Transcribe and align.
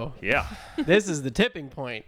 W- 0.00 0.12
here 0.20 0.28
we 0.28 0.32
go. 0.32 0.36
Yeah. 0.76 0.84
This 0.84 1.08
is 1.08 1.22
the 1.22 1.30
tipping 1.30 1.68
point. 1.68 2.04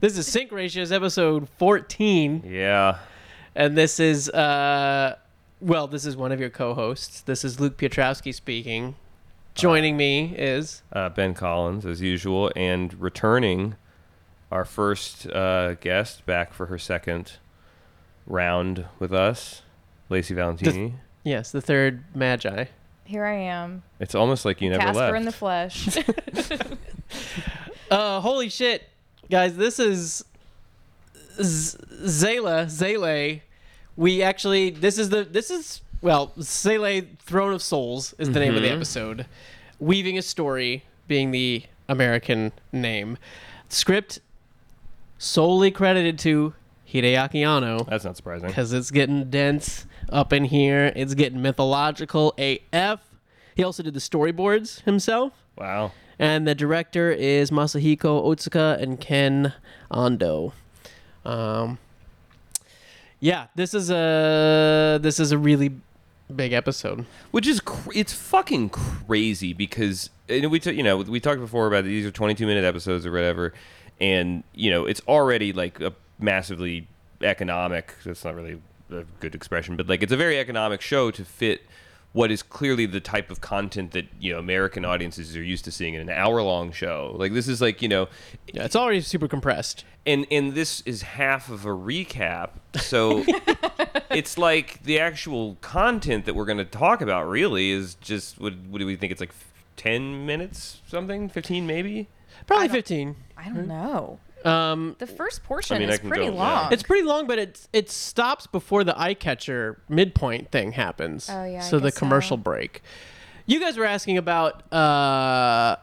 This 0.00 0.18
is 0.18 0.26
Sync 0.26 0.50
Ratios 0.50 0.90
episode 0.90 1.48
14, 1.58 2.42
Yeah. 2.44 2.98
and 3.54 3.76
this 3.78 4.00
is, 4.00 4.28
uh, 4.30 5.16
well, 5.60 5.86
this 5.86 6.04
is 6.04 6.16
one 6.16 6.32
of 6.32 6.40
your 6.40 6.50
co 6.50 6.74
hosts. 6.74 7.20
This 7.20 7.44
is 7.44 7.60
Luke 7.60 7.76
Piotrowski 7.78 8.34
speaking. 8.34 8.96
Joining 9.54 9.96
me 9.96 10.34
is, 10.36 10.82
Uh, 10.92 11.08
ben 11.10 11.34
Collins, 11.34 11.86
as 11.86 12.00
usual, 12.00 12.50
and 12.56 12.94
returning 13.00 13.76
our 14.50 14.64
first 14.64 15.26
uh, 15.28 15.74
guest 15.74 16.26
back 16.26 16.52
for 16.52 16.66
her 16.66 16.78
second 16.78 17.34
round 18.26 18.86
with 18.98 19.12
us, 19.12 19.62
Lacey 20.08 20.34
Valentini. 20.34 20.94
yes, 21.22 21.52
the 21.52 21.60
third 21.60 22.02
Magi. 22.14 22.64
Here 23.04 23.24
I 23.24 23.34
am, 23.34 23.82
it's 24.00 24.14
almost 24.14 24.44
like 24.44 24.60
you 24.62 24.70
never 24.70 24.82
Casper 24.82 24.98
left. 24.98 25.16
in 25.16 25.24
the 25.26 25.32
flesh. 25.32 25.86
Uh, 27.90 28.20
holy 28.22 28.48
shit, 28.48 28.88
guys! 29.30 29.54
This 29.54 29.78
is 29.78 30.24
Z- 31.42 31.76
Seele 32.06 32.66
Seele. 32.70 33.40
We 33.96 34.22
actually 34.22 34.70
this 34.70 34.96
is 34.96 35.10
the 35.10 35.24
this 35.24 35.50
is 35.50 35.82
well 36.00 36.32
Seele 36.40 37.02
Throne 37.18 37.52
of 37.52 37.62
Souls 37.62 38.14
is 38.18 38.30
the 38.30 38.40
name 38.40 38.54
of 38.56 38.62
the 38.62 38.70
episode. 38.70 39.26
Weaving 39.78 40.16
a 40.16 40.22
story 40.22 40.84
being 41.06 41.32
the 41.32 41.64
American 41.86 42.50
name. 42.72 43.18
Script 43.68 44.20
solely 45.18 45.70
credited 45.70 46.18
to 46.20 46.54
Hideaki 46.90 47.46
Anno 47.46 47.84
That's 47.84 48.04
not 48.06 48.16
surprising. 48.16 48.48
because 48.48 48.72
it's 48.72 48.90
getting 48.90 49.28
dense 49.28 49.84
up 50.08 50.32
in 50.32 50.44
here. 50.44 50.92
It's 50.96 51.12
getting 51.12 51.42
mythological 51.42 52.34
AF. 52.38 53.00
He 53.54 53.62
also 53.64 53.82
did 53.82 53.92
the 53.92 54.00
storyboards 54.00 54.80
himself. 54.84 55.32
Wow. 55.58 55.92
And 56.22 56.46
the 56.46 56.54
director 56.54 57.10
is 57.10 57.50
Masahiko 57.50 58.24
Otsuka 58.24 58.80
and 58.80 59.00
Ken 59.00 59.54
Ando. 59.90 60.52
Um, 61.24 61.78
yeah, 63.18 63.48
this 63.56 63.74
is 63.74 63.90
a 63.90 65.00
this 65.02 65.18
is 65.18 65.32
a 65.32 65.38
really 65.38 65.72
big 66.34 66.52
episode. 66.52 67.06
Which 67.32 67.48
is 67.48 67.58
cr- 67.58 67.90
it's 67.92 68.12
fucking 68.12 68.68
crazy 68.68 69.52
because 69.52 70.10
we 70.28 70.60
t- 70.60 70.70
you 70.70 70.84
know 70.84 70.98
we 70.98 71.18
talked 71.18 71.40
before 71.40 71.66
about 71.66 71.82
these 71.82 72.06
are 72.06 72.12
22 72.12 72.46
minute 72.46 72.62
episodes 72.62 73.04
or 73.04 73.10
whatever, 73.10 73.52
and 74.00 74.44
you 74.54 74.70
know 74.70 74.86
it's 74.86 75.02
already 75.08 75.52
like 75.52 75.80
a 75.80 75.92
massively 76.20 76.86
economic. 77.20 77.96
That's 78.04 78.24
not 78.24 78.36
really 78.36 78.62
a 78.92 79.02
good 79.18 79.34
expression, 79.34 79.76
but 79.76 79.88
like 79.88 80.04
it's 80.04 80.12
a 80.12 80.16
very 80.16 80.38
economic 80.38 80.82
show 80.82 81.10
to 81.10 81.24
fit 81.24 81.62
what 82.12 82.30
is 82.30 82.42
clearly 82.42 82.84
the 82.86 83.00
type 83.00 83.30
of 83.30 83.40
content 83.40 83.92
that 83.92 84.06
you 84.20 84.32
know 84.32 84.38
American 84.38 84.84
audiences 84.84 85.36
are 85.36 85.42
used 85.42 85.64
to 85.64 85.70
seeing 85.70 85.94
in 85.94 86.00
an 86.00 86.10
hour 86.10 86.42
long 86.42 86.72
show. 86.72 87.14
Like 87.18 87.32
this 87.32 87.48
is 87.48 87.60
like 87.60 87.80
you 87.82 87.88
know 87.88 88.08
Yeah, 88.52 88.64
it's 88.64 88.76
already 88.76 89.00
super 89.00 89.28
compressed. 89.28 89.84
and 90.06 90.26
and 90.30 90.54
this 90.54 90.82
is 90.82 91.02
half 91.02 91.48
of 91.48 91.64
a 91.64 91.70
recap 91.70 92.50
so 92.76 93.24
it's 94.10 94.36
like 94.36 94.82
the 94.82 94.98
actual 94.98 95.56
content 95.60 96.24
that 96.26 96.34
we're 96.34 96.44
going 96.44 96.58
to 96.58 96.64
talk 96.64 97.00
about 97.00 97.28
really 97.28 97.70
is 97.70 97.94
just 97.96 98.40
what, 98.40 98.54
what 98.68 98.78
do 98.78 98.86
we 98.86 98.96
think 98.96 99.12
it's 99.12 99.20
like 99.20 99.34
10 99.76 100.26
minutes 100.26 100.80
something 100.86 101.28
15 101.28 101.66
maybe 101.66 102.08
Probably 102.46 102.64
I 102.64 102.68
15. 102.68 103.14
I 103.36 103.44
don't 103.50 103.68
know. 103.68 104.18
Um, 104.46 104.96
The 104.98 105.06
first 105.06 105.44
portion 105.44 105.76
I 105.76 105.78
mean, 105.80 105.90
I 105.90 105.94
is 105.94 105.98
can 106.00 106.08
pretty 106.08 106.26
go- 106.26 106.32
yeah. 106.34 106.38
long. 106.62 106.72
it's 106.72 106.82
pretty 106.82 107.04
long, 107.06 107.26
but 107.26 107.38
it 107.38 107.66
it 107.72 107.90
stops 107.90 108.46
before 108.46 108.84
the 108.84 108.98
eye 109.00 109.14
catcher 109.14 109.80
midpoint 109.88 110.50
thing 110.50 110.72
happens. 110.72 111.28
Oh, 111.30 111.44
yeah, 111.44 111.58
I 111.58 111.60
So 111.60 111.78
the 111.78 111.86
guess 111.88 111.94
so. 111.94 111.98
commercial 111.98 112.36
break. 112.36 112.82
You 113.46 113.58
guys 113.60 113.76
were 113.76 113.84
asking 113.84 114.18
about 114.18 114.72
uh, 114.72 115.76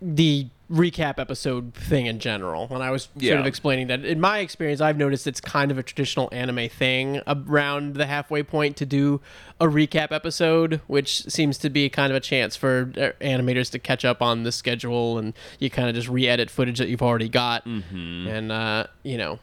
the 0.00 0.48
recap 0.72 1.18
episode 1.18 1.74
thing 1.74 2.06
in 2.06 2.18
general, 2.18 2.66
when 2.68 2.80
I 2.80 2.90
was 2.90 3.02
sort 3.04 3.22
Yeah. 3.22 3.34
of 3.40 3.46
explaining 3.46 3.88
that. 3.88 4.04
In 4.06 4.20
my 4.20 4.38
experience, 4.38 4.80
I've 4.80 4.96
noticed 4.96 5.26
it's 5.26 5.40
kind 5.40 5.70
of 5.70 5.76
a 5.76 5.82
traditional 5.82 6.30
anime 6.32 6.68
thing 6.70 7.20
around 7.26 7.94
the 7.96 8.06
halfway 8.06 8.42
point 8.42 8.76
to 8.78 8.86
do 8.86 9.20
a 9.60 9.66
recap 9.66 10.12
episode, 10.12 10.80
which 10.86 11.24
seems 11.24 11.58
to 11.58 11.68
be 11.70 11.90
kind 11.90 12.10
of 12.10 12.16
a 12.16 12.20
chance 12.20 12.56
for 12.56 12.90
uh, 12.96 13.10
animators 13.24 13.70
to 13.72 13.78
catch 13.78 14.04
up 14.04 14.22
on 14.22 14.44
the 14.44 14.52
schedule, 14.52 15.18
and 15.18 15.34
you 15.58 15.68
kind 15.68 15.88
of 15.90 15.94
just 15.94 16.08
re-edit 16.08 16.48
footage 16.50 16.78
that 16.78 16.88
you've 16.88 17.02
already 17.02 17.28
got, 17.28 17.64
Mm-hmm. 17.66 18.26
and 18.28 18.50
uh, 18.50 18.86
you 19.02 19.18
know, 19.18 19.38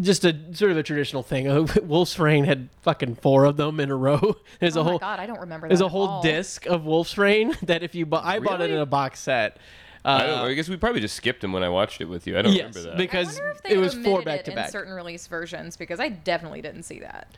just 0.00 0.24
a 0.24 0.36
sort 0.52 0.70
of 0.70 0.76
a 0.76 0.82
traditional 0.84 1.22
thing. 1.24 1.68
Wolf's 1.82 2.18
Rain 2.18 2.44
had 2.44 2.68
fucking 2.82 3.16
four 3.16 3.44
of 3.44 3.56
them 3.56 3.80
in 3.80 3.90
a 3.90 3.96
row. 3.96 4.36
There's 4.60 4.76
oh 4.76 4.82
a 4.82 4.84
my 4.84 4.90
whole 4.90 4.98
god, 5.00 5.18
I 5.18 5.26
don't 5.26 5.40
remember 5.40 5.66
that. 5.66 5.70
there's 5.70 5.80
a 5.80 5.88
whole 5.88 6.06
all. 6.08 6.22
disc 6.22 6.66
of 6.66 6.84
Wolf's 6.84 7.18
Rain 7.18 7.54
that 7.64 7.82
if 7.82 7.94
you 7.96 8.06
bu- 8.06 8.16
I 8.22 8.38
bought 8.38 8.60
it 8.60 8.70
in 8.70 8.78
a 8.78 8.86
box 8.86 9.18
set. 9.20 9.56
I, 10.04 10.26
don't, 10.26 10.38
Uh, 10.38 10.44
I 10.44 10.54
guess 10.54 10.68
we 10.68 10.76
probably 10.76 11.00
just 11.00 11.16
skipped 11.16 11.40
them 11.42 11.52
when 11.52 11.62
I 11.62 11.68
watched 11.68 12.00
it 12.00 12.06
with 12.06 12.26
you 12.26 12.38
i 12.38 12.42
don't 12.42 12.52
yes, 12.54 12.74
remember 12.74 12.90
that 12.90 12.96
because 12.98 13.38
I 13.38 13.42
wonder 13.42 13.50
if 13.56 13.62
they 13.62 13.70
it 13.74 13.78
was 13.78 13.94
four 13.94 14.04
omitted 14.20 14.24
back 14.24 14.40
it 14.40 14.44
to 14.46 14.50
in 14.52 14.56
back. 14.56 14.70
certain 14.70 14.92
release 14.94 15.26
versions 15.26 15.76
because 15.76 16.00
I 16.00 16.08
definitely 16.08 16.62
didn't 16.62 16.84
see 16.84 17.00
that. 17.00 17.28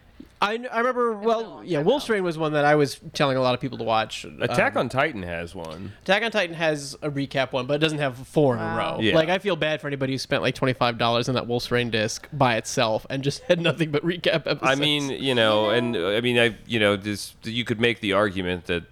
I, 0.40 0.58
I 0.72 0.78
remember 0.78 1.12
well, 1.12 1.42
long 1.42 1.66
yeah, 1.66 1.78
time 1.78 1.86
Wolf's. 1.86 2.08
Rain 2.08 2.24
was 2.24 2.36
one 2.36 2.54
that 2.54 2.64
I 2.64 2.74
was 2.74 2.98
telling 3.12 3.36
a 3.36 3.40
lot 3.40 3.54
of 3.54 3.60
people 3.60 3.78
to 3.78 3.84
watch. 3.84 4.24
attack 4.24 4.72
Um, 4.74 4.80
on 4.80 4.88
titan 4.88 5.22
has 5.22 5.54
one 5.54 5.92
Attack 6.02 6.24
on 6.24 6.30
Titan 6.32 6.56
has 6.56 6.94
a 7.00 7.08
recap 7.10 7.52
one, 7.52 7.66
but 7.66 7.74
it 7.74 7.78
doesn't 7.78 7.98
have 8.00 8.16
four 8.26 8.56
in 8.56 8.60
a 8.60 8.76
row. 8.76 8.98
Yeah. 9.00 9.14
Like 9.14 9.28
I 9.28 9.38
feel 9.38 9.54
bad 9.54 9.80
for 9.80 9.86
anybody 9.86 10.14
who 10.14 10.18
spent 10.18 10.42
like 10.42 10.56
twenty 10.56 10.72
five 10.72 10.98
dollars 10.98 11.28
on 11.28 11.36
that 11.36 11.46
Wolf's 11.46 11.70
Rain 11.70 11.90
disc 11.90 12.28
by 12.32 12.56
itself 12.56 13.06
and 13.08 13.22
just 13.22 13.42
had 13.48 13.60
nothing 13.60 13.92
but 13.92 14.04
recap 14.04 14.46
episodes. 14.46 14.60
i 14.64 14.74
mean 14.74 15.10
you 15.10 15.34
know 15.34 15.70
and 15.70 15.94
uh, 15.96 16.08
i 16.08 16.20
mean 16.20 16.36
i 16.38 16.56
you 16.66 16.80
know 16.80 16.96
just 16.96 17.36
you 17.46 17.64
could 17.64 17.80
make 17.80 18.00
the 18.00 18.12
argument 18.12 18.64
that 18.66 18.82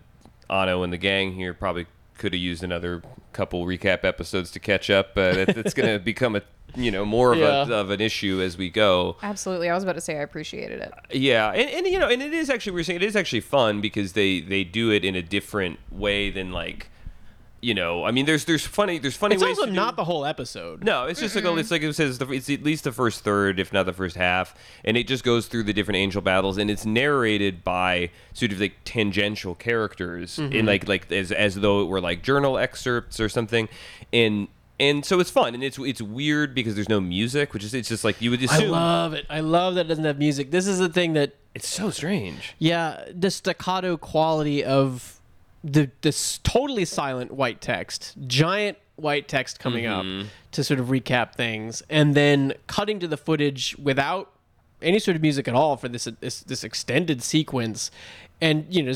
Anno 0.49 0.85
and 0.85 0.93
the 0.93 0.99
gang 0.99 1.33
here 1.33 1.53
probably 1.53 1.87
could 2.17 2.33
have 2.33 2.41
used 2.41 2.63
another 2.63 3.03
couple 3.33 3.65
recap 3.67 4.05
episodes 4.05 4.51
to 4.51 4.59
catch 4.61 4.91
up 4.91 5.15
but 5.15 5.37
it, 5.37 5.49
it's 5.57 5.75
going 5.75 5.89
to 5.99 5.99
become 5.99 6.37
a 6.37 6.43
you 6.77 6.91
know 6.91 7.05
more 7.05 7.33
of, 7.33 7.39
Yeah. 7.39 7.67
a, 7.69 7.73
of 7.73 7.91
an 7.91 8.01
issue 8.01 8.41
as 8.41 8.57
we 8.57 8.71
go 8.71 9.17
Absolutely. 9.23 9.69
I 9.69 9.75
was 9.75 9.83
about 9.83 9.95
to 9.95 10.01
say 10.01 10.19
I 10.19 10.23
appreciated 10.23 10.81
it. 10.81 10.93
Yeah, 11.13 11.51
and, 11.51 11.69
and 11.69 11.87
you 11.87 11.99
know, 11.99 12.09
and 12.09 12.23
it 12.23 12.33
is 12.33 12.49
actually 12.49 12.73
we 12.73 12.81
are 12.83 12.85
saying 12.85 13.01
it 13.03 13.03
is 13.05 13.17
actually 13.17 13.41
fun 13.41 13.81
because 13.81 14.13
they 14.13 14.39
they 14.41 14.63
do 14.63 14.91
it 14.93 15.05
in 15.05 15.17
a 15.17 15.23
different 15.23 15.81
way 15.91 16.31
than 16.31 16.53
like, 16.53 16.89
you 17.63 17.75
know, 17.75 18.05
I 18.05 18.11
mean, 18.11 18.25
there's 18.25 18.47
there's 18.47 18.67
funny 18.67 18.99
there's 18.99 19.17
funny 19.17 19.35
it's 19.35 19.45
ways 19.45 19.59
also 19.59 19.71
not 19.71 19.93
do, 19.93 19.97
the 19.97 20.05
whole 20.05 20.25
episode. 20.25 20.83
no, 20.83 21.05
it's 21.05 21.21
just 21.21 21.35
like 21.35 21.45
a, 21.45 21.57
it's 21.57 21.71
like 21.71 21.83
it 21.83 21.95
says 21.95 22.19
the, 22.19 22.31
it's 22.31 22.49
at 22.49 22.63
least 22.63 22.85
the 22.85 22.93
first 22.93 23.23
third, 23.23 23.61
if 23.61 23.73
not 23.73 23.85
the 23.85 23.93
first 23.93 24.17
half, 24.17 24.55
and 24.85 24.97
it 24.97 25.07
just 25.07 25.25
goes 25.25 25.47
through 25.47 25.65
the 25.65 25.73
different 25.73 25.97
angel 25.97 26.23
battles, 26.23 26.57
and 26.57 26.71
it's 26.71 26.87
narrated 26.87 27.63
by 27.63 28.11
sort 28.33 28.53
of 28.53 28.61
like 28.61 28.75
tangential 28.85 29.55
characters 29.55 30.39
in 30.39 30.51
mm-hmm. 30.51 30.67
like 30.67 30.89
like 30.89 31.13
as 31.13 31.33
as 31.33 31.57
though 31.57 31.83
it 31.83 31.87
were 31.87 32.01
like 32.01 32.23
journal 32.23 32.59
excerpts 32.59 33.21
or 33.21 33.29
something, 33.29 33.69
and. 34.13 34.49
And 34.79 35.05
so 35.05 35.21
it's 35.21 35.29
fun, 35.29 35.53
and 35.53 35.63
it's 35.63 35.79
it's 35.79 36.01
weird 36.01 36.55
because 36.55 36.75
there's 36.75 36.89
no 36.89 37.03
music, 37.03 37.53
which 37.53 37.63
is 37.63 37.75
it's 37.75 37.91
just 37.91 38.03
like 38.03 38.23
you 38.23 38.31
would 38.31 38.41
just. 38.41 38.55
I 38.55 38.65
love 38.65 39.13
it. 39.13 39.27
I 39.29 39.41
love 39.41 39.75
that 39.75 39.85
it 39.85 39.89
doesn't 39.89 40.07
have 40.07 40.19
music. 40.19 40.51
This 40.51 40.67
is 40.67 40.79
the 40.79 40.89
thing 40.89 41.13
that 41.13 41.35
it's 41.55 41.69
so 41.69 41.91
strange. 41.91 42.55
Yeah, 42.59 43.05
the 43.15 43.31
staccato 43.31 43.99
quality 43.99 44.65
of 44.65 45.20
the 45.63 45.91
this 46.01 46.39
totally 46.39 46.85
silent 46.85 47.31
white 47.33 47.61
text, 47.61 48.15
giant 48.27 48.79
white 48.97 49.29
text 49.29 49.59
coming 49.59 49.85
Mm-hmm. 49.85 50.21
up 50.23 50.27
to 50.53 50.65
sort 50.65 50.81
of 50.81 50.87
recap 50.89 51.35
things, 51.35 51.83
and 51.89 52.15
then 52.15 52.53
cutting 52.67 52.99
to 53.01 53.07
the 53.09 53.17
footage 53.17 53.77
without 53.79 54.31
any 54.83 54.99
sort 54.99 55.15
of 55.17 55.23
music 55.23 55.47
at 55.49 55.55
all 55.55 55.77
for 55.77 55.89
this 55.89 56.09
this, 56.21 56.41
this 56.41 56.65
extended 56.65 57.23
sequence, 57.23 57.91
and 58.41 58.67
you 58.71 58.83
know. 58.83 58.93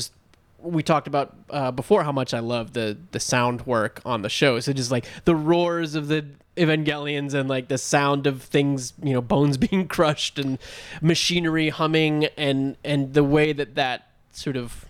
We 0.61 0.81
talked 0.81 1.05
about 1.05 1.35
uh, 1.51 1.69
before 1.69 2.03
how 2.03 2.11
much 2.11 2.33
I 2.33 2.39
love 2.39 2.73
the 2.73 2.97
the 3.11 3.19
sound 3.19 3.67
work 3.67 4.01
on 4.03 4.23
the 4.23 4.29
show. 4.29 4.59
So 4.59 4.73
just 4.73 4.89
like 4.89 5.05
the 5.25 5.35
roars 5.35 5.93
of 5.93 6.07
the 6.07 6.25
Evangelions 6.57 7.35
and 7.35 7.47
like 7.47 7.67
the 7.67 7.77
sound 7.77 8.25
of 8.25 8.41
things, 8.41 8.93
you 9.03 9.13
know, 9.13 9.21
bones 9.21 9.57
being 9.67 9.87
crushed 9.87 10.39
and 10.39 10.57
machinery 11.03 11.69
humming 11.69 12.25
and 12.35 12.77
and 12.83 13.13
the 13.13 13.23
way 13.23 13.53
that 13.53 13.75
that 13.75 14.07
sort 14.31 14.57
of 14.57 14.85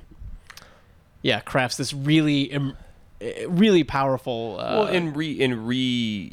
yeah 1.25 1.39
crafts 1.39 1.75
this 1.77 1.92
really 1.92 2.44
im- 2.44 2.77
eh, 3.19 3.45
really 3.50 3.83
powerful 3.83 4.57
uh, 4.60 4.63
well 4.63 4.86
and 4.86 5.18
re 5.18 5.42
and 5.44 5.68
re 5.68 6.31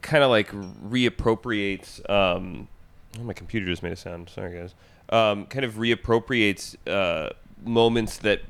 kind 0.00 0.24
of 0.24 0.30
like 0.30 0.50
reappropriates 0.50 2.00
um 2.10 2.66
oh, 3.20 3.22
my 3.22 3.34
computer 3.34 3.66
just 3.66 3.82
made 3.82 3.92
a 3.92 3.96
sound. 3.96 4.28
Sorry 4.30 4.58
guys. 4.58 4.74
Um 5.10 5.46
kind 5.46 5.64
of 5.66 5.74
reappropriates 5.74 6.76
uh 6.88 7.30
moments 7.62 8.16
that 8.18 8.40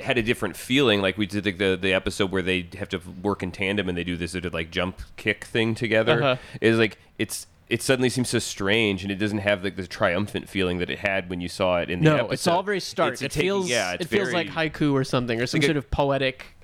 had 0.00 0.18
a 0.18 0.22
different 0.22 0.56
feeling. 0.56 1.00
Like 1.00 1.16
we 1.16 1.26
did 1.26 1.46
like 1.46 1.58
the 1.58 1.78
the 1.80 1.94
episode 1.94 2.32
where 2.32 2.42
they 2.42 2.68
have 2.76 2.88
to 2.88 3.00
work 3.22 3.44
in 3.44 3.52
tandem 3.52 3.88
and 3.88 3.96
they 3.96 4.04
do 4.04 4.16
this 4.16 4.32
sort 4.32 4.44
of 4.44 4.52
like 4.52 4.72
jump 4.72 5.02
kick 5.16 5.44
thing 5.44 5.76
together. 5.76 6.22
Uh-huh. 6.22 6.36
is 6.60 6.78
like 6.78 6.98
it's 7.16 7.46
it 7.70 7.80
suddenly 7.80 8.08
seems 8.10 8.28
so 8.28 8.38
strange 8.40 9.02
and 9.04 9.10
it 9.12 9.14
doesn't 9.14 9.38
have 9.38 9.62
like 9.64 9.76
the 9.76 9.86
triumphant 9.86 10.48
feeling 10.48 10.78
that 10.78 10.90
it 10.90 10.98
had 10.98 11.30
when 11.30 11.40
you 11.40 11.48
saw 11.48 11.78
it 11.78 11.88
in 11.88 12.00
the 12.00 12.04
no 12.04 12.16
episode. 12.16 12.32
it's 12.32 12.46
all 12.48 12.62
very 12.62 12.80
stark 12.80 13.12
It's 13.14 13.22
it 13.22 13.30
taking- 13.30 13.48
feels 13.48 13.70
yeah 13.70 13.92
it's 13.92 14.04
it 14.04 14.08
feels 14.08 14.30
very- 14.30 14.44
like 14.44 14.48
haiku 14.72 14.92
or 14.92 15.04
something 15.04 15.40
or 15.40 15.46
some 15.46 15.58
Like 15.60 15.64
a- 15.64 15.66
sort 15.68 15.76
of 15.76 15.90
poetic 15.90 16.56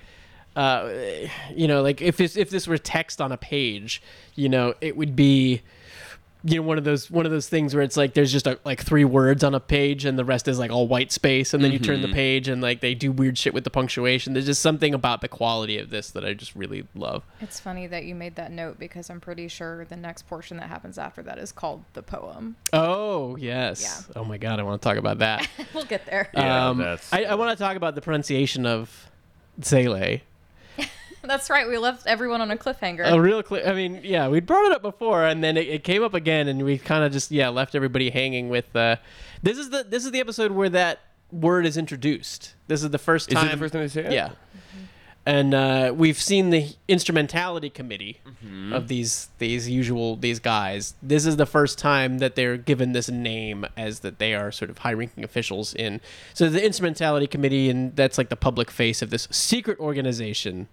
uh, 0.55 0.89
you 1.55 1.67
know 1.67 1.81
like 1.81 2.01
if 2.01 2.17
this 2.17 2.35
if 2.35 2.49
this 2.49 2.67
were 2.67 2.77
text 2.77 3.21
on 3.21 3.31
a 3.31 3.37
page 3.37 4.01
you 4.35 4.49
know 4.49 4.73
it 4.81 4.97
would 4.97 5.15
be 5.15 5.61
you 6.49 6.55
know 6.61 6.61
one 6.61 6.77
of 6.77 6.83
those 6.85 7.11
one 7.11 7.25
of 7.25 7.31
those 7.31 7.49
things 7.49 7.75
where 7.75 7.83
it's 7.83 7.97
like 7.97 8.13
there's 8.13 8.31
just 8.31 8.47
a, 8.47 8.57
like 8.63 8.81
three 8.81 9.03
words 9.03 9.43
on 9.43 9.53
a 9.53 9.59
page 9.59 10.05
and 10.05 10.17
the 10.17 10.23
rest 10.23 10.47
is 10.47 10.57
like 10.57 10.71
all 10.71 10.87
white 10.87 11.11
space 11.11 11.53
and 11.53 11.61
then 11.63 11.71
you 11.73 11.79
turn 11.79 12.01
the 12.01 12.07
page 12.13 12.47
and 12.47 12.61
like 12.61 12.79
they 12.79 12.93
do 12.95 13.11
weird 13.11 13.37
shit 13.37 13.53
with 13.53 13.63
the 13.65 13.69
punctuation 13.69 14.33
there's 14.33 14.45
just 14.45 14.61
something 14.61 14.93
about 14.93 15.19
the 15.21 15.27
quality 15.27 15.77
of 15.77 15.89
this 15.89 16.11
that 16.11 16.23
i 16.23 16.33
just 16.33 16.55
really 16.55 16.87
love 16.95 17.23
It's 17.41 17.59
funny 17.59 17.85
that 17.87 18.05
you 18.05 18.15
made 18.15 18.35
that 18.35 18.51
note 18.51 18.79
because 18.79 19.09
I'm 19.09 19.19
pretty 19.19 19.47
sure 19.49 19.85
the 19.85 19.97
next 19.97 20.27
portion 20.27 20.57
that 20.57 20.69
happens 20.69 20.97
after 20.97 21.21
that 21.23 21.37
is 21.37 21.51
called 21.51 21.83
the 21.93 22.01
poem. 22.03 22.55
oh 22.71 23.35
yes 23.35 23.81
yeah. 23.81 24.13
oh 24.21 24.23
my 24.23 24.37
god 24.37 24.59
i 24.59 24.63
want 24.63 24.81
to 24.81 24.87
talk 24.87 24.97
about 24.97 25.17
that 25.19 25.47
we'll 25.73 25.83
get 25.85 26.05
there. 26.05 26.29
Yeah, 26.33 26.69
um, 26.69 26.77
that's- 26.77 27.11
I, 27.11 27.23
I 27.25 27.35
want 27.35 27.57
to 27.57 27.61
talk 27.61 27.75
about 27.75 27.95
the 27.95 28.01
pronunciation 28.01 28.65
of 28.65 29.09
Seele. 29.61 30.19
That's 31.27 31.49
right. 31.49 31.67
We 31.67 31.77
left 31.77 32.07
everyone 32.07 32.41
on 32.41 32.49
a 32.51 32.57
cliffhanger. 32.57 33.11
A 33.11 33.19
real 33.21 33.43
clear. 33.43 33.67
I 33.67 33.73
mean, 33.73 34.01
yeah, 34.03 34.27
we 34.29 34.39
brought 34.39 34.65
it 34.65 34.71
up 34.71 34.81
before, 34.81 35.25
and 35.25 35.43
then 35.43 35.57
it, 35.57 35.67
it 35.67 35.83
came 35.83 36.03
up 36.03 36.13
again, 36.13 36.47
and 36.47 36.63
we 36.63 36.77
kind 36.77 37.03
of 37.03 37.11
just 37.11 37.29
yeah 37.31 37.49
left 37.49 37.75
everybody 37.75 38.09
hanging 38.09 38.49
with. 38.49 38.75
Uh, 38.75 38.95
this 39.43 39.57
is 39.57 39.69
the 39.69 39.83
this 39.83 40.05
is 40.05 40.11
the 40.11 40.19
episode 40.19 40.51
where 40.51 40.69
that 40.69 40.99
word 41.31 41.65
is 41.65 41.77
introduced. 41.77 42.55
This 42.67 42.83
is 42.83 42.89
the 42.89 42.97
first 42.97 43.29
time. 43.29 43.37
Is 43.37 43.43
time. 43.43 43.49
it 43.49 43.55
the 43.55 43.59
first 43.59 43.73
time 43.73 43.81
they 43.83 43.87
say 43.89 44.05
it? 44.05 44.11
Yeah. 44.13 44.31
And 45.25 45.53
uh, 45.53 45.93
we've 45.93 46.21
seen 46.21 46.51
the 46.51 46.69
instrumentality 46.87 47.69
committee 47.69 48.21
Mm-hmm. 48.45 48.71
of 48.71 48.87
these 48.87 49.29
these 49.39 49.69
usual 49.69 50.15
these 50.15 50.39
guys. 50.39 50.93
This 51.01 51.25
is 51.25 51.35
the 51.37 51.45
first 51.45 51.77
time 51.77 52.19
that 52.19 52.35
they're 52.35 52.55
given 52.55 52.93
this 52.93 53.09
name 53.09 53.65
as 53.75 53.99
that 54.01 54.19
they 54.19 54.33
are 54.33 54.51
sort 54.51 54.69
of 54.69 54.77
high 54.79 54.93
ranking 54.93 55.23
officials 55.23 55.73
in. 55.73 55.99
So 56.33 56.49
the 56.49 56.63
instrumentality 56.63 57.27
committee, 57.27 57.69
and 57.69 57.95
that's 57.95 58.17
like 58.17 58.29
the 58.29 58.35
public 58.37 58.69
face 58.71 59.01
of 59.01 59.09
this 59.09 59.27
secret 59.31 59.79
organization, 59.79 60.67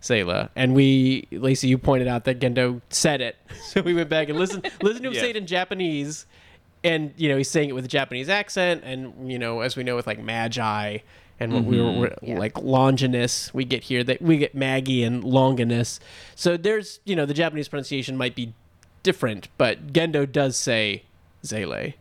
Seele. 0.00 0.48
And 0.56 0.74
we, 0.74 1.28
Lacey, 1.30 1.68
you 1.68 1.78
pointed 1.78 2.08
out 2.08 2.24
that 2.24 2.40
Gendo 2.40 2.80
said 2.90 3.20
it, 3.20 3.36
so 3.62 3.82
we 3.82 3.94
went 3.94 4.08
back 4.08 4.28
and 4.28 4.38
listened 4.38 4.64
listened 4.82 5.02
to 5.04 5.08
him 5.08 5.14
Yeah. 5.14 5.20
say 5.20 5.30
it 5.30 5.36
in 5.36 5.46
Japanese, 5.46 6.26
and 6.82 7.12
you 7.16 7.28
know 7.28 7.36
he's 7.36 7.50
saying 7.50 7.68
it 7.68 7.72
with 7.72 7.84
a 7.84 7.88
Japanese 7.88 8.28
accent, 8.28 8.82
and 8.84 9.30
you 9.30 9.38
know 9.38 9.60
as 9.60 9.76
we 9.76 9.82
know 9.84 9.96
with 9.96 10.06
like 10.06 10.18
Magi 10.22 10.98
and 11.38 11.52
what 11.54 11.64
we 11.64 11.80
were, 11.80 11.84
mm-hmm. 11.88 12.00
were 12.00 12.14
Yeah. 12.22 12.38
like 12.38 12.58
Longinus, 12.58 13.52
we 13.54 13.64
get 13.64 13.84
here 13.84 14.04
that 14.04 14.20
we 14.20 14.36
get 14.36 14.54
Maggie 14.54 15.02
and 15.04 15.22
Longinus. 15.24 16.00
So 16.34 16.56
there's 16.56 17.00
you 17.04 17.14
know 17.16 17.26
the 17.26 17.34
Japanese 17.34 17.68
pronunciation 17.68 18.16
might 18.16 18.34
be 18.34 18.54
different, 19.02 19.48
but 19.58 19.92
Gendo 19.92 20.30
does 20.30 20.56
say 20.56 21.04
Seele 21.42 21.94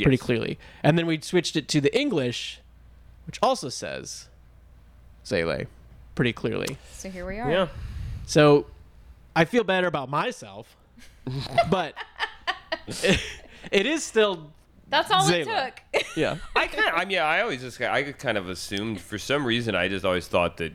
pretty 0.00 0.18
clearly, 0.18 0.58
and 0.84 0.96
then 0.96 1.06
we 1.06 1.20
switched 1.20 1.56
it 1.56 1.66
to 1.68 1.80
the 1.80 1.96
English, 1.98 2.60
which 3.26 3.38
also 3.42 3.68
says 3.68 4.28
Seele 5.24 5.66
pretty 6.14 6.32
clearly. 6.32 6.76
so 6.92 7.08
here 7.10 7.26
we 7.26 7.38
are. 7.38 7.50
Yeah. 7.50 7.68
So 8.26 8.66
I 9.34 9.44
feel 9.44 9.64
better 9.64 9.86
about 9.86 10.08
myself, 10.08 10.76
but 11.70 11.94
it 13.72 13.86
is 13.86 14.02
still 14.04 14.50
That's 14.88 15.10
all 15.10 15.28
it 15.28 15.44
took. 15.44 16.04
yeah. 16.16 16.36
I 16.56 16.66
kind 16.66 16.88
of, 16.88 16.94
I 16.94 17.04
mean, 17.04 17.18
I 17.18 17.40
always 17.40 17.60
just, 17.60 17.80
I 17.80 18.12
kind 18.12 18.36
of 18.38 18.48
assumed 18.48 19.00
for 19.00 19.18
some 19.18 19.44
reason, 19.44 19.74
I 19.74 19.88
just 19.88 20.04
always 20.04 20.26
thought 20.28 20.56
that 20.58 20.72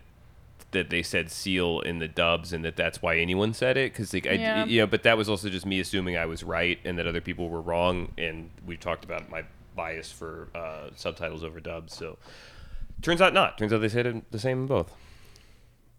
that 0.71 0.89
they 0.89 1.01
said 1.01 1.31
seal 1.31 1.79
in 1.81 1.99
the 1.99 2.07
dubs 2.07 2.51
and 2.51 2.65
that 2.65 2.75
that's 2.75 3.01
why 3.01 3.17
anyone 3.17 3.53
said 3.53 3.77
it 3.77 3.93
because 3.93 4.13
like 4.13 4.27
I, 4.27 4.31
Yeah. 4.33 4.65
you 4.65 4.81
know, 4.81 4.87
but 4.87 5.03
that 5.03 5.17
was 5.17 5.29
also 5.29 5.47
just 5.47 5.65
me 5.65 5.79
assuming 5.79 6.17
I 6.17 6.25
was 6.25 6.43
right 6.43 6.77
and 6.83 6.97
that 6.99 7.07
other 7.07 7.21
people 7.21 7.47
were 7.47 7.61
wrong. 7.61 8.11
And 8.17 8.49
we 8.65 8.75
talked 8.75 9.05
about 9.05 9.29
my 9.29 9.43
bias 9.73 10.11
for 10.11 10.49
uh, 10.53 10.89
subtitles 10.97 11.45
over 11.45 11.61
dubs. 11.61 11.95
So 11.95 12.17
turns 13.01 13.21
out 13.21 13.33
not. 13.33 13.57
Turns 13.57 13.71
out 13.71 13.79
they 13.79 13.87
said 13.87 14.05
it 14.05 14.31
the 14.31 14.39
same 14.39 14.61
in 14.61 14.67
both. 14.67 14.91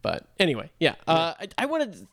But 0.06 0.25
anyway, 0.38 0.70
yeah. 0.79 0.94
Uh, 1.08 1.35
I, 1.37 1.49
I 1.58 1.67
wanted. 1.67 2.06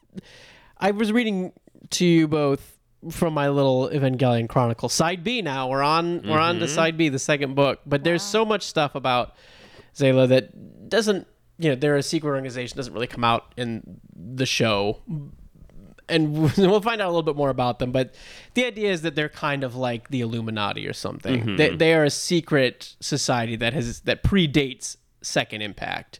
I 0.79 0.89
was 0.89 1.11
reading 1.11 1.53
to 1.91 2.03
you 2.03 2.27
both 2.27 2.75
from 3.11 3.35
my 3.35 3.49
little 3.49 3.87
Evangelion 3.89 4.49
Chronicle 4.49 4.89
side 4.89 5.23
B. 5.23 5.43
Now 5.43 5.69
we're 5.69 5.83
on 5.83 6.27
we're 6.27 6.39
on 6.39 6.57
to 6.57 6.67
side 6.67 6.97
B, 6.97 7.09
the 7.09 7.19
second 7.19 7.53
book. 7.53 7.81
But 7.85 8.03
there's 8.03 8.23
so 8.23 8.45
much 8.45 8.63
stuff 8.63 8.95
about 8.95 9.35
Seele 9.93 10.25
that 10.25 10.89
doesn't. 10.89 11.27
You 11.59 11.69
know, 11.69 11.75
they're 11.75 11.97
a 11.97 12.01
secret 12.01 12.31
organization. 12.31 12.77
Doesn't 12.77 12.95
really 12.95 13.05
come 13.05 13.23
out 13.23 13.53
in 13.57 13.99
the 14.15 14.47
show. 14.47 14.97
And 16.09 16.33
we'll 16.57 16.81
find 16.81 16.99
out 16.99 17.05
a 17.05 17.11
little 17.11 17.21
bit 17.21 17.35
more 17.35 17.51
about 17.51 17.77
them, 17.77 17.91
but 17.91 18.15
the 18.55 18.65
idea 18.65 18.91
is 18.91 19.03
that 19.03 19.13
they're 19.13 19.29
kind 19.29 19.63
of 19.63 19.75
like 19.75 20.09
the 20.09 20.21
Illuminati 20.21 20.87
or 20.87 20.93
something. 20.93 21.55
They, 21.57 21.75
they 21.75 21.93
are 21.93 22.03
a 22.05 22.09
secret 22.09 22.95
society 22.99 23.55
that 23.57 23.73
has 23.73 23.99
that 24.01 24.23
predates 24.23 24.97
Second 25.21 25.61
Impact 25.61 26.19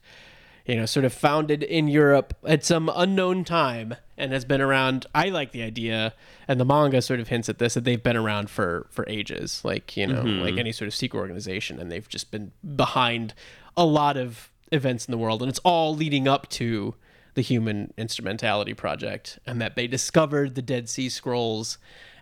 you 0.66 0.76
know, 0.76 0.86
sort 0.86 1.06
of 1.06 1.14
founded 1.14 1.64
in 1.64 1.88
Europe 1.88 2.34
at 2.46 2.64
some 2.64 2.90
unknown 2.96 3.44
time 3.44 3.96
and 4.18 4.32
has 4.32 4.46
been 4.46 4.62
around. 4.62 5.06
I 5.14 5.30
like 5.30 5.52
the 5.52 5.62
idea, 5.62 6.14
and 6.48 6.60
the 6.60 6.66
manga 6.66 7.02
sort 7.02 7.20
of 7.20 7.28
hints 7.28 7.50
at 7.50 7.60
this 7.60 7.74
that 7.74 7.84
they've 7.84 8.02
been 8.02 8.18
around 8.18 8.50
for 8.50 8.88
for 8.90 9.06
ages, 9.08 9.62
like 9.64 9.98
you 9.98 10.08
know, 10.08 10.24
mm-hmm. 10.24 10.42
like 10.42 10.58
any 10.58 10.72
sort 10.72 10.88
of 10.88 10.96
secret 10.96 11.20
organization, 11.20 11.80
and 11.80 11.92
they've 11.92 12.08
just 12.08 12.32
been 12.32 12.52
behind 12.76 13.34
a 13.76 13.86
lot 13.86 14.18
of 14.18 14.52
events 14.72 15.06
in 15.06 15.12
the 15.12 15.18
world, 15.18 15.42
and 15.42 15.50
it's 15.50 15.60
all 15.60 15.96
leading 15.96 16.28
up 16.28 16.50
to 16.50 16.96
the 17.34 17.42
Human 17.42 17.94
Instrumentality 17.98 18.74
Project, 18.74 19.40
and 19.46 19.60
that 19.60 19.76
they 19.76 19.88
discovered 19.88 20.56
the 20.56 20.62
Dead 20.62 20.88
Sea 20.88 21.10
Scrolls, 21.10 21.78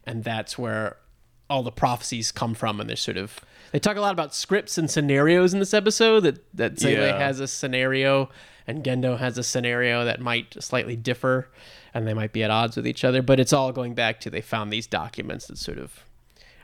and 0.06 0.24
that's 0.24 0.58
where 0.58 0.98
all 1.50 1.64
the 1.64 1.72
prophecies 1.72 2.32
come 2.32 2.54
from 2.54 2.80
and 2.80 2.90
they're 2.90 2.96
sort 2.96 3.18
of 3.18 3.42
they 3.72 3.80
talk 3.80 3.98
a 3.98 4.02
lot 4.02 4.14
about 4.14 4.34
scripts 4.36 4.78
and 4.78 4.90
scenarios 4.90 5.54
in 5.54 5.60
this 5.60 5.74
episode 5.74 6.22
that 6.22 6.44
that 6.56 6.80
Seele 6.80 7.08
Yeah. 7.08 7.18
has 7.20 7.40
a 7.40 7.48
scenario 7.48 8.30
and 8.68 8.84
Gendo 8.84 9.18
has 9.18 9.38
a 9.38 9.44
scenario 9.44 10.06
that 10.06 10.20
might 10.22 10.62
slightly 10.64 10.96
differ 10.96 11.50
and 11.94 12.08
they 12.08 12.14
might 12.14 12.32
be 12.34 12.44
at 12.44 12.52
odds 12.52 12.76
with 12.76 12.86
each 12.88 13.04
other 13.04 13.22
but 13.22 13.40
it's 13.40 13.54
all 13.54 13.72
going 13.72 13.94
back 13.94 14.20
to 14.22 14.30
they 14.30 14.42
found 14.42 14.72
these 14.72 14.88
documents 14.88 15.48
that 15.48 15.58
sort 15.58 15.78
of 15.78 16.04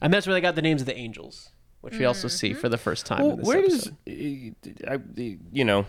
and 0.01 0.13
that's 0.13 0.27
where 0.27 0.33
they 0.33 0.41
got 0.41 0.55
the 0.55 0.61
names 0.61 0.81
of 0.81 0.85
the 0.87 0.97
angels 0.97 1.49
which 1.81 1.97
we 1.97 2.05
also 2.05 2.27
see 2.27 2.53
for 2.53 2.69
the 2.69 2.77
first 2.77 3.05
time 3.05 3.21
Well, 3.21 3.31
in 3.31 3.37
this 3.37 3.47
where 3.47 3.57
episode. 3.59 3.95
does 4.05 4.87
I, 4.87 4.97
you 5.51 5.63
know 5.65 5.85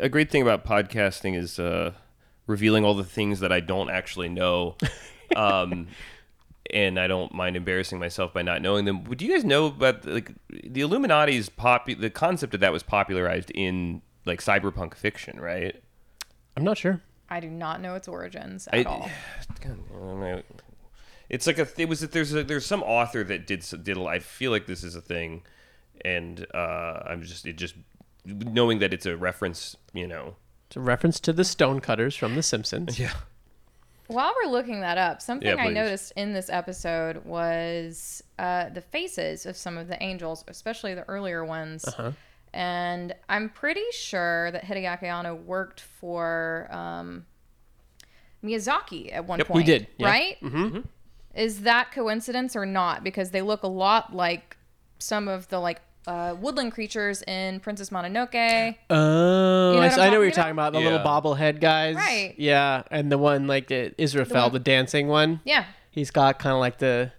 a 0.00 0.08
great 0.08 0.30
thing 0.30 0.42
about 0.42 0.64
podcasting 0.64 1.36
is 1.36 1.58
uh, 1.58 1.92
revealing 2.46 2.84
all 2.84 2.94
the 2.94 3.04
things 3.04 3.40
that 3.40 3.52
I 3.52 3.60
don't 3.60 3.88
actually 3.90 4.28
know, 4.28 4.76
um, 5.36 5.86
and 6.72 6.98
I 6.98 7.06
don't 7.06 7.32
mind 7.34 7.56
embarrassing 7.56 7.98
myself 7.98 8.32
by 8.32 8.42
not 8.42 8.62
knowing 8.62 8.84
them. 8.84 9.04
Would 9.04 9.20
you 9.22 9.32
guys 9.32 9.44
know 9.44 9.66
about 9.66 10.04
like 10.06 10.32
the 10.48 10.80
Illuminati's 10.80 11.48
pop? 11.48 11.86
The 11.86 12.10
concept 12.10 12.54
of 12.54 12.60
that 12.60 12.72
was 12.72 12.82
popularized 12.82 13.50
in 13.50 14.02
like 14.26 14.40
cyberpunk 14.40 14.94
fiction, 14.94 15.40
right? 15.40 15.82
I'm 16.56 16.64
not 16.64 16.78
sure 16.78 17.00
I 17.28 17.40
do 17.40 17.48
not 17.48 17.80
know 17.80 17.94
its 17.94 18.08
origins 18.08 18.68
at 18.72 18.86
I- 18.86 18.90
all. 18.90 19.10
God, 19.60 19.78
I 19.90 19.98
don't 19.98 20.20
know. 20.20 20.42
It's 21.28 21.46
like 21.46 21.58
a. 21.58 21.68
It 21.78 21.88
was. 21.88 22.00
There's 22.00 22.34
a, 22.34 22.42
there's 22.42 22.66
some 22.66 22.82
author 22.82 23.22
that 23.24 23.46
did 23.46 23.60
s- 23.60 23.70
did. 23.70 23.96
a- 23.96 24.04
I 24.04 24.18
feel 24.18 24.50
like 24.50 24.66
this 24.66 24.82
is 24.82 24.96
a 24.96 25.00
thing, 25.00 25.42
and 26.04 26.44
uh, 26.52 27.02
I'm 27.06 27.22
just 27.22 27.46
it 27.46 27.52
just 27.56 27.76
knowing 28.24 28.80
that 28.80 28.92
it's 28.92 29.06
a 29.06 29.16
reference. 29.16 29.76
You 29.94 30.08
know. 30.08 30.34
it's 30.66 30.76
a 30.76 30.80
reference 30.80 31.20
to 31.20 31.32
the 31.32 31.44
stonecutters 31.44 32.16
from 32.16 32.34
the 32.34 32.42
Simpsons 32.42 32.98
Yeah. 32.98 33.12
While 34.10 34.34
we're 34.42 34.50
looking 34.50 34.80
that 34.80 34.98
up, 34.98 35.22
something 35.22 35.46
Yeah, 35.46 35.62
I 35.62 35.68
noticed 35.70 36.12
in 36.16 36.32
this 36.32 36.50
episode 36.50 37.24
was 37.24 38.22
uh, 38.40 38.68
the 38.70 38.80
faces 38.80 39.46
of 39.46 39.56
some 39.56 39.78
of 39.78 39.86
the 39.86 40.02
angels, 40.02 40.44
especially 40.48 40.94
the 40.94 41.08
earlier 41.08 41.44
ones. 41.44 41.84
Uh-huh. 41.84 42.10
And 42.52 43.14
I'm 43.28 43.48
pretty 43.50 43.84
sure 43.92 44.50
that 44.50 44.64
Hideaki 44.64 45.04
Anno 45.04 45.36
worked 45.36 45.80
for 45.80 46.66
um, 46.72 47.24
Miyazaki 48.44 49.14
at 49.14 49.26
one 49.26 49.38
Yep, 49.38 49.46
point. 49.46 49.66
did, 49.66 49.86
yeah. 49.96 50.08
Right? 50.08 50.40
Mm-hmm. 50.42 50.80
Is 51.36 51.60
that 51.60 51.92
coincidence 51.92 52.56
or 52.56 52.66
not? 52.66 53.04
Because 53.04 53.30
they 53.30 53.42
look 53.42 53.62
a 53.62 53.68
lot 53.68 54.12
like 54.14 54.56
some 54.98 55.28
of 55.28 55.48
the 55.48 55.60
like 55.60 55.80
uh, 56.06 56.34
woodland 56.38 56.72
creatures 56.72 57.22
in 57.22 57.60
Princess 57.60 57.90
Mononoke. 57.90 58.76
Oh, 58.88 59.70
You 59.70 59.76
know 59.76 59.80
I, 59.80 59.84
what 59.84 59.84
s- 59.84 59.98
I'm 59.98 60.00
I 60.00 60.10
know 60.10 60.18
what 60.18 60.22
you're 60.22 60.30
talking 60.30 60.42
talking 60.42 60.52
about. 60.52 60.72
The 60.72 60.80
little 60.80 60.98
bobblehead 61.00 61.60
guys. 61.60 61.96
Right. 61.96 62.34
Yeah, 62.38 62.82
and 62.90 63.10
the 63.10 63.18
one 63.18 63.46
like 63.46 63.68
the 63.68 63.94
Israfel, 63.98 64.42
one- 64.44 64.52
the 64.52 64.58
dancing 64.58 65.08
one. 65.08 65.40
Yeah. 65.44 65.64
He's 65.90 66.10
got 66.10 66.38
kind 66.38 66.54
of 66.54 66.60
like 66.60 66.78
the 66.78 67.12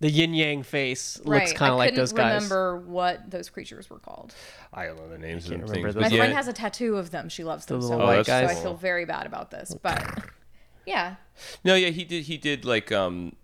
the 0.00 0.10
yin 0.10 0.32
yang 0.34 0.62
face. 0.62 1.20
Looks 1.24 1.52
kind 1.52 1.72
of 1.72 1.78
like 1.78 1.88
couldn't 1.90 2.02
those 2.02 2.12
guys. 2.12 2.26
I 2.26 2.28
don't 2.28 2.50
remember 2.50 2.78
what 2.86 3.30
those 3.30 3.48
creatures 3.50 3.90
were 3.90 3.98
called. 3.98 4.34
I 4.72 4.86
don't 4.86 4.96
know 4.96 5.08
the 5.08 5.18
names 5.18 5.44
of 5.46 5.58
them 5.58 5.66
things. 5.66 5.94
My 5.94 6.02
but 6.02 6.12
friend 6.12 6.30
yeah. 6.30 6.36
has 6.36 6.46
a 6.48 6.52
tattoo 6.52 6.96
of 6.96 7.10
them. 7.10 7.28
She 7.28 7.42
loves 7.42 7.66
them 7.66 7.80
so 7.82 7.88
little 7.88 8.06
much. 8.06 8.16
white 8.18 8.26
So 8.26 8.46
I 8.46 8.54
feel 8.54 8.74
very 8.74 9.06
bad 9.06 9.26
about 9.26 9.50
this. 9.50 9.74
But 9.82 10.24
yeah. 10.86 11.16
No, 11.64 11.74
yeah, 11.74 11.88
he 11.88 12.04
did. 12.04 12.24
He 12.24 12.36
did 12.36 12.64
like 12.64 12.92
um, 12.92 13.34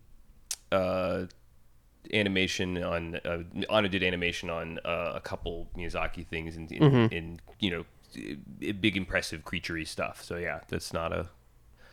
uh, 0.71 1.25
animation 2.13 2.83
on. 2.83 3.17
Uh, 3.25 3.39
Anno 3.71 3.89
did 3.89 4.03
animation 4.03 4.51
on 4.51 4.79
uh, 4.85 5.13
a 5.15 5.21
couple 5.21 5.69
Miyazaki 5.77 6.27
things 6.27 6.57
in 6.57 6.67
in, 6.69 6.83
Mm-hmm. 6.83 7.15
in 7.15 7.41
you 7.61 7.71
know, 7.71 7.85
big 8.81 8.97
impressive 8.97 9.45
creaturey 9.45 9.87
stuff. 9.87 10.23
So 10.23 10.37
yeah, 10.37 10.61
that's 10.69 10.93
not 10.93 11.13
a 11.13 11.29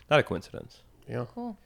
not 0.09 0.19
a 0.19 0.23
coincidence. 0.23 0.81
Yeah. 1.07 1.25
Cool. 1.33 1.57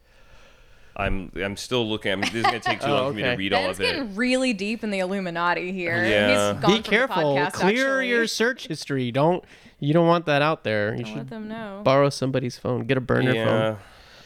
I'm 0.97 1.31
I'm 1.35 1.57
still 1.57 1.87
looking. 1.87 2.13
I'm, 2.13 2.21
this 2.21 2.33
is 2.35 2.43
gonna 2.43 2.59
take 2.61 2.79
too 2.79 2.87
long 2.89 2.99
Oh, 2.99 3.09
for 3.09 3.15
me 3.15 3.23
to 3.23 3.27
okay. 3.29 3.37
read 3.37 3.53
all 3.53 3.63
Ben's 3.63 3.79
of 3.79 3.85
it. 3.85 3.91
getting 3.95 4.15
really 4.15 4.53
deep 4.53 4.81
in 4.83 4.91
the 4.91 4.99
Illuminati 4.99 5.73
here. 5.73 6.05
Yeah. 6.05 6.53
He's 6.53 6.61
gone 6.61 6.71
Be 6.71 6.75
from 6.75 6.83
the 6.83 6.89
careful. 6.89 7.15
podcast, 7.35 7.53
Clear 7.53 7.87
actually. 7.95 8.09
your 8.09 8.27
search 8.27 8.67
history. 8.67 9.11
Don't 9.11 9.43
you 9.79 9.93
don't 9.93 10.07
want 10.07 10.25
that 10.27 10.41
out 10.41 10.63
there. 10.63 10.95
You 10.95 11.03
Don't 11.03 11.13
let 11.15 11.19
should 11.21 11.29
them 11.29 11.47
know. 11.49 11.81
borrow 11.83 12.09
somebody's 12.09 12.57
phone. 12.57 12.85
Get 12.85 12.97
a 12.97 13.01
burner 13.01 13.33
Yeah, 13.33 13.75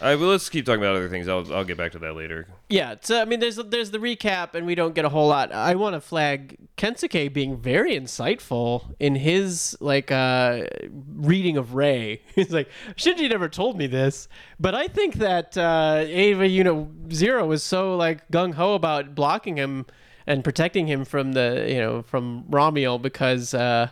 All 0.02 0.08
right, 0.08 0.16
well, 0.18 0.30
let's 0.30 0.48
keep 0.48 0.66
talking 0.66 0.82
about 0.82 0.96
other 0.96 1.10
things. 1.10 1.28
I'll 1.28 1.54
I'll 1.54 1.66
get 1.66 1.76
back 1.76 1.92
to 1.92 2.00
that 2.00 2.16
later. 2.16 2.48
Yeah, 2.70 2.96
so 3.02 3.22
I 3.22 3.26
mean, 3.26 3.42
there's 3.42 3.58
there's 3.58 3.92
the 3.92 3.98
recap, 3.98 4.56
and 4.56 4.66
we 4.66 4.74
don't 4.74 4.96
get 4.96 5.04
a 5.04 5.10
whole 5.10 5.28
lot. 5.28 5.52
I 5.52 5.76
want 5.76 5.96
to 5.96 6.02
flag 6.02 6.58
Kensuke 6.78 7.34
being 7.34 7.58
very 7.58 8.00
insightful 8.00 8.96
in 9.00 9.16
his 9.16 9.76
like 9.82 10.10
uh, 10.10 10.68
reading 11.16 11.58
of 11.58 11.76
Rei. 11.76 12.22
He's 12.36 12.52
like, 12.52 12.70
Shinji 12.96 13.30
never 13.30 13.50
told 13.50 13.78
me 13.78 13.88
this, 13.88 14.30
but 14.58 14.74
I 14.74 14.88
think 14.88 15.16
that 15.16 15.58
uh, 15.58 16.06
Ava, 16.08 16.48
you 16.48 16.64
know, 16.64 16.90
Zero 17.12 17.46
was 17.46 17.62
so 17.62 17.98
like 17.98 18.30
gung 18.32 18.54
ho 18.54 18.76
about 18.76 19.16
blocking 19.16 19.58
him 19.58 19.86
and 20.26 20.46
protecting 20.46 20.88
him 20.88 21.04
from 21.04 21.34
the 21.34 21.66
you 21.68 21.80
know 21.80 22.04
from 22.04 22.46
Ramiel 22.50 23.02
because 23.02 23.54
uh, 23.54 23.90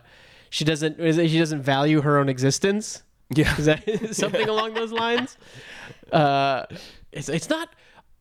she 0.50 0.64
doesn't 0.64 0.98
she 1.28 1.38
doesn't 1.38 1.64
value 1.64 2.00
her 2.00 2.18
own 2.18 2.30
existence. 2.30 3.04
Yeah. 3.30 3.54
Is 3.58 3.66
that 3.66 3.84
something 4.16 4.48
along 4.48 4.74
those 4.76 4.94
lines? 4.94 5.38
Uh, 6.12 6.66
it's 7.12 7.30
it's 7.30 7.50
not 7.50 7.70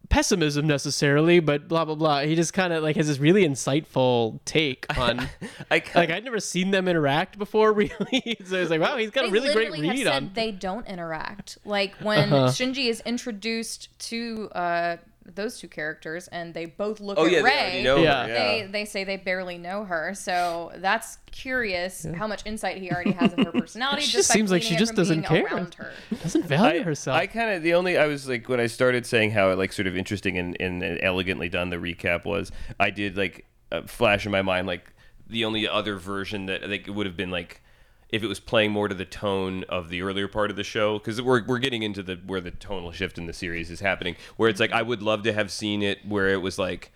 pessimism 0.08 0.66
necessarily, 0.66 1.40
but 1.40 1.66
blah 1.68 1.84
blah 1.84 1.94
blah. 1.94 2.20
He 2.20 2.34
just 2.34 2.52
kind 2.52 2.72
of 2.72 2.82
like 2.82 2.96
has 2.96 3.08
this 3.08 3.18
really 3.18 3.44
insightful 3.46 4.38
take 4.44 4.86
on. 4.98 5.20
I 5.70 5.82
like 5.94 6.10
I'd 6.10 6.24
never 6.24 6.40
seen 6.40 6.70
them 6.70 6.88
interact 6.88 7.38
before, 7.38 7.72
really. 7.72 8.36
so 8.44 8.56
it's 8.56 8.70
like, 8.70 8.80
wow, 8.80 8.96
he's 8.96 9.10
got 9.10 9.22
They 9.22 9.28
a 9.28 9.32
really 9.32 9.52
great 9.52 9.70
literally 9.70 9.86
have 9.88 9.96
read 9.96 10.04
said 10.04 10.22
on. 10.22 10.30
They 10.34 10.52
don't 10.52 10.86
interact. 10.86 11.58
Like 11.64 11.94
when 11.96 12.32
Uh-huh. 12.32 12.48
Shinji 12.48 12.88
is 12.88 13.00
introduced 13.04 13.88
to 14.10 14.48
uh, 14.54 14.96
those 15.34 15.58
two 15.58 15.68
characters, 15.68 16.28
and 16.28 16.54
they 16.54 16.66
both 16.66 17.00
look 17.00 17.18
oh 17.18 17.26
at 17.26 17.32
yeah, 17.32 17.38
they 17.38 17.44
Rei. 17.44 17.52
already 17.52 17.82
know 17.82 17.96
Yeah. 17.98 18.22
her, 18.22 18.28
They 18.32 18.58
yeah. 18.60 18.66
they 18.70 18.84
say 18.84 19.04
they 19.04 19.16
barely 19.16 19.58
know 19.58 19.84
her, 19.84 20.14
so 20.14 20.72
that's 20.76 21.18
curious 21.30 22.06
how 22.16 22.26
much 22.26 22.42
insight 22.46 22.78
he 22.78 22.90
already 22.90 23.12
has 23.12 23.32
of 23.32 23.40
her 23.44 23.52
personality. 23.60 24.02
She 24.02 24.12
just 24.12 24.28
just 24.28 24.30
seems 24.30 24.50
like 24.50 24.62
she 24.62 24.76
just 24.76 24.94
doesn't 24.94 25.24
care. 25.24 25.46
her. 25.48 25.92
Doesn't 26.22 26.46
value 26.46 26.80
I, 26.80 26.82
herself. 26.82 27.16
I 27.18 27.26
kind 27.26 27.50
of 27.50 27.62
the 27.62 27.74
only 27.74 27.98
I 27.98 28.06
was 28.06 28.28
like 28.28 28.48
when 28.48 28.60
I 28.60 28.66
started 28.66 29.04
saying 29.06 29.32
how 29.32 29.52
like 29.54 29.72
sort 29.72 29.86
of 29.86 29.96
interesting 29.96 30.38
and, 30.38 30.56
and, 30.60 30.82
and 30.82 30.98
elegantly 31.02 31.48
done 31.48 31.70
the 31.70 31.76
recap 31.76 32.24
was 32.24 32.50
I 32.80 32.90
did 32.90 33.16
like 33.16 33.46
a 33.72 33.86
flash 33.86 34.26
in 34.26 34.32
my 34.32 34.42
mind 34.42 34.66
like 34.66 34.92
the 35.28 35.44
only 35.44 35.66
other 35.68 35.96
version 35.96 36.46
that 36.46 36.68
like 36.68 36.86
it 36.86 36.92
would 36.92 37.06
have 37.06 37.16
been 37.16 37.30
like 37.30 37.60
if 38.08 38.22
it 38.22 38.26
was 38.26 38.40
playing 38.40 38.70
more 38.70 38.88
to 38.88 38.94
the 38.94 39.04
tone 39.04 39.64
of 39.68 39.88
the 39.88 40.02
earlier 40.02 40.28
part 40.28 40.50
of 40.50 40.56
the 40.56 40.64
show 40.64 40.98
because 40.98 41.20
we're, 41.20 41.44
we're 41.44 41.58
getting 41.58 41.82
into 41.82 42.02
the 42.02 42.16
where 42.26 42.40
the 42.40 42.50
tonal 42.52 42.92
shift 42.92 43.18
in 43.18 43.26
the 43.26 43.32
series 43.32 43.70
is 43.70 43.80
happening 43.80 44.16
where 44.36 44.48
it's 44.48 44.60
like 44.60 44.72
I 44.72 44.82
would 44.82 45.02
love 45.02 45.22
to 45.24 45.32
have 45.32 45.50
seen 45.50 45.82
it 45.82 45.98
where 46.06 46.28
it 46.28 46.40
was 46.40 46.58
like 46.58 46.92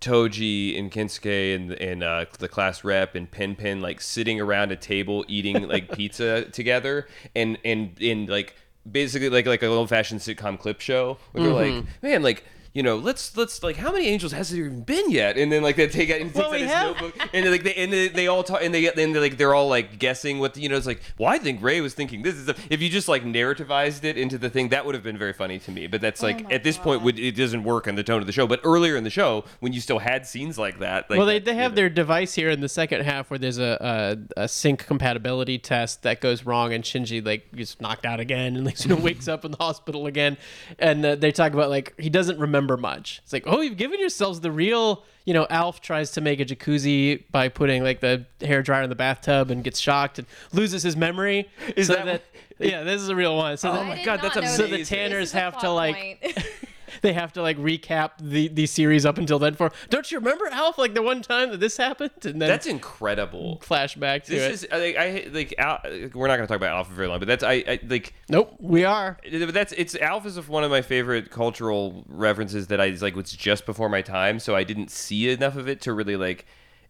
Toji 0.00 0.78
and 0.78 0.90
Kensuke 0.90 1.54
and 1.54 1.72
and 1.72 2.02
uh, 2.02 2.26
the 2.38 2.48
class 2.48 2.84
rep 2.84 3.14
and 3.14 3.30
Pen 3.30 3.54
Pen 3.54 3.80
like 3.80 4.00
sitting 4.00 4.40
around 4.40 4.72
a 4.72 4.76
table 4.76 5.24
eating 5.28 5.68
like 5.68 5.92
pizza 5.96 6.44
together 6.46 7.06
and 7.34 7.58
and 7.64 7.96
and 8.00 8.28
like 8.28 8.56
basically 8.90 9.30
like 9.30 9.46
like 9.46 9.62
an 9.62 9.68
old 9.68 9.88
fashioned 9.88 10.20
sitcom 10.20 10.58
clip 10.58 10.80
show 10.80 11.18
where 11.32 11.44
they're 11.44 11.52
like 11.52 11.84
man 12.02 12.22
like 12.22 12.44
you 12.74 12.82
know 12.82 12.96
let's 12.96 13.36
let's 13.36 13.62
like 13.62 13.76
how 13.76 13.92
many 13.92 14.06
angels 14.06 14.32
has 14.32 14.50
there 14.50 14.64
even 14.64 14.82
been 14.82 15.10
yet? 15.10 15.36
And 15.36 15.52
then 15.52 15.62
like 15.62 15.76
they 15.76 15.86
take 15.88 16.10
out 16.10 16.20
and 16.20 16.32
Well, 16.34 16.50
takes 16.50 16.62
we 16.62 16.68
out 16.72 16.96
have- 16.96 16.96
his 16.96 17.02
notebook 17.02 17.28
and 17.34 17.50
like 17.50 17.62
they 17.64 17.74
and 17.74 17.92
they, 17.92 18.08
they 18.08 18.26
all 18.28 18.42
talk 18.42 18.62
and 18.62 18.72
they 18.72 18.80
get 18.80 18.98
and 18.98 19.14
they 19.14 19.20
like 19.20 19.36
they're 19.36 19.54
all 19.54 19.68
like 19.68 19.98
guessing 19.98 20.38
what 20.38 20.54
the, 20.54 20.60
you 20.62 20.68
know 20.68 20.76
it's 20.76 20.86
like 20.86 21.02
well 21.18 21.28
I 21.30 21.38
think 21.38 21.62
Rei 21.62 21.80
was 21.80 21.94
thinking 21.94 22.22
this. 22.22 22.34
Is 22.34 22.48
a, 22.48 22.54
if 22.70 22.80
you 22.80 22.88
just 22.88 23.08
like 23.08 23.24
narrativized 23.24 24.04
it 24.04 24.16
into 24.16 24.38
the 24.38 24.48
thing 24.50 24.70
that 24.70 24.86
would 24.86 24.94
have 24.94 25.04
been 25.04 25.18
very 25.18 25.32
funny 25.32 25.58
to 25.60 25.70
me. 25.70 25.86
But 25.86 26.00
that's 26.00 26.22
like 26.22 26.44
my 26.44 26.54
at 26.54 26.64
this 26.64 26.78
point 26.78 27.02
would 27.02 27.18
it 27.18 27.32
doesn't 27.36 27.64
work 27.64 27.86
in 27.86 27.94
the 27.94 28.02
tone 28.02 28.20
of 28.20 28.26
the 28.26 28.32
show. 28.32 28.46
But 28.46 28.60
earlier 28.64 28.96
in 28.96 29.04
the 29.04 29.10
show 29.10 29.44
when 29.60 29.72
you 29.72 29.80
still 29.80 29.98
had 29.98 30.26
scenes 30.26 30.58
like 30.58 30.78
that 30.78 31.10
like 31.10 31.18
well, 31.18 31.26
they, 31.26 31.38
that, 31.38 31.44
they 31.44 31.52
you 31.52 31.58
have 31.58 31.72
know. 31.72 31.76
their 31.76 31.90
device 31.90 32.34
here 32.34 32.48
in 32.50 32.60
the 32.60 32.68
second 32.68 33.02
half 33.04 33.30
where 33.30 33.38
there's 33.38 33.58
a, 33.58 34.16
a, 34.36 34.42
a 34.44 34.48
sync 34.48 34.86
compatibility 34.86 35.58
test 35.58 36.02
that 36.02 36.20
goes 36.20 36.44
wrong, 36.46 36.72
and 36.72 36.84
Shinji 36.84 37.24
like 37.24 37.50
gets 37.52 37.80
knocked 37.80 38.06
out 38.06 38.18
again, 38.20 38.56
and 38.56 38.64
like 38.64 38.82
you 38.84 38.88
know 38.94 39.00
wakes 39.02 39.28
up 39.28 39.44
in 39.44 39.50
the 39.50 39.56
hospital 39.58 40.06
again, 40.06 40.36
and 40.78 41.04
uh, 41.04 41.14
they 41.16 41.32
talk 41.32 41.52
about 41.52 41.68
like 41.68 41.92
he 42.00 42.08
doesn't 42.08 42.38
remember 42.38 42.61
much. 42.76 43.20
It's 43.24 43.32
like, 43.32 43.44
oh, 43.46 43.60
you've 43.60 43.76
given 43.76 43.98
yourselves 44.00 44.40
the 44.40 44.50
real. 44.50 45.04
You 45.24 45.34
know, 45.34 45.46
Alf 45.50 45.80
tries 45.80 46.10
to 46.12 46.20
make 46.20 46.40
a 46.40 46.44
jacuzzi 46.44 47.22
by 47.30 47.48
putting 47.48 47.84
like 47.84 48.00
the 48.00 48.24
hair 48.40 48.60
dryer 48.62 48.82
in 48.82 48.90
the 48.90 48.96
bathtub 48.96 49.50
and 49.50 49.62
gets 49.62 49.78
shocked 49.78 50.18
and 50.18 50.26
loses 50.52 50.82
his 50.82 50.96
memory. 50.96 51.48
Is 51.76 51.86
so 51.86 51.94
that- 51.94 52.22
yeah, 52.58 52.82
this 52.82 53.00
is 53.00 53.08
a 53.08 53.14
real 53.16 53.36
one. 53.36 53.56
So 53.56 53.70
Oh 53.70 53.74
that- 53.74 53.86
my 53.86 54.04
God, 54.04 54.20
that's 54.22 54.36
amazing. 54.36 54.56
So 54.56 54.76
the 54.76 54.84
Tanners 54.84 55.20
This 55.20 55.28
is 55.30 55.34
a 55.34 55.40
have 55.40 55.58
to, 55.60 55.70
like- 55.70 56.20
point. 56.22 56.46
they 57.00 57.12
have 57.12 57.32
to 57.32 57.42
like 57.42 57.56
recap 57.58 58.12
the 58.20 58.48
the 58.48 58.66
series 58.66 59.06
up 59.06 59.18
until 59.18 59.38
then. 59.38 59.54
For 59.54 59.72
don't 59.88 60.10
you 60.12 60.18
remember 60.18 60.46
Alf? 60.52 60.78
Like 60.78 60.94
the 60.94 61.02
one 61.02 61.22
time 61.22 61.50
that 61.50 61.60
this 61.60 61.76
happened, 61.76 62.12
and 62.24 62.40
then 62.40 62.48
that's 62.48 62.66
incredible 62.66 63.60
flashback 63.64 64.24
to 64.24 64.34
it. 64.34 64.38
this 64.38 64.62
is 64.62 64.68
I 64.70 64.78
think 64.78 64.96
I 64.98 65.28
like 65.32 65.54
Al, 65.58 65.80
we're 66.14 66.28
not 66.28 66.36
going 66.36 66.40
to 66.40 66.46
talk 66.46 66.56
about 66.56 66.76
Alf 66.76 66.88
for 66.88 66.94
very 66.94 67.08
long 67.08 67.18
but 67.18 67.28
that's 67.28 67.44
I, 67.44 67.64
I 67.66 67.80
like 67.86 68.14
Nope, 68.28 68.56
we 68.58 68.84
are. 68.84 69.18
But 69.30 69.54
that's 69.54 69.72
it's 69.72 69.94
Alf 69.96 70.26
is 70.26 70.48
one 70.48 70.64
of 70.64 70.70
my 70.70 70.82
favorite 70.82 71.30
cultural 71.30 72.04
references 72.08 72.66
that 72.68 72.80
I 72.80 72.88
like 73.00 73.16
was 73.16 73.32
just 73.32 73.66
before 73.66 73.88
my 73.88 74.02
time, 74.02 74.38
so 74.38 74.54
I 74.54 74.64
didn't 74.64 74.90
see 74.90 75.30
enough 75.30 75.56
of 75.56 75.68
it 75.68 75.80
to 75.82 75.92
really 75.92 76.16
like 76.16 76.46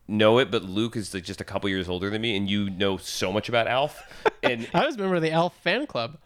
know 0.09 0.39
it. 0.39 0.51
But 0.51 0.63
Luke 0.63 0.97
is 0.97 1.13
like 1.15 1.25
just 1.25 1.41
a 1.41 1.45
couple 1.45 1.69
years 1.69 1.89
older 1.89 2.11
than 2.11 2.23
me, 2.23 2.37
and 2.37 2.49
you 2.49 2.71
know 2.71 2.97
so 2.97 3.33
much 3.33 3.49
about 3.49 3.67
Alf, 3.67 4.03
and 4.43 4.69
I 4.75 4.87
was 4.87 4.97
a 4.97 4.99
member 4.99 5.17
of 5.17 5.23
the 5.23 5.33
Alf 5.33 5.55
fan 5.63 5.87
club. 5.87 6.19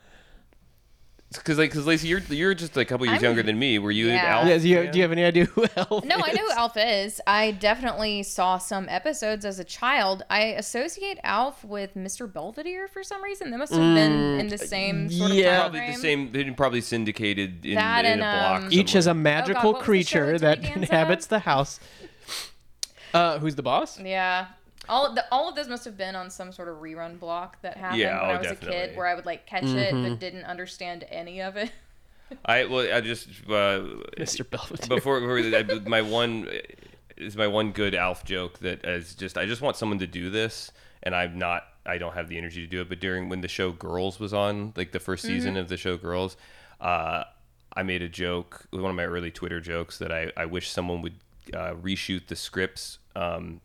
Because 1.38 1.58
like 1.58 1.70
because 1.70 1.86
Lacey, 1.86 2.08
you're 2.08 2.20
you're 2.28 2.54
just 2.54 2.76
a 2.76 2.84
couple 2.84 3.06
years 3.06 3.16
I'm- 3.16 3.24
younger 3.24 3.42
than 3.42 3.58
me. 3.58 3.78
Were 3.78 3.90
you 3.90 4.08
Yeah. 4.08 4.24
Alf? 4.38 4.48
Yeah, 4.48 4.58
do 4.58 4.68
you, 4.68 4.76
fan? 4.82 4.92
do 4.92 4.98
you 4.98 5.02
have 5.02 5.12
any 5.12 5.24
idea 5.24 5.44
who 5.46 5.64
Alf? 5.76 6.04
No, 6.04 6.16
I 6.16 6.28
is? 6.30 6.36
know 6.36 6.46
who 6.46 6.52
Alf 6.52 6.76
is. 6.76 7.20
I 7.26 7.52
definitely 7.52 8.22
saw 8.22 8.58
some 8.58 8.88
episodes 8.88 9.44
as 9.44 9.58
a 9.58 9.64
child. 9.64 10.24
I 10.30 10.40
associate 10.62 11.18
Alf 11.24 11.64
with 11.64 11.94
Mr. 11.94 12.30
Belvedere 12.32 12.88
for 12.88 13.02
some 13.02 13.22
reason. 13.22 13.50
They 13.50 13.56
must 13.56 13.72
have 13.72 13.80
been 13.94 14.40
in 14.40 14.48
the 14.48 14.58
same 14.58 15.10
sort 15.10 15.30
of 15.30 15.36
Mm, 15.36 15.40
yeah. 15.40 15.50
time 15.50 15.60
Probably 15.62 15.78
frame. 15.80 15.92
the 15.92 15.98
same. 16.00 16.32
They'd 16.32 16.56
probably 16.56 16.80
syndicated 16.80 17.64
in, 17.66 17.74
That 17.76 18.04
in 18.04 18.12
and, 18.12 18.20
a 18.20 18.24
block. 18.24 18.62
um, 18.64 18.68
Each 18.72 18.92
has 18.92 19.06
a 19.06 19.14
magical 19.14 19.72
what 19.72 19.86
was 19.86 19.96
the 19.96 20.02
show 20.04 20.20
creature 20.24 20.38
that 20.38 20.54
Tony 20.56 20.68
Danza? 20.74 20.80
inhabits 20.82 21.26
the 21.26 21.38
house. 21.40 21.80
Uh, 23.14 23.38
who's 23.38 23.54
the 23.54 23.62
boss? 23.62 23.98
Yeah. 24.00 24.46
All 24.88 25.06
of, 25.06 25.14
the, 25.14 25.24
all 25.32 25.48
of 25.48 25.54
those 25.56 25.68
must 25.68 25.84
have 25.84 25.96
been 25.96 26.14
on 26.16 26.30
some 26.30 26.52
sort 26.52 26.68
of 26.68 26.76
rerun 26.76 27.18
block 27.18 27.60
that 27.62 27.76
happened 27.76 28.00
Yeah, 28.00 28.20
when 28.22 28.30
oh, 28.30 28.34
I 28.34 28.38
was 28.38 28.50
a 28.50 28.56
kid, 28.56 28.96
where 28.96 29.06
I 29.06 29.14
would 29.14 29.26
like 29.26 29.46
catch 29.46 29.64
it 29.64 29.94
Mm-hmm. 29.94 30.08
but 30.10 30.18
didn't 30.20 30.44
understand 30.44 31.04
any 31.10 31.40
of 31.42 31.56
it. 31.56 31.70
I 32.44 32.64
well, 32.64 32.92
I 32.92 33.00
just 33.00 33.28
uh, 33.46 33.82
Mr. 34.18 34.48
Belvedere. 34.48 34.96
before, 34.96 35.20
before 35.20 35.38
I- 35.38 35.78
my 35.88 36.02
one 36.02 36.48
is 37.16 37.36
my 37.36 37.46
one 37.46 37.72
good 37.72 37.94
Alf 37.94 38.24
joke 38.24 38.58
that 38.60 38.84
is 38.84 39.14
just 39.14 39.38
I 39.38 39.46
just 39.46 39.62
want 39.62 39.76
someone 39.76 39.98
to 40.00 40.06
do 40.06 40.30
this, 40.30 40.72
and 41.02 41.14
I'm 41.14 41.38
not. 41.38 41.64
I 41.84 41.98
don't 41.98 42.14
have 42.14 42.28
the 42.28 42.36
energy 42.36 42.62
to 42.62 42.66
do 42.66 42.80
it. 42.80 42.88
But 42.88 42.98
during 42.98 43.28
when 43.28 43.42
the 43.42 43.48
show 43.48 43.70
Girls 43.70 44.18
was 44.18 44.34
on, 44.34 44.72
like 44.76 44.90
the 44.90 44.98
1st 44.98 45.20
season 45.20 45.56
of 45.56 45.68
the 45.68 45.76
show 45.76 45.96
Girls, 45.96 46.36
uh, 46.80 47.22
I 47.76 47.84
made 47.84 48.02
a 48.02 48.08
joke. 48.08 48.66
One 48.70 48.86
of 48.90 48.96
my 48.96 49.04
early 49.04 49.30
Twitter 49.30 49.60
jokes 49.60 49.98
that 49.98 50.10
I 50.10 50.32
I 50.36 50.46
wish 50.46 50.68
someone 50.68 51.02
would 51.02 51.14
uh, 51.54 51.74
reshoot 51.74 52.26
the 52.26 52.34
scripts 52.34 52.98
um, 53.14 53.60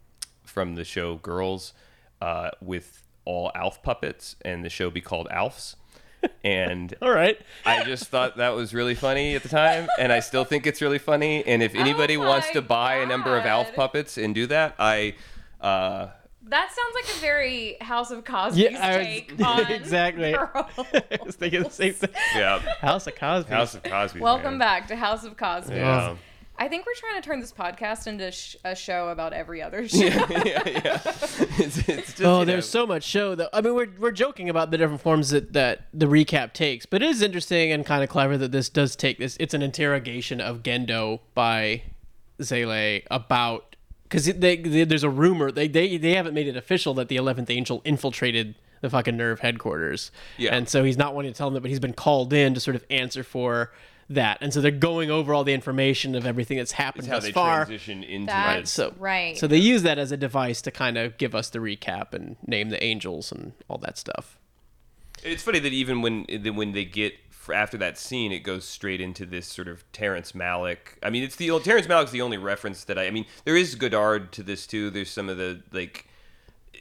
from 0.51 0.75
the 0.75 0.83
show 0.83 1.15
Girls 1.15 1.73
uh, 2.21 2.51
with 2.61 3.01
all 3.25 3.51
Alf 3.55 3.81
puppets, 3.81 4.35
and 4.43 4.63
the 4.63 4.69
show 4.69 4.89
be 4.91 5.01
called 5.01 5.27
Alfs. 5.31 5.75
And 6.43 6.93
All 7.01 7.09
right. 7.11 7.39
I 7.65 7.83
just 7.83 8.09
thought 8.09 8.37
that 8.37 8.49
was 8.49 8.75
really 8.75 8.93
funny 8.93 9.33
at 9.35 9.41
the 9.41 9.49
time, 9.49 9.87
and 9.99 10.11
I 10.13 10.19
still 10.19 10.43
think 10.45 10.67
it's 10.67 10.79
really 10.79 10.99
funny. 10.99 11.43
And 11.47 11.63
if 11.63 11.73
anybody 11.73 12.15
Oh 12.15 12.27
wants 12.27 12.51
to 12.51 12.61
buy 12.61 12.97
a 12.97 13.07
number 13.07 13.35
of 13.35 13.43
Alf 13.47 13.73
puppets 13.73 14.19
and 14.19 14.35
do 14.35 14.45
that, 14.45 14.75
I, 14.77 15.15
uh, 15.61 16.09
That 16.43 16.69
sounds 16.71 16.93
like 16.93 17.17
a 17.17 17.19
very 17.21 17.77
House 17.81 18.11
of 18.11 18.23
Cosby's 18.23 18.71
Yeah, 18.71 18.85
I 18.85 18.97
was- 18.99 19.07
take 19.07 19.33
on 19.45 19.71
exactly. 19.71 20.33
girls. 20.33 20.65
I 20.77 21.19
was 21.25 21.35
thinking 21.37 21.63
the 21.63 21.71
same 21.71 21.93
thing. 21.93 22.11
yeah, 22.35 22.59
House 22.81 23.07
of 23.07 23.15
Cosby. 23.15 23.51
House 23.51 23.73
of 23.73 23.81
Cosby. 23.81 24.19
Welcome 24.19 24.59
man. 24.59 24.59
back 24.59 24.87
to 24.89 24.95
House 24.95 25.23
of 25.23 25.37
Cosby. 25.37 25.73
Yeah. 25.75 26.15
I 26.57 26.67
think 26.67 26.85
we're 26.85 26.93
trying 26.93 27.19
to 27.21 27.27
turn 27.27 27.39
this 27.39 27.51
podcast 27.51 28.05
into 28.05 28.31
sh- 28.31 28.55
a 28.63 28.75
show 28.75 29.09
about 29.09 29.33
every 29.33 29.61
other 29.63 29.87
show. 29.87 29.97
yeah, 30.05 30.61
yeah. 30.67 31.01
It's, 31.57 31.77
it's 31.89 32.07
just, 32.13 32.21
Oh, 32.21 32.39
you 32.41 32.45
there's 32.45 32.69
so 32.69 32.85
much 32.85 33.03
show 33.03 33.33
though. 33.35 33.49
I 33.53 33.61
mean, 33.61 33.73
we're 33.75 33.89
we're 33.99 34.11
joking 34.11 34.49
about 34.49 34.69
the 34.71 34.77
different 34.77 35.01
forms 35.01 35.29
that 35.31 35.53
that 35.53 35.87
the 35.93 36.05
recap 36.05 36.53
takes, 36.53 36.85
but 36.85 37.01
it 37.01 37.09
is 37.09 37.21
interesting 37.21 37.71
and 37.71 37.85
kind 37.85 38.03
of 38.03 38.09
clever 38.09 38.37
that 38.37 38.51
this 38.51 38.69
does 38.69 38.95
take 38.95 39.17
this. 39.17 39.37
It's 39.39 39.53
an 39.53 39.61
interrogation 39.61 40.39
of 40.39 40.61
Gendo 40.63 41.19
by 41.33 41.83
Seele 42.39 43.01
about 43.09 43.75
because 44.03 44.25
they, 44.25 44.57
they, 44.57 44.83
there's 44.83 45.03
a 45.03 45.09
rumor 45.09 45.51
they, 45.51 45.67
they 45.67 45.97
they 45.97 46.13
haven't 46.15 46.33
made 46.33 46.47
it 46.47 46.55
official 46.57 46.93
that 46.95 47.07
the 47.07 47.15
Eleventh 47.15 47.49
Angel 47.49 47.81
infiltrated 47.85 48.55
the 48.81 48.89
fucking 48.89 49.15
NERV 49.15 49.39
headquarters. 49.39 50.11
Yeah. 50.37 50.55
and 50.55 50.67
so 50.67 50.83
he's 50.83 50.97
not 50.97 51.13
wanting 51.15 51.31
to 51.33 51.37
tell 51.37 51.47
them 51.47 51.53
that, 51.55 51.61
but 51.61 51.69
he's 51.69 51.79
been 51.79 51.93
called 51.93 52.33
in 52.33 52.53
to 52.55 52.59
sort 52.59 52.75
of 52.75 52.83
answer 52.89 53.23
for 53.23 53.71
that, 54.15 54.37
and 54.41 54.53
so 54.53 54.61
they're 54.61 54.71
going 54.71 55.11
over 55.11 55.33
all 55.33 55.43
the 55.43 55.53
information 55.53 56.15
of 56.15 56.25
everything 56.25 56.57
that's 56.57 56.73
happened 56.73 57.03
It's 57.05 57.09
how 57.09 57.15
thus 57.15 57.23
they 57.25 57.31
far. 57.31 57.65
transition 57.65 58.03
into 58.03 58.27
That's 58.27 58.71
it. 58.71 58.73
So 58.73 58.93
right. 58.97 59.37
So 59.37 59.47
they 59.47 59.57
use 59.57 59.83
that 59.83 59.97
as 59.97 60.11
a 60.11 60.17
device 60.17 60.61
to 60.63 60.71
kind 60.71 60.97
of 60.97 61.17
give 61.17 61.35
us 61.35 61.49
the 61.49 61.59
recap 61.59 62.13
and 62.13 62.37
name 62.45 62.69
the 62.69 62.81
angels 62.83 63.31
and 63.31 63.53
all 63.67 63.77
that 63.79 63.97
stuff. 63.97 64.37
It's 65.23 65.43
funny 65.43 65.59
that 65.59 65.73
even 65.73 66.01
when 66.01 66.25
when 66.55 66.71
they 66.71 66.85
get 66.85 67.13
after 67.53 67.77
that 67.77 67.97
scene, 67.97 68.31
it 68.31 68.39
goes 68.39 68.65
straight 68.65 69.01
into 69.01 69.25
this 69.25 69.47
sort 69.47 69.67
of 69.67 69.89
Terrence 69.91 70.33
Malick. 70.33 70.77
I 71.03 71.09
mean, 71.09 71.23
it's 71.23 71.35
the 71.35 71.59
Terrence 71.59 71.87
Malick's 71.87 72.11
the 72.11 72.21
only 72.21 72.37
reference 72.37 72.83
that 72.85 72.97
I. 72.97 73.07
I 73.07 73.11
mean, 73.11 73.25
there 73.45 73.55
is 73.55 73.75
Godard 73.75 74.31
to 74.33 74.43
this 74.43 74.67
too. 74.67 74.89
There's 74.89 75.09
some 75.09 75.29
of 75.29 75.37
the 75.37 75.61
like 75.71 76.07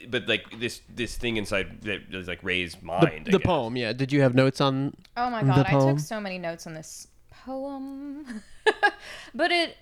but 0.08 0.26
like 0.28 0.58
this 0.58 0.80
this 0.88 1.16
thing 1.16 1.36
inside 1.36 1.82
that 1.82 2.02
is 2.12 2.28
like 2.28 2.42
Rei's 2.42 2.80
mind. 2.82 3.24
I 3.26 3.30
the 3.30 3.40
poem, 3.40 3.76
yeah. 3.76 3.92
Did 3.92 4.12
you 4.12 4.22
have 4.22 4.34
notes 4.34 4.60
on? 4.60 4.96
Oh 5.16 5.30
my 5.30 5.42
The 5.42 5.48
god, 5.48 5.66
I 5.66 5.78
took 5.78 5.98
so 5.98 6.20
many 6.20 6.38
notes 6.38 6.66
on 6.66 6.74
this 6.74 7.06
poem. 7.44 8.42
but 9.34 9.50
it 9.50 9.76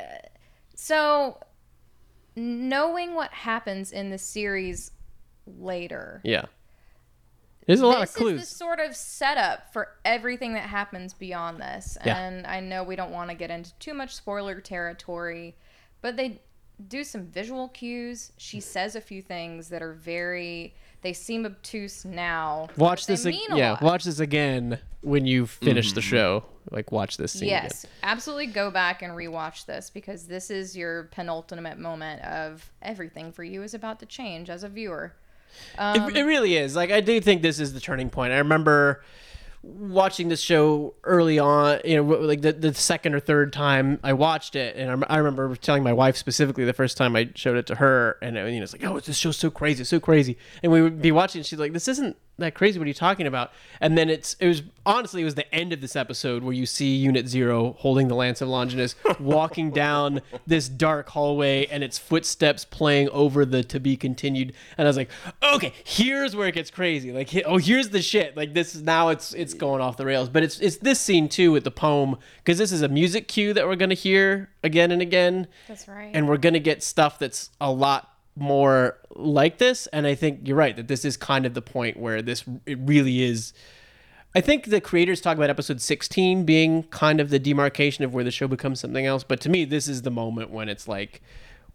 so 0.74 1.38
knowing 2.36 3.14
what 3.14 3.32
happens 3.32 3.92
in 3.92 4.10
the 4.10 4.18
series 4.18 4.92
later. 5.46 6.20
Yeah. 6.24 6.46
There's 7.66 7.80
a 7.80 7.86
lot 7.86 8.00
this 8.00 8.14
of 8.14 8.16
clues. 8.16 8.42
is 8.42 8.48
the 8.48 8.54
sort 8.56 8.80
of 8.80 8.96
setup 8.96 9.72
for 9.74 9.88
everything 10.04 10.54
that 10.54 10.62
happens 10.62 11.12
beyond 11.12 11.60
this. 11.60 11.98
Yeah. 12.04 12.16
And 12.16 12.46
I 12.46 12.60
know 12.60 12.82
we 12.82 12.96
don't 12.96 13.10
want 13.10 13.28
to 13.28 13.36
get 13.36 13.50
into 13.50 13.74
too 13.74 13.92
much 13.92 14.14
spoiler 14.14 14.58
territory, 14.60 15.54
but 16.00 16.16
they 16.16 16.40
do 16.86 17.04
some 17.04 17.26
visual 17.26 17.68
cues. 17.68 18.32
She 18.38 18.60
says 18.60 18.96
a 18.96 19.02
few 19.02 19.20
things 19.20 19.68
that 19.68 19.82
are 19.82 19.92
very 19.92 20.74
they 21.02 21.12
seem 21.12 21.46
obtuse 21.46 22.04
now. 22.04 22.68
watch 22.76 23.06
this. 23.06 23.26
ag- 23.26 23.36
Yeah, 23.50 23.72
lot. 23.72 23.82
watch 23.82 24.04
this 24.04 24.20
again 24.20 24.78
when 25.00 25.26
you 25.26 25.46
finish 25.46 25.92
the 25.92 26.00
mm-hmm. 26.00 26.10
show. 26.10 26.44
Like 26.70 26.92
watch 26.92 27.16
this 27.16 27.32
scene. 27.32 27.48
Yes, 27.48 27.86
absolutely 28.02 28.46
go 28.48 28.70
back 28.70 29.00
and 29.02 29.12
rewatch 29.12 29.64
this 29.64 29.88
because 29.88 30.26
this 30.26 30.50
is 30.50 30.76
your 30.76 31.04
penultimate 31.04 31.78
moment 31.78 32.22
of 32.22 32.70
everything 32.82 33.32
for 33.32 33.42
you 33.42 33.62
is 33.62 33.72
about 33.72 34.00
to 34.00 34.06
change 34.06 34.50
as 34.50 34.64
a 34.64 34.68
viewer. 34.68 35.14
It, 35.78 35.96
it 35.96 36.20
um, 36.20 36.26
really 36.26 36.56
is. 36.56 36.76
Like 36.76 36.90
I 36.90 37.00
do 37.00 37.20
think 37.20 37.40
this 37.42 37.58
is 37.58 37.72
the 37.72 37.80
turning 37.80 38.10
point. 38.10 38.32
I 38.32 38.38
remember 38.38 39.02
watching 39.62 40.28
this 40.28 40.40
show 40.40 40.94
early 41.04 41.38
on, 41.38 41.80
you 41.84 41.96
know, 41.96 42.02
like 42.02 42.42
the, 42.42 42.52
the 42.52 42.74
second 42.74 43.14
or 43.14 43.20
third 43.20 43.52
time 43.52 43.98
I 44.02 44.12
watched 44.12 44.56
it, 44.56 44.76
and 44.76 45.04
I 45.04 45.14
I 45.14 45.16
remember 45.18 45.54
telling 45.56 45.82
my 45.82 45.92
wife 45.92 46.16
specifically 46.16 46.64
the 46.64 46.72
first 46.72 46.96
time 46.96 47.16
I 47.16 47.30
showed 47.34 47.56
it 47.56 47.66
to 47.66 47.76
her, 47.76 48.18
and 48.22 48.36
you 48.36 48.42
know, 48.42 48.62
it's 48.62 48.72
like, 48.72 48.84
oh, 48.84 49.00
this 49.00 49.16
show's 49.16 49.36
so 49.36 49.50
crazy, 49.50 49.84
so 49.84 50.00
crazy, 50.00 50.36
and 50.62 50.70
we 50.70 50.82
would 50.82 51.02
be 51.02 51.12
watching, 51.12 51.40
and 51.40 51.46
she's 51.46 51.58
like, 51.58 51.72
this 51.72 51.88
isn't 51.88 52.16
that 52.38 52.54
crazy. 52.54 52.78
What 52.78 52.84
are 52.84 52.88
you 52.88 52.94
talking 52.94 53.26
about? 53.26 53.52
And 53.80 53.96
then 53.98 54.08
it's 54.08 54.34
it 54.40 54.46
was 54.48 54.62
honestly 54.86 55.22
it 55.22 55.24
was 55.24 55.34
the 55.34 55.52
end 55.54 55.72
of 55.72 55.80
this 55.80 55.96
episode 55.96 56.42
where 56.42 56.54
you 56.54 56.66
see 56.66 56.94
Unit 56.96 57.28
Zero 57.28 57.74
holding 57.78 58.08
the 58.08 58.14
Lance 58.14 58.40
of 58.40 58.48
Longinus 58.48 58.94
walking 59.18 59.70
down 59.70 60.20
this 60.46 60.68
dark 60.68 61.08
hallway, 61.10 61.66
and 61.66 61.82
its 61.82 61.98
footsteps 61.98 62.64
playing 62.64 63.08
over 63.10 63.44
the 63.44 63.62
to 63.64 63.80
be 63.80 63.96
continued, 63.96 64.52
and 64.76 64.86
I 64.86 64.88
was 64.88 64.96
like, 64.96 65.10
okay, 65.42 65.72
here's 65.84 66.34
where 66.36 66.48
it 66.48 66.54
gets 66.54 66.70
crazy. 66.70 67.12
Like, 67.12 67.30
oh, 67.44 67.58
here's 67.58 67.88
the 67.90 68.02
shit. 68.02 68.36
Like 68.36 68.54
this 68.54 68.74
is 68.74 68.82
now 68.82 69.08
it's 69.08 69.32
it's 69.34 69.54
going 69.54 69.80
off 69.80 69.96
the 69.96 70.06
rails. 70.06 70.28
But 70.28 70.42
it's 70.42 70.60
it's 70.60 70.76
this 70.78 71.00
scene 71.00 71.28
too 71.28 71.52
with 71.52 71.64
the 71.64 71.70
poem 71.70 72.16
because 72.38 72.58
this 72.58 72.72
is 72.72 72.82
a 72.82 72.88
music 72.88 73.28
cue 73.28 73.52
that 73.54 73.66
we're 73.66 73.76
gonna 73.76 73.94
hear 73.94 74.50
again 74.62 74.90
and 74.92 75.02
again 75.02 75.46
That's 75.66 75.88
right. 75.88 76.10
and 76.14 76.28
we're 76.28 76.36
gonna 76.36 76.58
get 76.58 76.82
stuff 76.82 77.18
that's 77.18 77.50
a 77.60 77.70
lot 77.70 78.12
more 78.38 78.98
like 79.16 79.58
this 79.58 79.86
and 79.88 80.06
i 80.06 80.14
think 80.14 80.46
you're 80.46 80.56
right 80.56 80.76
that 80.76 80.86
this 80.88 81.04
is 81.04 81.16
kind 81.16 81.44
of 81.44 81.54
the 81.54 81.62
point 81.62 81.96
where 81.96 82.22
this 82.22 82.44
it 82.66 82.78
really 82.80 83.22
is. 83.22 83.52
I 84.34 84.42
think 84.42 84.66
the 84.66 84.80
creators 84.80 85.20
talk 85.22 85.36
about 85.38 85.48
episode 85.48 85.80
16 85.80 86.44
being 86.44 86.82
kind 86.84 87.18
of 87.18 87.30
the 87.30 87.38
demarcation 87.38 88.04
of 88.04 88.12
where 88.12 88.22
the 88.22 88.30
show 88.30 88.46
becomes 88.46 88.78
something 88.78 89.06
else 89.06 89.24
but 89.24 89.40
to 89.40 89.48
me 89.48 89.64
this 89.64 89.88
is 89.88 90.02
the 90.02 90.10
moment 90.10 90.50
when 90.50 90.68
it's 90.68 90.86
like 90.86 91.22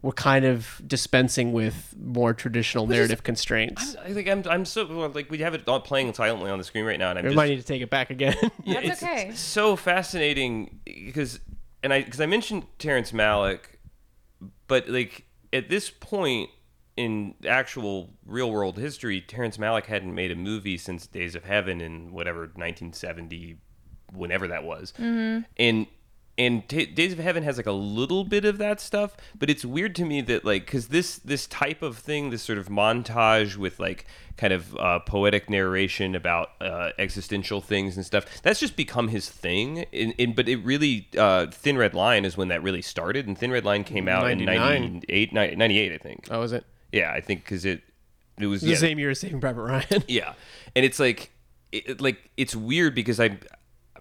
we're 0.04 0.12
kind 0.12 0.44
of 0.44 0.82
dispensing 0.86 1.54
with 1.54 1.94
more 1.98 2.34
traditional 2.34 2.86
narrative 2.86 3.22
constraints. 3.22 3.96
I 3.96 4.12
think 4.12 4.28
I'm 4.28 4.42
I'm 4.50 4.66
so 4.66 4.84
like 4.84 5.30
we 5.30 5.38
have 5.38 5.54
it 5.54 5.66
all 5.66 5.80
playing 5.80 6.12
silently 6.12 6.50
on 6.50 6.58
the 6.58 6.64
screen 6.64 6.84
right 6.84 6.98
now, 6.98 7.08
and 7.08 7.18
I'm 7.18 7.24
we 7.24 7.30
just 7.30 7.36
might 7.36 7.48
need 7.48 7.56
to 7.56 7.62
take 7.62 7.80
it 7.80 7.88
back 7.88 8.10
again. 8.10 8.36
Yeah, 8.64 8.82
That's 8.82 8.88
it's 8.88 9.02
okay. 9.02 9.32
so 9.34 9.76
fascinating 9.76 10.80
because, 10.84 11.40
and 11.82 11.90
I 11.90 12.02
because 12.02 12.20
I 12.20 12.26
mentioned 12.26 12.66
Terrence 12.78 13.12
Malick, 13.12 13.60
but 14.68 14.90
like 14.90 15.24
at 15.54 15.70
this 15.70 15.88
point 15.88 16.50
in 16.96 17.34
actual 17.48 18.10
real 18.26 18.50
world 18.50 18.78
history, 18.78 19.20
Terrence 19.20 19.56
Malick 19.56 19.86
hadn't 19.86 20.14
made 20.14 20.30
a 20.30 20.36
movie 20.36 20.76
since 20.76 21.06
Days 21.06 21.34
of 21.34 21.44
Heaven 21.44 21.80
in 21.80 22.12
whatever 22.12 22.40
1970, 22.40 23.56
whenever 24.12 24.48
that 24.48 24.64
was, 24.64 24.92
mm-hmm. 24.98 25.42
and. 25.56 25.86
And 26.36 26.68
T- 26.68 26.86
Days 26.86 27.12
of 27.12 27.20
Heaven 27.20 27.44
has 27.44 27.56
like 27.58 27.66
a 27.66 27.72
little 27.72 28.24
bit 28.24 28.44
of 28.44 28.58
that 28.58 28.80
stuff, 28.80 29.16
but 29.38 29.48
it's 29.48 29.64
weird 29.64 29.94
to 29.96 30.04
me 30.04 30.20
that 30.22 30.44
like 30.44 30.66
because 30.66 30.88
this 30.88 31.16
this 31.18 31.46
type 31.46 31.80
of 31.80 31.96
thing, 31.96 32.30
this 32.30 32.42
sort 32.42 32.58
of 32.58 32.68
montage 32.68 33.56
with 33.56 33.78
like 33.78 34.04
kind 34.36 34.52
of 34.52 34.76
uh, 34.76 34.98
poetic 34.98 35.48
narration 35.48 36.16
about 36.16 36.50
uh, 36.60 36.90
existential 36.98 37.60
things 37.60 37.96
and 37.96 38.04
stuff. 38.04 38.24
That's 38.42 38.58
just 38.58 38.74
become 38.74 39.06
his 39.08 39.30
thing. 39.30 39.84
In, 39.92 40.10
in, 40.18 40.34
but 40.34 40.48
it 40.48 40.56
really, 40.56 41.06
uh, 41.16 41.46
Thin 41.52 41.78
Red 41.78 41.94
Line 41.94 42.24
is 42.24 42.36
when 42.36 42.48
that 42.48 42.64
really 42.64 42.82
started, 42.82 43.28
and 43.28 43.38
Thin 43.38 43.52
Red 43.52 43.64
Line 43.64 43.84
came 43.84 44.08
out 44.08 44.24
99. 44.24 44.82
in 44.82 44.92
98, 44.94 45.32
98, 45.32 45.92
I 45.92 45.98
think. 45.98 46.26
oh 46.32 46.42
is 46.42 46.52
it 46.52 46.64
Yeah, 46.92 47.12
I 47.12 47.20
think 47.20 47.44
because 47.44 47.64
it 47.64 47.82
it 48.38 48.46
was 48.46 48.62
the 48.62 48.70
yeah, 48.70 48.76
same 48.76 48.98
year 48.98 49.10
as 49.10 49.20
saving 49.20 49.40
private 49.40 49.62
ryan 49.62 50.02
yeah, 50.08 50.32
and 50.74 50.84
it's 50.84 50.98
like 50.98 51.30
it, 51.70 51.90
it- 51.90 52.00
like 52.00 52.28
it's 52.36 52.56
weird 52.56 52.96
because 52.96 53.20
I. 53.20 53.38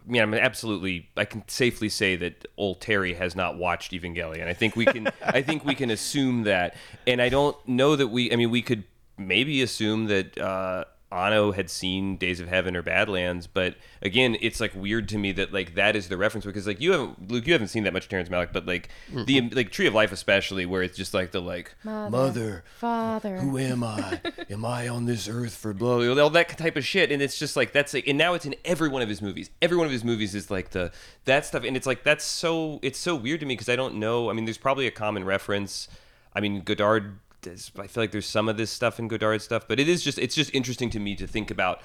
I 0.08 0.12
mean, 0.12 0.22
I'm 0.22 0.34
absolutely. 0.34 1.10
I 1.16 1.26
can 1.26 1.48
safely 1.48 1.90
say 1.90 2.16
that 2.18 2.46
old 2.58 2.82
Terry 2.82 3.14
has 3.14 3.36
not 3.36 3.58
watched 3.58 3.92
Evangelion. 3.92 4.48
I 4.48 4.54
think 4.54 4.76
we 4.76 4.86
can. 4.86 5.10
I 5.22 5.42
think 5.42 5.64
we 5.64 5.76
can 5.76 5.90
assume 5.90 6.44
that, 6.44 6.76
and 7.08 7.22
I 7.22 7.30
don't 7.30 7.56
know 7.68 7.96
that 7.96 8.08
we. 8.08 8.32
I 8.32 8.36
mean, 8.36 8.52
we 8.52 8.62
could 8.62 8.84
maybe 9.18 9.62
assume 9.62 10.08
that 10.08 10.38
uh, 10.38 10.86
Anno 11.14 11.52
had 11.52 11.70
seen 11.70 12.18
Days 12.18 12.40
of 12.40 12.48
Heaven 12.48 12.76
or 12.76 12.82
Badlands, 12.82 13.48
but 13.48 13.76
again, 14.02 14.36
it's 14.42 14.60
like 14.60 14.74
weird 14.76 15.08
to 15.10 15.18
me 15.18 15.32
that 15.34 15.54
like 15.54 15.76
that 15.76 15.96
is 15.96 16.10
the 16.10 16.18
reference 16.18 16.46
because 16.46 16.66
like 16.66 16.82
you 16.82 16.92
haven't 16.92 17.32
Luke, 17.32 17.46
you 17.46 17.54
haven't 17.54 17.68
seen 17.68 17.84
that 17.84 17.94
much 17.94 18.10
Terrence 18.10 18.30
Malick, 18.30 18.52
but 18.52 18.66
like 18.66 18.90
the 19.14 19.42
like 19.52 19.72
Tree 19.72 19.88
of 19.88 19.94
Life 19.94 20.12
especially, 20.12 20.66
where 20.66 20.82
it's 20.82 20.98
just 20.98 21.14
like 21.14 21.32
the 21.32 21.42
like 21.42 21.76
Mother, 21.84 22.64
Father. 22.78 23.38
who 23.38 23.58
am 23.58 23.84
I? 23.84 24.20
am 24.50 24.66
I 24.66 24.88
on 24.88 25.06
this 25.06 25.28
earth 25.28 25.56
for 25.56 25.74
blow? 25.74 26.18
All 26.20 26.30
that 26.32 26.58
type 26.58 26.76
of 26.76 26.86
shit, 26.86 27.12
and 27.12 27.22
it's 27.22 27.38
just 27.38 27.56
like 27.56 27.72
that's 27.72 27.94
like, 27.94 28.08
and 28.08 28.18
now 28.18 28.34
it's 28.34 28.46
in 28.46 28.56
every 28.66 28.90
one 28.90 29.02
of 29.02 29.10
his 29.10 29.22
movies. 29.22 29.50
Every 29.62 29.78
one 29.78 29.86
of 29.86 29.92
his 29.92 30.04
movies 30.04 30.34
is 30.36 30.50
like 30.50 30.72
the 30.72 30.92
that 31.26 31.46
stuff, 31.46 31.64
and 31.64 31.78
it's 31.78 31.88
like 31.88 32.04
that's 32.04 32.26
so 32.26 32.80
it's 32.82 33.00
so 33.00 33.16
weird 33.16 33.40
to 33.42 33.46
me 33.46 33.54
because 33.54 33.70
I 33.70 33.76
don't 33.76 33.96
know. 33.96 34.30
I 34.30 34.34
mean, 34.34 34.46
there's 34.46 34.58
probably 34.58 34.88
a 34.88 34.92
common 34.92 35.24
reference. 35.24 35.88
I 36.36 36.40
mean, 36.40 36.62
Godard. 36.62 37.20
Does, 37.44 37.72
I 37.78 37.88
feel 37.88 38.04
like 38.04 38.12
there's 38.12 38.26
some 38.26 38.50
of 38.50 38.58
this 38.58 38.72
stuff 38.72 39.00
in 39.00 39.08
Godard 39.08 39.42
stuff, 39.42 39.68
but 39.68 39.80
it 39.80 39.88
is 39.88 40.04
just 40.04 40.18
it's 40.18 40.36
just 40.36 40.54
interesting 40.54 40.90
to 40.92 41.00
me 41.00 41.16
to 41.16 41.28
think 41.28 41.52
about 41.52 41.82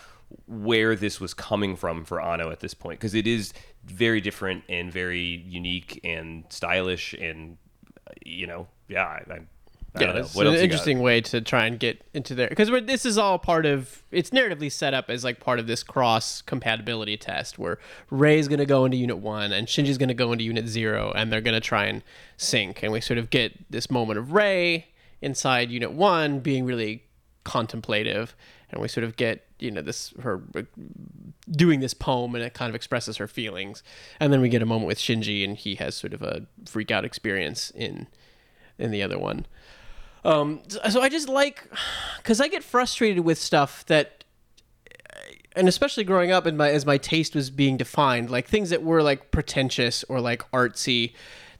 where 0.47 0.95
this 0.95 1.21
was 1.21 1.35
coming 1.35 1.77
from 1.77 2.05
for 2.05 2.21
Anno 2.21 2.51
at 2.51 2.61
this 2.61 2.75
point 2.75 3.01
because 3.01 3.15
it 3.15 3.27
is 3.27 3.53
very 3.85 4.21
different 4.21 4.65
and 4.69 4.93
very 4.93 5.21
unique 5.21 6.01
and 6.05 6.45
stylish 6.51 7.15
and 7.15 7.57
you 8.25 8.47
know 8.47 8.67
yeah 8.89 9.05
I, 9.05 9.33
I, 9.33 9.41
yeah, 9.95 10.07
don't 10.07 10.15
know. 10.15 10.21
it's 10.21 10.35
What 10.35 10.47
an 10.47 10.55
interesting 10.55 11.01
way 11.01 11.23
to 11.23 11.41
try 11.41 11.67
and 11.67 11.79
get 11.79 12.05
into 12.13 12.35
there 12.35 12.49
because 12.49 12.69
this 12.85 13.07
is 13.07 13.17
all 13.17 13.39
part 13.39 13.65
of 13.65 14.03
it's 14.11 14.31
narratively 14.31 14.71
set 14.71 14.93
up 14.93 15.09
as 15.09 15.25
like 15.25 15.41
part 15.41 15.59
of 15.59 15.67
this 15.67 15.83
cross 15.83 16.43
compatibility 16.43 17.17
test 17.17 17.59
where 17.59 17.79
Rei's 18.11 18.49
going 18.49 18.59
to 18.59 18.67
go 18.67 18.85
into 18.85 18.99
Unit 18.99 19.19
One 19.19 19.53
and 19.53 19.67
Shinji's 19.67 19.99
going 19.99 20.09
to 20.09 20.15
go 20.15 20.33
into 20.33 20.45
Unit 20.45 20.69
Zero 20.69 21.13
and 21.17 21.33
they're 21.33 21.41
going 21.41 21.55
to 21.55 21.67
try 21.67 21.87
and 21.87 22.03
sync 22.37 22.83
and 22.83 22.93
we 22.93 23.01
sort 23.01 23.19
of 23.19 23.31
get 23.31 23.71
this 23.71 23.91
moment 23.91 24.19
of 24.19 24.33
Rei 24.33 24.89
inside 25.21 25.71
Unit 25.71 25.93
One 25.93 26.41
being 26.41 26.65
really 26.65 27.05
contemplative. 27.45 28.35
And 28.71 28.83
we 28.83 28.89
sort 28.89 29.05
of 29.05 29.17
get 29.17 29.45
you 29.59 29.71
know 29.71 29.83
this 29.83 30.13
her 30.21 30.43
uh, 30.55 30.63
doing 31.51 31.81
this 31.81 31.95
poem 31.95 32.35
and 32.35 32.45
it 32.45 32.55
kind 32.55 32.69
of 32.69 32.75
expresses 32.75 33.17
her 33.17 33.27
feelings. 33.27 33.83
And 34.21 34.33
then 34.33 34.41
we 34.41 34.49
get 34.49 34.63
a 34.63 34.67
moment 34.67 34.87
with 34.87 34.99
Shinji 34.99 35.45
and 35.45 35.57
he 35.57 35.77
has 35.77 35.95
sort 35.95 36.13
of 36.13 36.23
a 36.23 36.47
freak 36.67 36.91
out 36.91 37.05
experience 37.05 37.71
in 37.71 38.07
in 38.79 38.91
the 38.91 39.03
other 39.03 39.19
one. 39.19 39.47
Um, 40.25 40.63
so 40.89 41.01
I 41.01 41.09
just 41.09 41.29
like, 41.29 41.71
because 42.19 42.41
I 42.41 42.49
get 42.49 42.63
frustrated 42.63 43.25
with 43.25 43.39
stuff 43.39 43.85
that, 43.87 44.25
and 45.57 45.69
especially 45.69 46.05
growing 46.05 46.31
up, 46.31 46.45
and 46.45 46.59
my 46.59 46.71
as 46.71 46.85
my 46.85 46.99
taste 46.99 47.35
was 47.35 47.51
being 47.51 47.77
defined, 47.77 48.31
like 48.31 48.47
things 48.47 48.71
that 48.71 48.83
were 48.83 49.03
like 49.03 49.31
pretentious 49.31 50.05
or 50.05 50.21
like 50.21 50.49
artsy, 50.53 51.15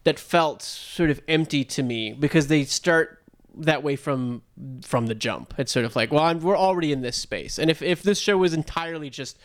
that 0.05 0.19
felt 0.19 0.63
sort 0.63 1.11
of 1.11 1.21
empty 1.29 1.65
to 1.65 1.83
me 1.83 2.13
because 2.13 2.47
they 2.49 2.65
start 2.65 3.18
that 3.59 3.83
way 3.83 3.97
from 3.97 4.43
from 4.83 5.07
the 5.07 5.15
jump. 5.15 5.55
It's 5.59 5.73
sort 5.73 5.85
of 5.85 5.97
like, 5.97 6.13
well, 6.13 6.25
I'm, 6.25 6.41
we're 6.41 6.57
already 6.57 6.93
in 6.93 7.03
this 7.03 7.17
space, 7.17 7.59
and 7.59 7.71
if 7.71 7.83
if 7.83 8.03
this 8.03 8.19
show 8.19 8.39
was 8.39 8.55
entirely 8.55 9.11
just 9.11 9.39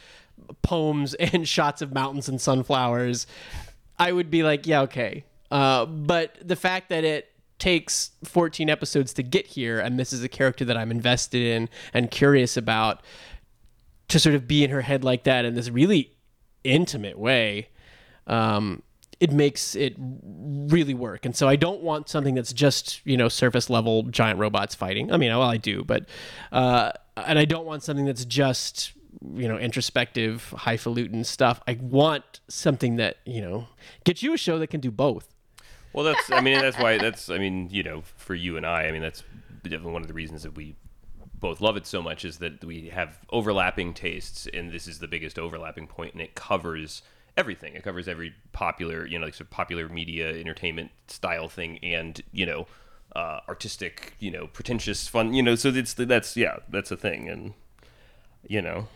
poems 0.62 1.14
and 1.20 1.48
shots 1.48 1.82
of 1.82 1.94
mountains 1.94 2.30
and 2.30 2.40
sunflowers, 2.40 3.28
I 4.00 4.12
would 4.12 4.30
be 4.30 4.44
like, 4.44 4.66
yeah, 4.68 4.82
okay. 4.82 5.26
Uh, 5.52 5.86
but 5.86 6.36
the 6.42 6.56
fact 6.56 6.90
that 6.90 7.04
it 7.04 7.30
takes 7.60 8.12
14 8.24 8.70
episodes 8.70 9.14
to 9.14 9.24
get 9.24 9.48
here, 9.48 9.80
and 9.80 10.00
this 10.00 10.12
is 10.12 10.24
a 10.24 10.28
character 10.28 10.66
that 10.66 10.76
I'm 10.76 10.92
invested 10.92 11.42
in 11.42 11.70
and 11.94 12.10
curious 12.10 12.58
about, 12.58 13.04
to 14.10 14.20
sort 14.20 14.36
of 14.36 14.48
be 14.48 14.64
in 14.64 14.70
her 14.70 14.82
head 14.82 15.04
like 15.04 15.24
that 15.24 15.46
in 15.46 15.56
this 15.56 15.70
really 15.70 16.12
intimate 16.64 17.18
way, 17.18 17.70
um, 18.28 18.82
it 19.24 19.32
makes 19.32 19.74
it 19.74 19.96
really 19.98 20.94
work. 20.94 21.26
And 21.26 21.34
so 21.34 21.48
I 21.48 21.56
don't 21.56 21.82
want 21.82 22.10
something 22.10 22.36
that's 22.36 22.52
just 22.52 23.00
you 23.06 23.16
know 23.16 23.30
surface 23.30 23.70
level 23.70 24.04
giant 24.04 24.38
robots 24.38 24.76
fighting. 24.76 25.14
I 25.14 25.18
mean, 25.18 25.32
well, 25.32 25.44
I 25.44 25.56
do, 25.56 25.86
but 25.86 26.10
uh, 26.52 26.92
and 27.16 27.40
I 27.40 27.46
don't 27.46 27.66
want 27.66 27.84
something 27.84 28.04
that's 28.06 28.26
just 28.26 28.92
you 29.34 29.48
know 29.48 29.58
introspective 29.58 30.54
highfalutin 30.58 31.24
stuff. 31.24 31.62
I 31.66 31.78
want 31.80 32.42
something 32.50 32.98
that 32.98 33.20
you 33.26 33.40
know 33.40 33.68
gets 34.04 34.22
you 34.22 34.34
a 34.34 34.38
show 34.38 34.60
that 34.60 34.68
can 34.68 34.82
do 34.82 34.92
both. 34.92 35.34
Well, 35.94 36.04
that's. 36.04 36.30
I 36.30 36.42
mean, 36.42 36.60
that's 36.60 36.78
why. 36.78 36.98
That's. 36.98 37.30
I 37.30 37.38
mean, 37.38 37.70
you 37.72 37.84
know, 37.84 38.04
for 38.18 38.36
you 38.36 38.58
and 38.58 38.66
I, 38.66 38.88
I 38.88 38.92
mean, 38.92 39.02
that's 39.02 39.24
definitely 39.64 39.94
one 39.94 40.02
of 40.02 40.10
the 40.10 40.14
reasons 40.14 40.44
that 40.44 40.54
we 40.58 40.76
both 41.40 41.62
love 41.62 41.78
it 41.78 41.88
so 41.88 42.02
much 42.02 42.26
is 42.26 42.40
that 42.40 42.62
we 42.66 42.90
have 42.90 43.20
overlapping 43.30 43.94
tastes, 43.94 44.50
and 44.54 44.70
this 44.70 44.86
is 44.86 45.00
the 45.00 45.08
biggest 45.08 45.40
overlapping 45.40 45.88
point, 45.88 46.12
and 46.12 46.22
it 46.22 46.36
covers 46.36 47.04
everything. 47.38 47.76
It 47.76 47.84
covers 47.84 48.08
every 48.08 48.34
popular, 48.52 49.06
you 49.06 49.20
know, 49.20 49.26
like 49.26 49.34
sort 49.34 49.48
of 49.48 49.52
popular 49.52 49.90
media 49.90 50.30
entertainment 50.30 50.92
style 51.08 51.50
thing, 51.50 51.80
and 51.84 52.22
you 52.32 52.46
know, 52.46 52.68
uh, 53.16 53.40
artistic, 53.48 54.14
you 54.20 54.32
know, 54.32 54.48
pretentious 54.48 55.08
fun, 55.08 55.34
you 55.34 55.44
know. 55.44 55.56
So 55.56 55.70
it's 55.70 55.94
that's 55.94 56.36
yeah, 56.38 56.58
that's 56.70 56.92
a 56.92 56.98
thing, 56.98 57.30
and 57.30 57.54
you 58.48 58.62
know, 58.62 58.88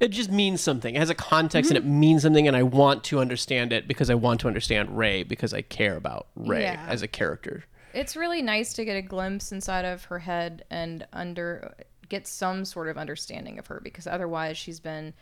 It 0.00 0.08
just 0.08 0.30
means 0.30 0.60
something. 0.60 0.94
It 0.94 0.98
has 0.98 1.10
a 1.10 1.14
context 1.14 1.70
and 1.70 1.78
it 1.78 1.84
means 1.86 2.22
something, 2.22 2.46
and 2.48 2.56
I 2.56 2.62
want 2.64 3.04
to 3.04 3.20
understand 3.20 3.72
it 3.72 3.86
because 3.88 4.10
I 4.10 4.14
want 4.14 4.40
to 4.40 4.48
understand 4.48 4.96
Rei 4.98 5.22
because 5.22 5.54
I 5.54 5.62
care 5.62 5.96
about 5.96 6.26
Rei 6.34 6.62
Yeah. 6.62 6.84
as 6.88 7.02
a 7.02 7.08
character. 7.08 7.64
It's 7.94 8.14
really 8.16 8.42
nice 8.42 8.72
to 8.74 8.84
get 8.84 8.96
a 8.96 9.00
glimpse 9.02 9.52
inside 9.52 9.84
of 9.86 10.04
her 10.06 10.18
head 10.18 10.64
and 10.70 11.06
under 11.12 11.74
get 12.08 12.26
some 12.26 12.64
sort 12.64 12.88
of 12.88 12.98
understanding 12.98 13.58
of 13.58 13.66
her 13.68 13.80
because 13.82 14.06
otherwise 14.06 14.56
she's 14.58 14.80
been 14.80 15.14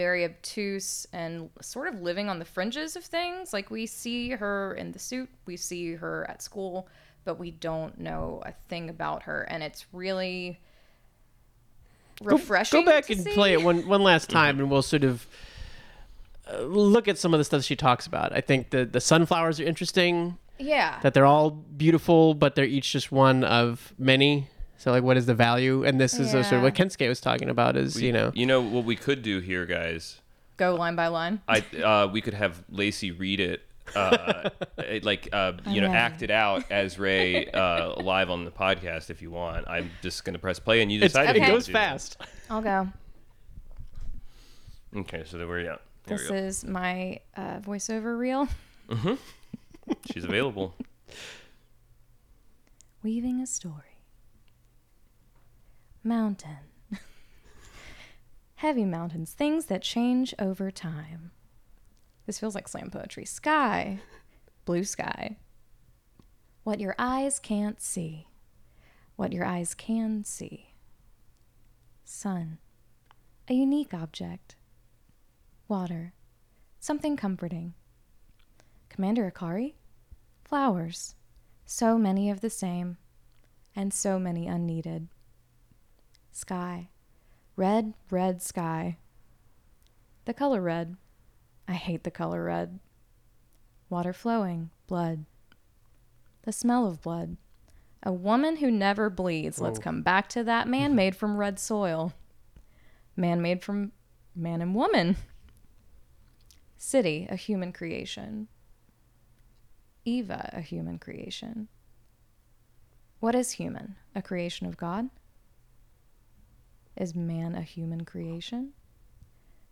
very 0.00 0.24
obtuse 0.24 1.06
and 1.12 1.50
sort 1.60 1.86
of 1.86 2.00
living 2.00 2.30
on 2.30 2.38
the 2.38 2.44
fringes 2.46 2.96
of 2.96 3.04
things. 3.04 3.52
Like 3.52 3.70
we 3.70 3.84
see 3.84 4.30
her 4.30 4.74
in 4.76 4.92
the 4.92 4.98
suit, 4.98 5.28
we 5.44 5.58
see 5.58 5.94
her 5.94 6.24
at 6.30 6.40
school, 6.40 6.88
but 7.26 7.38
we 7.38 7.50
don't 7.50 8.00
know 8.00 8.42
a 8.46 8.52
thing 8.70 8.88
about 8.88 9.24
her 9.24 9.42
and 9.42 9.62
it's 9.62 9.84
really 9.92 10.58
refreshing. 12.22 12.82
Go 12.82 12.90
back 12.90 13.04
to 13.08 13.12
and 13.12 13.22
see. 13.24 13.34
play 13.34 13.52
it 13.52 13.62
one 13.62 13.86
one 13.94 14.02
last 14.02 14.30
time, 14.30 14.58
and 14.58 14.70
we'll 14.70 14.80
sort 14.80 15.04
of 15.04 15.26
uh, 16.50 16.62
look 16.62 17.06
at 17.06 17.18
some 17.18 17.34
of 17.34 17.38
the 17.38 17.44
stuff 17.44 17.62
she 17.62 17.76
talks 17.76 18.06
about. 18.06 18.32
I 18.32 18.40
think 18.40 18.70
the 18.70 18.86
the 18.86 19.02
sunflowers 19.02 19.60
are 19.60 19.64
interesting. 19.64 20.38
Yeah. 20.58 20.98
That 21.02 21.12
they're 21.12 21.26
all 21.26 21.50
beautiful, 21.50 22.32
but 22.32 22.54
they're 22.54 22.64
each 22.64 22.92
just 22.92 23.12
one 23.12 23.44
of 23.44 23.92
many. 23.98 24.48
So, 24.80 24.90
like, 24.90 25.02
what 25.02 25.18
is 25.18 25.26
the 25.26 25.34
value? 25.34 25.84
And 25.84 26.00
this 26.00 26.18
is 26.18 26.32
a 26.32 26.42
sort 26.42 26.54
of 26.54 26.62
what 26.62 26.74
Kensuke 26.74 27.06
was 27.06 27.20
talking 27.20 27.50
about. 27.50 27.76
Is 27.76 28.00
you 28.00 28.12
know, 28.12 28.32
you 28.34 28.46
know 28.46 28.62
what 28.62 28.86
we 28.86 28.96
could 28.96 29.20
do 29.20 29.40
here, 29.40 29.66
guys. 29.66 30.22
Go 30.56 30.74
line 30.74 30.96
by 30.96 31.08
line. 31.08 31.42
I 31.46 31.58
uh, 31.84 32.08
we 32.10 32.22
could 32.22 32.32
have 32.32 32.64
Lacey 32.70 33.10
read 33.10 33.40
it, 33.40 33.60
uh, 33.94 34.48
it, 34.78 35.04
like 35.04 35.28
uh, 35.34 35.52
you 35.66 35.82
know, 35.82 35.88
Okay. 35.88 35.96
act 35.96 36.22
it 36.22 36.30
out 36.30 36.64
as 36.70 36.98
Rei 36.98 37.44
uh, 37.48 38.00
live 38.02 38.30
on 38.30 38.46
the 38.46 38.50
podcast 38.50 39.10
if 39.10 39.20
you 39.20 39.30
want. 39.30 39.68
I'm 39.68 39.90
just 40.00 40.24
gonna 40.24 40.38
press 40.38 40.58
play 40.58 40.80
and 40.80 40.90
you 40.90 40.98
it's, 41.02 41.12
decide. 41.12 41.36
it 41.36 41.42
if 41.42 41.46
you 41.46 41.52
goes 41.52 41.68
fast. 41.68 42.16
I'll 42.48 42.62
go. 42.62 42.88
Okay, 44.96 45.24
so 45.26 45.36
there 45.36 45.46
we're 45.46 45.60
yeah. 45.60 45.76
There 46.06 46.16
This 46.16 46.30
we 46.30 46.36
go. 46.38 46.42
is 46.42 46.64
my 46.64 47.20
uh, 47.36 47.58
voiceover 47.58 48.18
reel. 48.18 48.48
She's 50.10 50.24
available. 50.24 50.74
Weaving 53.02 53.42
a 53.42 53.46
story. 53.46 53.89
Mountain. 56.02 56.58
Heavy 58.56 58.84
mountains, 58.84 59.32
things 59.32 59.66
that 59.66 59.82
change 59.82 60.34
over 60.38 60.70
time. 60.70 61.30
This 62.26 62.38
feels 62.38 62.54
like 62.54 62.68
slam 62.68 62.90
poetry. 62.90 63.24
Sky. 63.24 64.00
Blue 64.64 64.84
sky. 64.84 65.36
What 66.62 66.80
your 66.80 66.94
eyes 66.98 67.38
can't 67.38 67.80
see. 67.80 68.28
What 69.16 69.32
your 69.32 69.44
eyes 69.44 69.74
can 69.74 70.24
see. 70.24 70.74
Sun. 72.04 72.58
A 73.48 73.54
unique 73.54 73.92
object. 73.92 74.56
Water. 75.68 76.14
Something 76.78 77.16
comforting. 77.16 77.74
Commander 78.88 79.30
Ikari? 79.30 79.74
Flowers. 80.44 81.14
So 81.66 81.98
many 81.98 82.30
of 82.30 82.40
the 82.40 82.50
same, 82.50 82.96
and 83.76 83.92
so 83.92 84.18
many 84.18 84.46
unneeded. 84.46 85.08
Sky. 86.40 86.88
Red, 87.54 87.92
red 88.10 88.40
sky. 88.40 88.96
The 90.24 90.32
color 90.32 90.62
red. 90.62 90.96
I 91.68 91.74
hate 91.74 92.02
the 92.02 92.10
color 92.10 92.44
red. 92.44 92.78
Water 93.90 94.14
flowing, 94.14 94.70
blood. 94.86 95.26
The 96.44 96.52
smell 96.52 96.86
of 96.86 97.02
blood. 97.02 97.36
A 98.02 98.10
woman 98.10 98.56
who 98.56 98.70
never 98.70 99.10
bleeds. 99.10 99.60
Let's 99.60 99.78
come 99.78 100.00
back 100.00 100.30
to 100.30 100.42
that 100.44 100.66
man 100.66 100.94
made 101.02 101.14
from 101.14 101.36
red 101.36 101.58
soil. 101.58 102.14
Man 103.14 103.42
made 103.42 103.62
from 103.62 103.92
man 104.34 104.62
and 104.62 104.74
woman. 104.74 105.16
City, 106.78 107.26
a 107.28 107.36
human 107.36 107.70
creation. 107.70 108.48
Eva, 110.06 110.48
a 110.54 110.62
human 110.62 110.98
creation. 110.98 111.68
What 113.18 113.34
is 113.34 113.52
human? 113.52 113.96
A 114.14 114.22
creation 114.22 114.66
of 114.66 114.78
God? 114.78 115.10
Is 116.96 117.14
man 117.14 117.54
a 117.54 117.62
human 117.62 118.04
creation? 118.04 118.72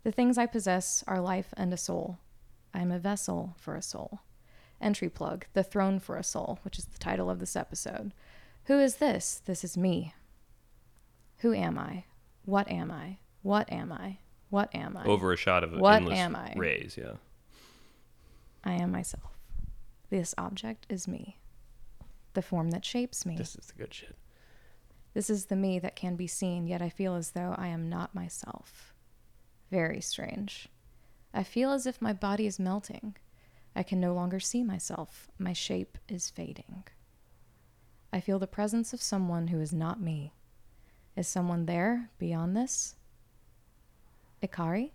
The 0.03 0.11
things 0.11 0.37
I 0.37 0.45
possess 0.45 1.03
are 1.07 1.19
life 1.19 1.53
and 1.57 1.73
a 1.73 1.77
soul. 1.77 2.17
I 2.73 2.79
am 2.79 2.91
a 2.91 2.99
vessel 2.99 3.55
for 3.57 3.75
a 3.75 3.81
soul. 3.81 4.19
Entry 4.81 5.09
plug, 5.09 5.45
The 5.53 5.63
Throne 5.63 5.99
for 5.99 6.15
a 6.15 6.23
Soul, 6.23 6.59
which 6.63 6.79
is 6.79 6.85
the 6.85 6.97
title 6.99 7.29
of 7.29 7.39
this 7.39 7.55
episode. 7.55 8.13
Who 8.65 8.79
is 8.79 8.95
this? 8.95 9.41
This 9.45 9.63
is 9.63 9.77
me. 9.77 10.13
Who 11.39 11.53
am 11.53 11.77
I? 11.77 12.05
What 12.45 12.69
am 12.69 12.89
I? 12.91 13.17
What 13.41 13.71
am 13.71 13.91
I? 13.91 14.19
What 14.49 14.73
am 14.73 14.95
I? 14.95 15.03
Over 15.05 15.33
a 15.33 15.37
shot 15.37 15.63
of 15.63 15.73
What 15.73 15.95
endless 15.95 16.17
am 16.17 16.35
I? 16.35 16.53
rays. 16.55 16.97
Yeah. 16.97 17.13
I 18.63 18.73
am 18.73 18.91
myself. 18.91 19.31
This 20.09 20.33
object 20.37 20.85
is 20.89 21.07
me. 21.07 21.37
The 22.33 22.41
form 22.41 22.71
that 22.71 22.85
shapes 22.85 23.25
me. 23.25 23.35
This 23.35 23.55
is 23.55 23.67
the 23.67 23.73
good 23.73 23.93
shit. 23.93 24.15
This 25.19 25.29
is 25.29 25.47
the 25.47 25.57
me 25.57 25.79
that 25.79 25.97
can 25.97 26.15
be 26.15 26.27
seen, 26.27 26.65
yet 26.65 26.81
I 26.81 26.87
feel 26.87 27.13
as 27.15 27.31
though 27.31 27.53
I 27.57 27.67
am 27.67 27.89
not 27.89 28.15
myself. 28.15 28.93
Very 29.69 29.99
strange. 29.99 30.69
I 31.33 31.43
feel 31.43 31.73
as 31.73 31.85
if 31.85 32.01
my 32.01 32.13
body 32.13 32.47
is 32.47 32.57
melting. 32.57 33.17
I 33.75 33.83
can 33.83 33.99
no 33.99 34.13
longer 34.13 34.39
see 34.39 34.63
myself. 34.63 35.27
My 35.37 35.51
shape 35.51 35.97
is 36.07 36.29
fading. 36.29 36.85
I 38.13 38.21
feel 38.21 38.39
the 38.39 38.47
presence 38.47 38.93
of 38.93 39.01
someone 39.01 39.47
who 39.47 39.59
is 39.59 39.73
not 39.73 39.99
me. 39.99 40.31
Is 41.17 41.27
someone 41.27 41.65
there 41.65 42.11
beyond 42.17 42.55
this? 42.55 42.95
Ikari? 44.41 44.91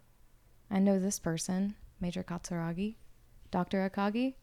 I 0.70 0.78
know 0.78 0.98
this 0.98 1.18
person, 1.18 1.74
Major 2.00 2.22
Katsuragi, 2.22 2.94
Dr. 3.50 3.86
Akagi, 3.90 4.36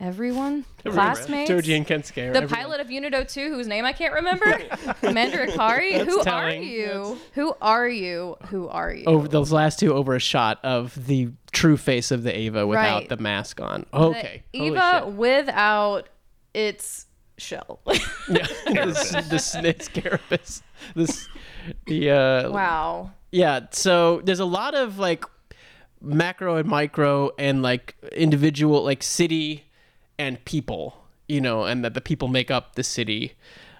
everyone, 0.00 0.64
classmates. 0.84 1.50
Toji 1.50 1.76
and 1.76 1.86
Kensuke. 1.86 2.14
The 2.14 2.20
everyone. 2.22 2.48
pilot 2.48 2.80
of 2.80 2.88
Unito 2.88 3.30
2, 3.30 3.50
whose 3.50 3.66
name 3.66 3.84
I 3.84 3.92
can't 3.92 4.14
remember, 4.14 4.46
Commander 5.00 5.46
Ikari. 5.46 6.04
Who 6.04 6.22
telling. 6.24 6.60
are 6.60 6.62
you? 6.64 7.18
Who 7.34 7.54
are 7.60 7.88
you? 7.88 8.36
Who 8.48 8.68
are 8.68 8.92
you? 8.92 9.04
over 9.04 9.28
those 9.28 9.52
last 9.52 9.78
two 9.78 9.92
over 9.94 10.14
a 10.14 10.20
shot 10.20 10.58
of 10.64 11.06
the 11.06 11.28
true 11.52 11.76
face 11.76 12.10
of 12.10 12.22
the 12.22 12.36
Eva 12.36 12.66
without 12.66 13.00
Right. 13.00 13.08
the 13.08 13.16
mask 13.18 13.60
on. 13.60 13.86
The 13.92 13.98
Okay. 13.98 14.42
Holy 14.54 14.66
Eva 14.68 15.02
shit. 15.04 15.12
without 15.14 16.08
its 16.54 17.06
shell. 17.38 17.80
Yeah. 18.28 18.46
the, 18.66 19.26
the 19.28 19.38
snitch 19.40 19.92
carapace. 19.92 20.62
This 20.94 21.28
the 21.86 22.10
uh 22.12 22.50
wow. 22.52 23.10
yeah, 23.32 23.60
so 23.72 24.20
there's 24.22 24.38
a 24.38 24.44
lot 24.44 24.76
of 24.76 24.98
like 25.00 25.24
macro 26.00 26.56
and 26.56 26.68
micro 26.68 27.32
and 27.38 27.60
like 27.62 27.96
individual 28.12 28.84
like 28.84 29.02
city 29.02 29.64
and 30.20 30.44
people, 30.44 30.84
you 31.28 31.40
know, 31.40 31.64
and 31.64 31.84
that 31.84 31.94
the 31.94 32.00
people 32.00 32.28
make 32.28 32.50
up 32.50 32.74
the 32.74 32.82
city. 32.84 33.32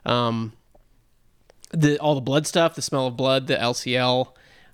Um 0.07 0.53
the 1.73 1.99
all 1.99 2.15
the 2.15 2.21
blood 2.21 2.47
stuff, 2.47 2.75
the 2.75 2.83
smell 2.83 3.07
of 3.07 3.17
blood, 3.17 3.47
the 3.47 3.55
LCL, 3.57 4.33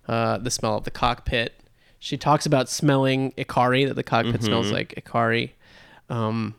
uh, 0.09 0.38
the 0.38 0.50
smell 0.50 0.76
of 0.79 0.85
the 0.85 0.90
cockpit. 0.90 1.52
She 1.98 2.16
talks 2.16 2.46
about 2.46 2.68
smelling 2.68 3.33
Ikari, 3.33 3.87
that 3.88 3.94
the 3.94 4.02
cockpit 4.02 4.42
smells 4.42 4.70
like 4.70 4.94
Ikari. 5.02 5.50
Um, 6.09 6.55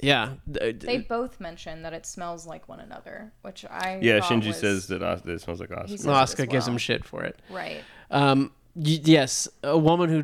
yeah, 0.00 0.34
They 0.46 0.98
both 0.98 1.40
mention 1.40 1.82
that 1.82 1.92
it 1.92 2.06
smells 2.06 2.46
like 2.46 2.68
one 2.68 2.80
another, 2.80 3.32
which 3.42 3.64
I 3.64 3.98
Yeah. 4.02 4.20
Shinji 4.20 4.48
was- 4.48 4.56
says 4.58 4.86
that, 4.88 5.02
Os- 5.02 5.22
that 5.22 5.32
it 5.32 5.40
smells 5.40 5.60
like 5.60 5.70
He 5.70 5.74
Asuka. 5.96 5.98
says- 5.98 6.06
Asuka 6.34 6.48
gives 6.48 6.66
him 6.68 6.78
shit 6.78 7.04
for 7.04 7.22
it. 7.24 7.38
right. 7.50 7.82
Um, 8.10 8.52
y- 8.74 9.00
yes, 9.04 9.48
a 9.62 9.76
woman 9.78 10.08
who 10.08 10.22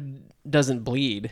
doesn't 0.49 0.81
bleed. 0.85 1.31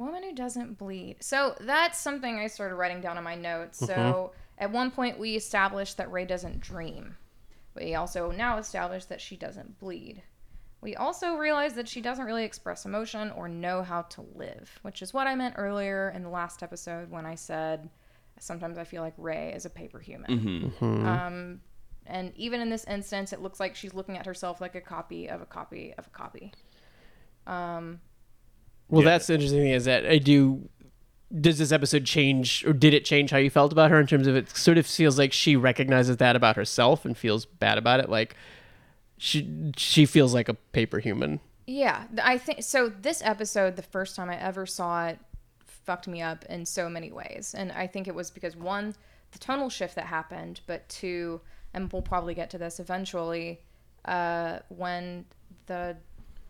Woman 0.00 0.22
who 0.24 0.34
doesn't 0.34 0.78
bleed. 0.78 1.16
So 1.20 1.54
that's 1.60 1.98
something 1.98 2.38
I 2.38 2.46
started 2.48 2.74
writing 2.74 3.00
down 3.00 3.18
in 3.18 3.22
my 3.24 3.34
notes. 3.36 3.78
So 3.78 3.86
Mm-hmm. 3.94 4.34
at 4.64 4.72
one 4.72 4.90
point 4.90 5.18
we 5.18 5.36
established 5.36 5.96
that 5.98 6.10
Rei 6.10 6.24
doesn't 6.24 6.60
dream. 6.60 7.16
We 7.76 7.94
also 7.94 8.30
now 8.32 8.58
established 8.58 9.08
that 9.10 9.20
she 9.20 9.36
doesn't 9.36 9.78
bleed. 9.78 10.22
We 10.80 10.96
also 10.96 11.34
realized 11.36 11.76
that 11.76 11.86
she 11.88 12.00
doesn't 12.00 12.24
really 12.24 12.44
express 12.44 12.86
emotion 12.86 13.30
or 13.32 13.46
know 13.48 13.82
how 13.82 14.02
to 14.02 14.22
live, 14.34 14.78
which 14.82 15.02
is 15.02 15.12
what 15.12 15.26
I 15.26 15.34
meant 15.34 15.54
earlier 15.58 16.10
in 16.16 16.22
the 16.22 16.30
last 16.30 16.62
episode 16.62 17.10
when 17.10 17.26
I 17.26 17.34
said 17.34 17.90
sometimes 18.38 18.78
I 18.78 18.84
feel 18.84 19.02
like 19.02 19.12
Rei 19.18 19.52
is 19.54 19.66
a 19.66 19.70
paper 19.70 19.98
human. 20.00 20.72
Um, 20.80 21.60
and 22.06 22.32
even 22.36 22.62
in 22.62 22.70
this 22.70 22.84
instance, 22.84 23.34
it 23.34 23.40
looks 23.42 23.60
like 23.60 23.76
she's 23.76 23.92
looking 23.92 24.16
at 24.16 24.24
herself 24.24 24.62
like 24.62 24.74
a 24.74 24.80
copy 24.80 25.28
of 25.28 25.42
a 25.42 25.46
copy 25.46 25.92
of 25.98 26.06
a 26.06 26.10
copy. 26.10 26.50
Well, 28.90 29.02
Yeah. 29.02 29.10
that's 29.10 29.26
the 29.28 29.34
interesting 29.34 29.60
thing 29.60 29.72
is 29.72 29.84
that 29.86 30.04
I 30.06 30.18
do 30.18 30.68
does 31.40 31.58
this 31.58 31.70
episode 31.70 32.04
change 32.04 32.64
or 32.66 32.72
did 32.72 32.92
it 32.92 33.04
change 33.04 33.30
how 33.30 33.38
you 33.38 33.50
felt 33.50 33.70
about 33.70 33.90
her 33.92 34.00
in 34.00 34.06
terms 34.06 34.26
of 34.26 34.34
it 34.34 34.50
sort 34.56 34.76
of 34.78 34.84
feels 34.84 35.16
like 35.16 35.32
she 35.32 35.54
recognizes 35.54 36.16
that 36.16 36.34
about 36.34 36.56
herself 36.56 37.04
and 37.04 37.16
feels 37.16 37.44
bad 37.46 37.78
about 37.78 38.00
it 38.00 38.10
like 38.10 38.34
she 39.16 39.48
she 39.76 40.06
feels 40.06 40.34
like 40.34 40.48
a 40.48 40.54
paper 40.54 40.98
human 40.98 41.38
Yeah, 41.66 42.04
I 42.20 42.36
think 42.36 42.64
so. 42.64 42.88
This 42.88 43.22
episode, 43.24 43.76
the 43.76 43.82
first 43.82 44.16
time 44.16 44.28
I 44.28 44.36
ever 44.40 44.66
saw 44.66 45.06
it, 45.06 45.20
fucked 45.64 46.08
me 46.08 46.20
up 46.20 46.44
in 46.46 46.66
so 46.66 46.88
many 46.88 47.12
ways, 47.12 47.54
and 47.56 47.70
I 47.70 47.86
think 47.86 48.08
it 48.08 48.14
was 48.14 48.28
because 48.30 48.56
one, 48.56 48.94
the 49.30 49.38
tonal 49.38 49.68
shift 49.70 49.94
that 49.94 50.06
happened, 50.06 50.60
but 50.66 50.88
two, 50.88 51.40
and 51.72 51.92
we'll 51.92 52.02
probably 52.02 52.34
get 52.34 52.50
to 52.50 52.58
this 52.58 52.80
eventually, 52.80 53.60
uh, 54.04 54.58
when 54.68 55.26
the 55.66 55.96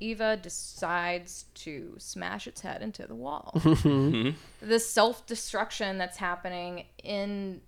Eva 0.01 0.37
decides 0.37 1.45
to 1.55 1.95
smash 1.99 2.47
its 2.47 2.63
head 2.63 2.83
into 2.83 3.07
the 3.07 3.15
wall. 3.15 3.53
the 4.63 4.81
self 4.81 5.27
destruction 5.27 5.99
that's 5.99 6.17
happening 6.17 6.87
in 7.05 7.61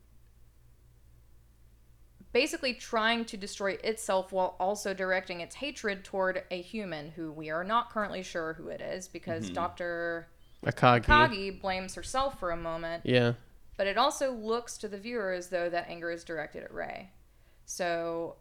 basically 2.33 2.73
trying 2.73 3.27
to 3.27 3.37
destroy 3.37 3.73
itself 3.85 4.33
while 4.33 4.57
also 4.59 4.95
directing 4.95 5.41
its 5.43 5.55
hatred 5.55 6.03
toward 6.03 6.43
a 6.51 6.63
human 6.63 7.11
who 7.11 7.31
we 7.31 7.51
are 7.51 7.63
not 7.63 7.91
currently 7.91 8.23
sure 8.23 8.55
who 8.55 8.69
it 8.69 8.81
is 8.81 9.07
because 9.07 9.51
Dr. 9.51 10.27
akagi 10.65 11.05
Kagi 11.05 11.61
blames 11.61 11.95
herself 11.95 12.41
for 12.41 12.51
a 12.51 12.57
moment, 12.57 13.03
yeah 13.05 13.35
but 13.77 13.87
it 13.87 13.99
also 13.99 14.33
looks 14.33 14.79
to 14.79 14.89
the 14.89 14.99
viewer 14.99 15.33
as 15.33 15.49
though 15.49 15.69
that 15.69 15.89
anger 15.89 16.11
is 16.11 16.25
directed 16.25 16.63
at 16.63 16.73
Rei. 16.73 17.11
So 17.65 18.37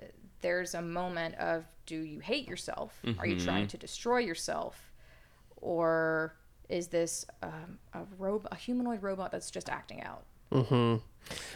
uh, 0.00 0.06
there's 0.40 0.74
a 0.74 0.82
moment 0.82 1.34
of 1.36 1.64
do 1.86 2.00
you 2.00 2.20
hate 2.20 2.48
yourself? 2.48 2.98
Are 3.18 3.26
you 3.26 3.36
mm-hmm. 3.36 3.44
trying 3.44 3.66
to 3.68 3.78
destroy 3.78 4.18
yourself? 4.18 4.92
Or 5.56 6.36
is 6.68 6.88
this 6.88 7.26
um, 7.42 7.78
a 7.92 8.02
rob- 8.18 8.48
a 8.50 8.56
humanoid 8.56 9.02
robot 9.02 9.32
that's 9.32 9.50
just 9.50 9.68
acting 9.68 10.02
out? 10.02 10.24
Mm-hmm. 10.52 11.02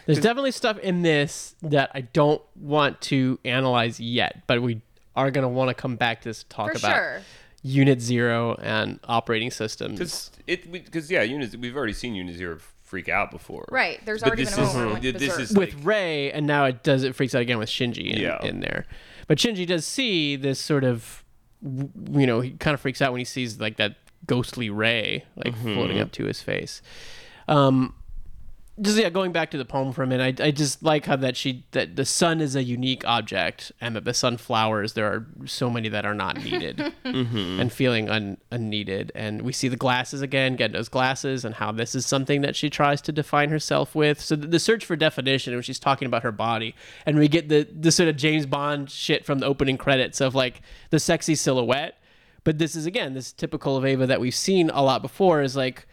There's 0.05 0.19
definitely 0.19 0.51
stuff 0.51 0.79
in 0.79 1.03
this 1.03 1.55
that 1.61 1.91
I 1.93 2.01
don't 2.01 2.41
want 2.55 3.01
to 3.01 3.39
analyze 3.45 3.99
yet, 3.99 4.43
but 4.47 4.61
we 4.61 4.81
are 5.15 5.31
going 5.31 5.43
to 5.43 5.49
want 5.49 5.69
to 5.69 5.73
come 5.73 5.95
back 5.95 6.21
to 6.21 6.29
this 6.29 6.43
talk 6.49 6.71
For 6.71 6.77
about 6.77 6.95
sure. 6.95 7.21
Unit 7.61 8.01
Zero 8.01 8.55
and 8.61 8.99
operating 9.03 9.51
systems. 9.51 9.99
Because 9.99 10.31
it 10.47 10.71
because 10.71 11.11
yeah, 11.11 11.21
Unit, 11.21 11.55
we've 11.55 11.75
already 11.75 11.93
seen 11.93 12.15
Unit 12.15 12.35
Zero 12.35 12.57
freak 12.83 13.09
out 13.09 13.29
before. 13.29 13.65
Right. 13.69 14.03
There's 14.05 14.21
But 14.21 14.29
already 14.29 14.45
this 14.45 14.55
been 14.55 14.63
a 14.63 14.67
is- 14.67 14.73
moment 14.73 14.93
when 14.93 15.03
it 15.05 15.05
went 15.05 15.19
this 15.19 15.29
berserk. 15.29 15.41
is- 15.51 15.57
with 15.57 15.85
Rei, 15.85 16.31
and 16.31 16.47
now 16.47 16.65
it 16.65 16.81
does 16.83 17.03
it 17.03 17.15
freaks 17.15 17.35
out 17.35 17.41
again 17.41 17.59
with 17.59 17.69
Shinji 17.69 18.11
in, 18.11 18.19
Yeah. 18.19 18.43
in 18.43 18.61
there. 18.61 18.85
But 19.29 19.37
Shinji 19.37 19.65
does 19.65 19.85
see 19.85 20.35
this 20.35 20.59
sort 20.59 20.83
of, 20.83 21.23
you 21.61 22.25
know, 22.25 22.41
he 22.41 22.51
kind 22.51 22.73
of 22.73 22.81
freaks 22.81 22.99
out 23.01 23.11
when 23.13 23.19
he 23.19 23.25
sees 23.25 23.59
like 23.59 23.77
that 23.77 23.95
ghostly 24.25 24.69
Rei 24.69 25.23
like 25.37 25.53
Mm-hmm. 25.53 25.73
floating 25.75 25.99
up 25.99 26.11
to 26.13 26.25
his 26.25 26.41
face. 26.41 26.81
Um, 27.47 27.93
just 28.81 28.97
yeah, 28.97 29.09
going 29.09 29.31
back 29.31 29.51
to 29.51 29.57
the 29.57 29.65
poem 29.65 29.91
for 29.91 30.03
a 30.03 30.07
minute, 30.07 30.39
I, 30.39 30.47
I 30.47 30.51
just 30.51 30.81
like 30.83 31.05
how 31.05 31.15
that 31.17 31.35
she 31.35 31.65
that 31.71 31.95
the 31.95 32.05
sun 32.05 32.41
is 32.41 32.55
a 32.55 32.63
unique 32.63 33.05
object, 33.05 33.71
and 33.81 33.95
that 33.95 34.05
the 34.05 34.13
sunflowers 34.13 34.93
there 34.93 35.05
are 35.07 35.27
so 35.45 35.69
many 35.69 35.89
that 35.89 36.05
are 36.05 36.13
not 36.13 36.37
needed, 36.43 36.77
mm-hmm. 37.05 37.59
and 37.59 37.71
feeling 37.71 38.09
un, 38.09 38.37
unneeded. 38.51 39.11
And 39.15 39.41
we 39.41 39.53
see 39.53 39.67
the 39.67 39.77
glasses 39.77 40.21
again, 40.21 40.57
Gendo's 40.57 40.89
glasses, 40.89 41.43
and 41.43 41.55
how 41.55 41.71
this 41.71 41.95
is 41.95 42.05
something 42.05 42.41
that 42.41 42.55
she 42.55 42.69
tries 42.69 43.01
to 43.01 43.11
define 43.11 43.49
herself 43.49 43.95
with. 43.95 44.21
So 44.21 44.35
the, 44.35 44.47
the 44.47 44.59
search 44.59 44.85
for 44.85 44.95
definition, 44.95 45.53
when 45.53 45.63
she's 45.63 45.79
talking 45.79 46.05
about 46.05 46.23
her 46.23 46.31
body, 46.31 46.75
and 47.05 47.17
we 47.17 47.27
get 47.27 47.49
the 47.49 47.67
the 47.71 47.91
sort 47.91 48.09
of 48.09 48.15
James 48.15 48.45
Bond 48.45 48.89
shit 48.89 49.25
from 49.25 49.39
the 49.39 49.45
opening 49.45 49.77
credits 49.77 50.21
of 50.21 50.35
like 50.35 50.61
the 50.89 50.99
sexy 50.99 51.35
silhouette. 51.35 51.95
But 52.45 52.57
this 52.57 52.75
is 52.75 52.85
again 52.85 53.13
this 53.13 53.33
typical 53.33 53.75
of 53.75 53.85
Eva 53.85 54.07
that 54.07 54.21
we've 54.21 54.33
seen 54.33 54.69
a 54.69 54.81
lot 54.81 55.01
before 55.01 55.41
is 55.41 55.55
like 55.55 55.85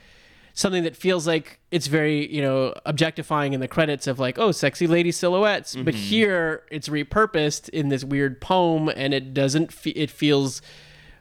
something 0.57 0.85
that 0.85 0.97
feels 0.97 1.27
like 1.27 1.61
it's 1.71 1.87
very 1.87 2.33
you 2.35 2.41
know 2.43 2.75
objectifying 2.87 3.53
in 3.53 3.61
the 3.61 3.69
credits 3.69 4.07
of 4.07 4.19
like 4.19 4.39
oh 4.39 4.51
sexy 4.51 4.89
lady 4.89 5.13
silhouettes. 5.13 5.77
But 5.77 5.95
mm-hmm. 5.95 6.03
here 6.03 6.63
it's 6.73 6.89
repurposed 6.89 7.69
in 7.69 7.91
this 7.91 8.03
weird 8.03 8.41
poem 8.41 8.89
and 8.89 9.15
it 9.15 9.33
doesn't 9.33 9.73
fe- 9.73 9.91
it 9.91 10.11
feels 10.11 10.61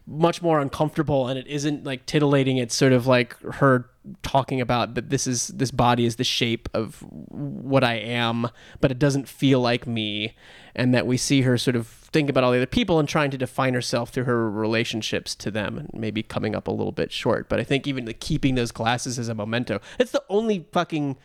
much 0.08 0.41
more 0.41 0.60
uncomfortable 0.60 1.28
and 1.28 1.38
it 1.38 1.45
isn't 1.48 1.84
like 1.84 2.06
titillating. 2.06 2.58
It's 2.58 2.74
sort 2.74 2.93
of 2.93 3.06
like 3.06 3.38
her 3.41 3.89
talking 4.22 4.62
about 4.62 4.96
that 4.96 5.10
this 5.10 5.26
is 5.28 5.48
this 5.48 5.72
body 5.72 6.06
is 6.06 6.18
the 6.18 6.24
shape 6.24 6.70
of 6.74 7.04
what 7.08 7.84
i 7.84 7.96
am 7.96 8.50
but 8.80 8.91
it 8.91 9.00
doesn't 9.00 9.28
feel 9.28 9.60
like 9.60 9.88
me. 9.88 10.36
And 10.76 10.94
that 10.94 11.08
we 11.08 11.18
see 11.18 11.41
her 11.41 11.58
sort 11.58 11.76
of 11.76 11.88
think 11.88 12.30
about 12.30 12.44
all 12.44 12.52
the 12.52 12.58
other 12.58 12.65
people 12.65 13.00
and 13.00 13.08
trying 13.08 13.32
to 13.32 13.38
define 13.38 13.74
herself 13.74 14.10
through 14.10 14.26
her 14.26 14.50
relationships 14.50 15.36
to 15.36 15.52
them 15.52 15.78
and 15.78 15.89
maybe 15.94 16.22
coming 16.22 16.56
up 16.56 16.68
a 16.68 16.72
little 16.72 16.91
bit 16.91 17.12
short. 17.12 17.50
But 17.50 17.60
i 17.60 17.63
think 17.63 17.88
even 17.88 18.06
the 18.06 18.13
keeping 18.13 18.56
those 18.56 18.72
glasses 18.72 19.18
as 19.18 19.30
a 19.30 19.36
memento. 19.36 19.80
It's 20.00 20.12
the 20.12 20.24
only 20.30 20.68
fucking 20.72 21.18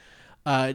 uh 0.47 0.73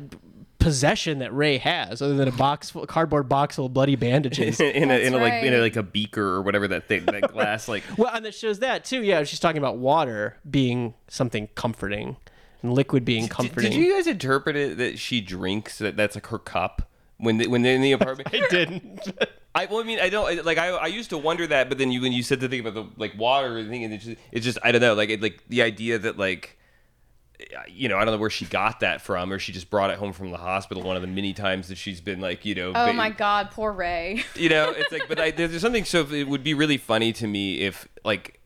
possession 0.65 1.19
that 1.19 1.31
Rei 1.31 1.59
has 1.59 2.01
other 2.01 2.15
than 2.15 2.27
a 2.27 2.31
box 2.31 2.71
full, 2.71 2.87
cardboard 2.87 3.29
box 3.29 3.55
full 3.57 3.67
of 3.67 3.73
bloody 3.73 3.95
bandages 3.95 4.59
in 4.59 4.89
a, 4.89 4.95
in 4.95 5.13
a 5.13 5.19
That's 5.19 5.21
like 5.21 5.43
in 5.43 5.53
a, 5.53 5.59
like 5.59 5.75
a 5.75 5.83
beaker 5.83 6.23
or 6.23 6.41
whatever 6.41 6.67
that 6.69 6.87
thing 6.87 7.05
that 7.05 7.31
glass 7.33 7.67
like 7.67 7.83
Well, 7.99 8.09
and 8.11 8.25
it 8.25 8.33
shows 8.33 8.57
that 8.59 8.83
too. 8.83 9.03
Yeah, 9.03 9.23
she's 9.25 9.39
talking 9.39 9.59
about 9.59 9.77
water 9.77 10.37
being 10.49 10.95
something 11.07 11.49
comforting 11.53 12.17
and 12.63 12.73
liquid 12.73 13.05
being 13.05 13.25
Did, 13.25 13.31
comforting. 13.31 13.71
did 13.73 13.79
you 13.79 13.93
guys 13.93 14.07
interpret 14.07 14.55
it 14.55 14.77
that 14.79 14.97
she 14.97 15.21
drinks 15.21 15.77
that 15.77 15.95
that's 15.95 16.15
like 16.15 16.25
her 16.27 16.39
cup 16.39 16.89
when 17.17 17.37
they, 17.37 17.45
when 17.45 17.61
they're 17.61 17.75
in 17.75 17.83
the 17.83 17.91
apartment? 17.91 18.29
I 18.33 18.47
didn't. 18.49 19.07
I 19.53 19.67
well, 19.67 19.81
I 19.81 19.83
mean, 19.83 19.99
I 19.99 20.09
don't 20.09 20.43
like. 20.43 20.57
I, 20.57 20.69
I 20.69 20.87
used 20.87 21.11
to 21.11 21.19
wonder 21.19 21.45
that, 21.45 21.69
but 21.69 21.77
then 21.77 21.91
you 21.91 22.01
when 22.01 22.11
you 22.11 22.23
said 22.23 22.39
the 22.39 22.49
thing 22.49 22.61
about 22.61 22.73
the 22.73 22.87
like 22.97 23.15
water 23.19 23.59
and 23.59 23.69
thing, 23.69 23.83
and 23.83 23.93
it's 23.93 24.05
just, 24.05 24.17
it's 24.31 24.43
just 24.43 24.57
I 24.63 24.71
don't 24.71 24.81
know, 24.81 24.95
like 24.95 25.11
it, 25.11 25.21
like 25.21 25.43
the 25.47 25.61
idea 25.61 25.99
that 25.99 26.17
like 26.17 26.57
you 27.67 27.89
know 27.89 27.97
I 27.97 28.05
don't 28.05 28.13
know 28.13 28.19
where 28.19 28.29
she 28.29 28.45
got 28.45 28.79
that 28.81 29.01
from, 29.01 29.31
or 29.31 29.39
she 29.39 29.51
just 29.51 29.69
brought 29.69 29.89
it 29.89 29.97
home 29.97 30.13
from 30.13 30.31
the 30.31 30.37
hospital 30.37 30.83
one 30.83 30.95
of 30.95 31.01
the 31.01 31.07
many 31.07 31.33
times 31.33 31.67
that 31.67 31.77
she's 31.77 32.01
been 32.01 32.19
like 32.21 32.45
you 32.45 32.55
know. 32.55 32.71
Oh 32.75 32.93
my 32.93 33.09
god, 33.09 33.51
poor 33.51 33.71
Rei. 33.71 34.23
You 34.35 34.49
know, 34.49 34.71
it's 34.75 34.91
like, 34.91 35.07
but 35.07 35.19
I, 35.19 35.31
there's 35.35 35.59
something. 35.61 35.85
So 35.85 36.05
it 36.11 36.27
would 36.27 36.43
be 36.43 36.53
really 36.53 36.77
funny 36.77 37.13
to 37.13 37.27
me 37.27 37.61
if 37.61 37.87
like 38.03 38.39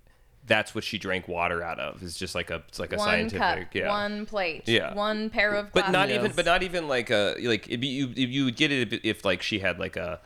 that's 0.46 0.74
what 0.74 0.84
she 0.84 0.98
drank 0.98 1.28
water 1.28 1.64
out 1.64 1.80
of. 1.80 2.02
It's 2.04 2.18
just 2.18 2.36
like 2.36 2.50
a 2.50 2.64
it's 2.68 2.80
like 2.80 2.92
a 2.94 2.98
one 2.98 3.08
scientific 3.08 3.66
cup, 3.66 3.76
yeah. 3.76 3.90
one 3.90 4.26
plate, 4.26 4.68
Yeah. 4.68 4.94
one 4.94 5.30
pair 5.30 5.54
of 5.54 5.72
but 5.72 5.92
not 5.92 6.08
glasses. 6.08 6.16
even 6.16 6.32
but 6.36 6.46
not 6.46 6.64
even 6.64 6.88
like 6.88 7.10
a 7.10 7.36
like 7.42 7.68
it'd 7.68 7.80
be, 7.80 7.88
you 7.88 8.08
you 8.08 8.46
would 8.46 8.56
get 8.56 8.72
it 8.72 8.92
if, 8.94 9.00
if 9.04 9.26
like 9.26 9.42
she 9.42 9.60
had 9.60 9.80
like 9.80 9.96
a 9.96 10.20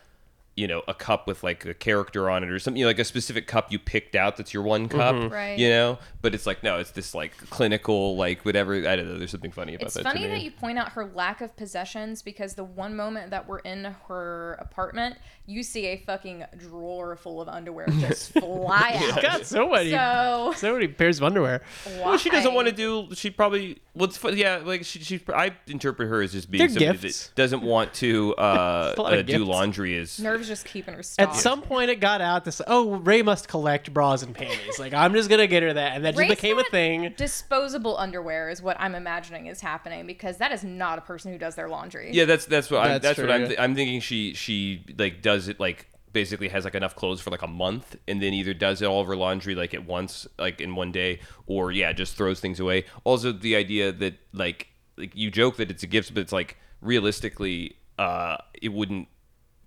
you 0.56 0.68
know 0.68 0.84
a 0.88 0.94
cup 0.94 1.26
with 1.28 1.44
like 1.44 1.66
a 1.66 1.74
character 1.74 2.30
on 2.30 2.44
it 2.44 2.50
or 2.52 2.60
something 2.60 2.78
you 2.80 2.86
know, 2.86 2.89
like 2.89 3.00
a 3.00 3.04
specific 3.04 3.48
cup 3.48 3.72
you 3.72 3.80
picked 3.80 4.16
out 4.16 4.38
that's 4.38 4.54
your 4.54 4.62
one 4.62 4.88
cup 4.88 5.32
Right. 5.32 5.58
you 5.58 5.68
know 5.70 5.98
but 6.22 6.36
it's 6.36 6.46
like 6.46 6.62
no 6.62 6.78
it's 6.78 6.92
this 6.92 7.16
like 7.16 7.36
clinical 7.50 8.16
like 8.16 8.46
whatever 8.46 8.76
i 8.76 8.96
don't 8.96 9.08
know 9.08 9.18
there's 9.18 9.32
something 9.32 9.52
funny 9.52 9.74
about 9.74 9.80
that. 9.82 9.86
It's 9.86 9.94
that 9.96 10.04
funny 10.04 10.22
to 10.22 10.28
me. 10.28 10.34
that 10.36 10.44
you 10.44 10.52
point 10.52 10.78
out 10.78 10.92
her 10.92 11.06
lack 11.06 11.42
of 11.42 11.56
possessions 11.56 12.22
because 12.22 12.54
the 12.54 12.63
one 12.63 12.96
moment 12.96 13.32
that 13.32 13.48
we're 13.48 13.60
in 13.60 13.96
her 14.08 14.54
apartment, 14.60 15.16
you 15.48 15.63
see 15.63 15.88
a 15.88 15.98
fucking 15.98 16.44
drawer 16.58 17.16
full 17.16 17.42
of 17.42 17.48
underwear 17.48 17.88
just 18.00 18.32
fly 18.34 19.00
out. 19.12 19.22
got 19.22 19.46
so 19.48 19.70
many, 19.70 19.89
So 19.92 20.54
so 20.56 20.74
many 20.74 20.88
pairs 20.88 21.18
of 21.18 21.24
underwear. 21.24 21.62
well, 22.00 22.18
she 22.18 22.30
doesn't 22.30 22.54
want 22.54 22.68
to 22.68 22.74
do. 22.74 23.08
She 23.16 23.30
probably. 23.30 23.80
Well, 23.96 24.06
it's 24.10 24.24
yeah. 24.24 24.62
Like 24.63 24.86
she, 24.86 25.00
she. 25.00 25.22
I 25.34 25.52
interpret 25.68 26.10
her 26.10 26.22
as 26.22 26.32
just 26.32 26.50
being 26.50 26.60
They're 26.60 26.70
somebody 26.70 26.98
gifts. 27.00 27.28
that 27.28 27.36
doesn't 27.36 27.62
want 27.63 27.94
to 27.96 28.34
uh, 28.38 28.94
a 28.98 29.02
lot 29.02 29.13
of 29.13 29.20
uh, 29.20 29.22
do 29.24 29.34
gifts. 29.39 29.46
laundry. 29.46 29.96
Is 29.98 30.18
NERV's 30.43 30.47
just 30.47 30.65
keeping 30.65 30.93
her 30.93 31.01
At 31.17 31.36
some 31.36 31.62
point, 31.62 31.89
it 31.89 31.99
got 31.99 32.21
out 32.21 32.45
this. 32.45 32.62
Oh, 32.67 32.95
Rei 32.95 33.21
must 33.21 33.47
collect 33.47 33.93
bras 33.93 34.23
and 34.23 34.36
panties. 34.36 34.79
Like 34.79 34.93
I'm 34.93 35.13
just 35.13 35.29
gonna 35.29 35.47
get 35.47 35.63
her 35.63 35.73
that, 35.73 35.95
and 35.95 36.06
that 36.06 36.15
just 36.15 36.29
became 36.29 36.60
a 36.60 36.63
thing. 36.65 37.13
Disposable 37.17 37.97
underwear 37.97 38.49
is 38.49 38.62
what 38.62 38.77
I'm 38.79 38.95
imagining 38.95 39.47
is 39.47 39.62
happening 39.62 40.06
because 40.06 40.38
that 40.38 40.51
is 40.51 40.63
not 40.63 40.97
a 40.97 41.01
person 41.01 41.32
who 41.32 41.38
does 41.38 41.56
their 41.56 41.69
laundry. 41.69 42.12
Yeah, 42.12 42.25
that's 42.25 42.45
that's 42.45 42.69
what 42.69 42.82
I'm, 42.82 42.88
That's 42.89 43.03
that's 43.03 43.19
what 43.19 43.32
I'm 43.32 43.47
th- 43.47 43.60
I'm 43.60 43.75
thinking. 43.75 44.01
She 44.01 44.34
she 44.34 44.86
like 44.97 45.21
does 45.21 45.47
it 45.47 45.60
like 45.60 45.88
basically 46.12 46.47
has 46.47 46.63
like 46.63 46.75
enough 46.75 46.95
clothes 46.95 47.21
for 47.21 47.32
like 47.32 47.41
a 47.41 47.47
month, 47.47 47.95
and 48.08 48.21
then 48.21 48.34
either 48.34 48.53
does 48.53 48.82
it 48.82 48.86
all 48.86 49.01
of 49.01 49.08
her 49.08 49.15
laundry 49.15 49.56
like 49.56 49.73
at 49.73 49.86
once, 49.86 50.27
like 50.38 50.62
in 50.62 50.75
one 50.75 50.91
day, 50.91 51.19
or 51.47 51.71
yeah, 51.71 51.91
just 51.91 52.15
throws 52.15 52.39
things 52.39 52.60
away. 52.60 52.86
Also, 53.03 53.32
the 53.32 53.56
idea 53.56 53.91
that 53.91 54.15
like 54.34 54.67
like 54.97 55.15
you 55.15 55.32
joke 55.32 55.58
that 55.58 55.71
it's 55.71 55.84
a 55.84 55.88
gift, 55.88 56.13
but 56.13 56.21
it's 56.21 56.34
like 56.34 56.58
realistically, 56.82 57.77
uh, 57.97 58.38
it 58.62 58.69
wouldn't 58.69 59.08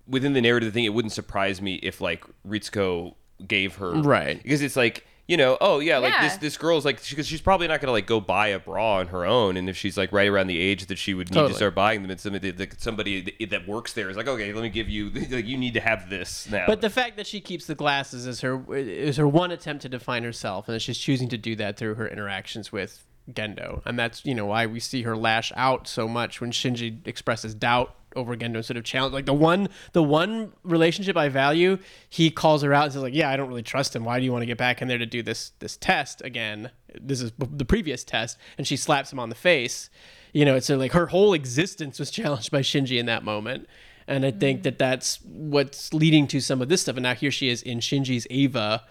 within 0.07 0.33
the 0.33 0.41
narrative 0.41 0.73
thing, 0.73 0.85
it 0.85 0.93
wouldn't 0.93 1.11
surprise 1.13 1.61
me 1.61 1.75
if 1.75 2.01
like 2.01 2.23
Ritsuko 2.47 3.15
gave 3.45 3.75
her 3.75 3.91
Right. 3.93 4.41
because 4.41 4.61
it's 4.61 4.75
like 4.75 5.05
you 5.27 5.35
know 5.37 5.57
oh 5.61 5.79
yeah 5.79 5.97
like 5.97 6.13
this 6.21 6.33
Yeah. 6.33 6.39
this 6.39 6.57
girl's 6.57 6.85
like 6.85 7.07
because 7.07 7.27
she's 7.27 7.41
probably 7.41 7.67
not 7.67 7.81
gonna 7.81 7.91
like 7.91 8.07
go 8.07 8.19
buy 8.21 8.47
a 8.47 8.59
bra 8.59 8.95
on 8.99 9.07
her 9.09 9.25
own 9.25 9.57
and 9.57 9.69
if 9.69 9.75
she's 9.77 9.97
like 9.97 10.11
right 10.13 10.27
around 10.29 10.47
the 10.47 10.57
age 10.57 10.85
that 10.87 10.97
she 10.97 11.13
would 11.13 11.29
need 11.29 11.35
Totally. 11.35 11.51
to 11.53 11.57
start 11.57 11.75
buying 11.75 12.01
them 12.01 12.09
it's 12.09 12.23
somebody 12.23 12.49
that 12.49 12.81
somebody 12.81 13.21
that- 13.37 13.49
that 13.49 13.67
works 13.67 13.91
there 13.93 14.09
is 14.09 14.15
like 14.17 14.27
okay 14.27 14.53
let 14.53 14.63
me 14.63 14.69
give 14.69 14.87
you 14.89 15.09
like 15.29 15.45
you 15.45 15.57
need 15.57 15.73
to 15.73 15.81
have 15.81 16.09
this 16.09 16.49
now 16.49 16.63
But 16.65 16.79
the 16.81 16.89
fact 16.89 17.17
that 17.17 17.27
she 17.27 17.41
keeps 17.41 17.65
the 17.67 17.75
glasses 17.75 18.25
is 18.25 18.39
her 18.41 18.73
is 18.73 19.17
her 19.17 19.27
one 19.27 19.51
attempt 19.51 19.81
to 19.83 19.89
define 19.89 20.23
herself, 20.23 20.67
and 20.69 20.73
that 20.75 20.79
she's 20.79 20.97
choosing 20.97 21.27
to 21.29 21.37
do 21.37 21.55
that 21.57 21.77
through 21.77 21.95
her 21.95 22.07
interactions 22.07 22.71
with 22.71 23.03
Gendo, 23.29 23.81
and 23.85 23.99
that's 23.99 24.25
you 24.25 24.33
know 24.33 24.45
why 24.45 24.65
we 24.65 24.79
see 24.79 25.01
her 25.01 25.17
lash 25.17 25.51
out 25.57 25.87
so 25.89 26.07
much 26.07 26.39
when 26.39 26.51
Shinji 26.51 27.05
expresses 27.05 27.53
doubt 27.53 27.93
over 28.17 28.33
again 28.33 28.51
to 28.53 28.61
sort 28.63 28.75
of 28.75 28.83
challenge 28.83 29.13
like 29.13 29.25
the 29.25 29.33
one 29.33 29.69
the 29.93 30.03
one 30.03 30.51
relationship 30.63 31.15
I 31.15 31.29
value, 31.29 31.77
he 32.09 32.29
calls 32.29 32.61
her 32.63 32.73
out 32.73 32.85
and 32.85 32.93
says 32.93 33.01
like, 33.03 33.13
"Yeah, 33.13 33.29
I 33.29 33.37
don't 33.37 33.47
really 33.47 33.63
trust 33.63 33.95
him. 33.95 34.03
Why 34.03 34.19
do 34.19 34.25
you 34.25 34.31
want 34.33 34.41
to 34.41 34.45
get 34.47 34.57
back 34.57 34.81
in 34.81 34.87
there 34.89 34.97
to 34.97 35.05
do 35.05 35.23
this 35.23 35.51
this 35.59 35.77
test 35.77 36.21
again? 36.25 36.71
This 36.99 37.21
is 37.21 37.31
the 37.37 37.63
previous 37.65 38.03
test." 38.03 38.37
And 38.57 38.67
she 38.67 38.75
slaps 38.75 39.13
him 39.13 39.19
on 39.19 39.29
the 39.29 39.35
face. 39.35 39.89
You 40.33 40.43
know, 40.43 40.55
it's 40.55 40.69
uh, 40.69 40.75
like 40.77 40.91
her 40.91 41.05
whole 41.07 41.33
existence 41.33 41.99
was 41.99 42.11
challenged 42.19 42.51
by 42.51 42.61
Shinji 42.61 42.99
in 42.99 43.05
that 43.05 43.23
moment. 43.23 43.67
And 44.09 44.25
I 44.25 44.31
think 44.31 44.63
that 44.63 44.77
that's 44.79 45.19
what's 45.23 45.93
leading 45.93 46.27
to 46.27 46.39
some 46.39 46.61
of 46.61 46.69
this 46.69 46.81
stuff. 46.81 46.95
And 46.95 47.03
now 47.03 47.13
here 47.13 47.29
she 47.31 47.49
is 47.49 47.61
in 47.61 47.79
Shinji's 47.79 48.25
Eva, 48.29 48.83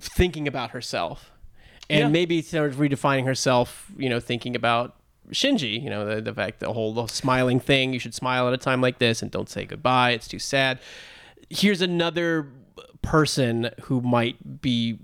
thinking 0.00 0.46
about 0.48 0.70
herself 0.70 1.30
and 1.88 2.00
Yeah. 2.00 2.08
maybe 2.08 2.42
sort 2.42 2.70
of 2.70 2.76
redefining 2.76 3.24
herself, 3.24 3.90
you 3.96 4.08
know, 4.08 4.20
thinking 4.20 4.54
about 4.56 4.96
Shinji, 5.32 5.82
you 5.82 5.90
know, 5.90 6.04
the, 6.06 6.20
the 6.20 6.34
fact, 6.34 6.60
the 6.60 6.72
whole 6.72 6.92
the 6.94 7.06
smiling 7.06 7.58
thing, 7.60 7.92
you 7.92 7.98
should 7.98 8.14
smile 8.14 8.46
at 8.48 8.54
a 8.54 8.58
time 8.58 8.80
like 8.80 8.98
this 8.98 9.22
and 9.22 9.30
don't 9.30 9.48
say 9.48 9.64
goodbye. 9.64 10.10
It's 10.12 10.28
too 10.28 10.38
sad. 10.38 10.78
Here's 11.50 11.82
another 11.82 12.48
person 13.02 13.70
who 13.82 14.00
might 14.00 14.60
be, 14.62 14.98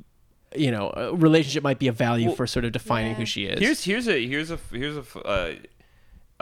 you 0.54 0.70
know, 0.70 0.90
a 0.96 1.14
relationship 1.14 1.62
might 1.62 1.78
be 1.78 1.88
a 1.88 1.92
value 1.92 2.32
for 2.34 2.46
sort 2.46 2.64
of 2.64 2.72
defining 2.72 3.12
Yeah. 3.12 3.16
who 3.18 3.26
she 3.26 3.44
is. 3.46 3.60
Here's 3.60 3.84
here's 3.84 4.08
a 4.08 4.26
here's 4.26 4.50
a 4.50 4.58
here's 4.72 4.96
a 4.96 5.00
f- 5.00 5.16
uh, 5.24 5.52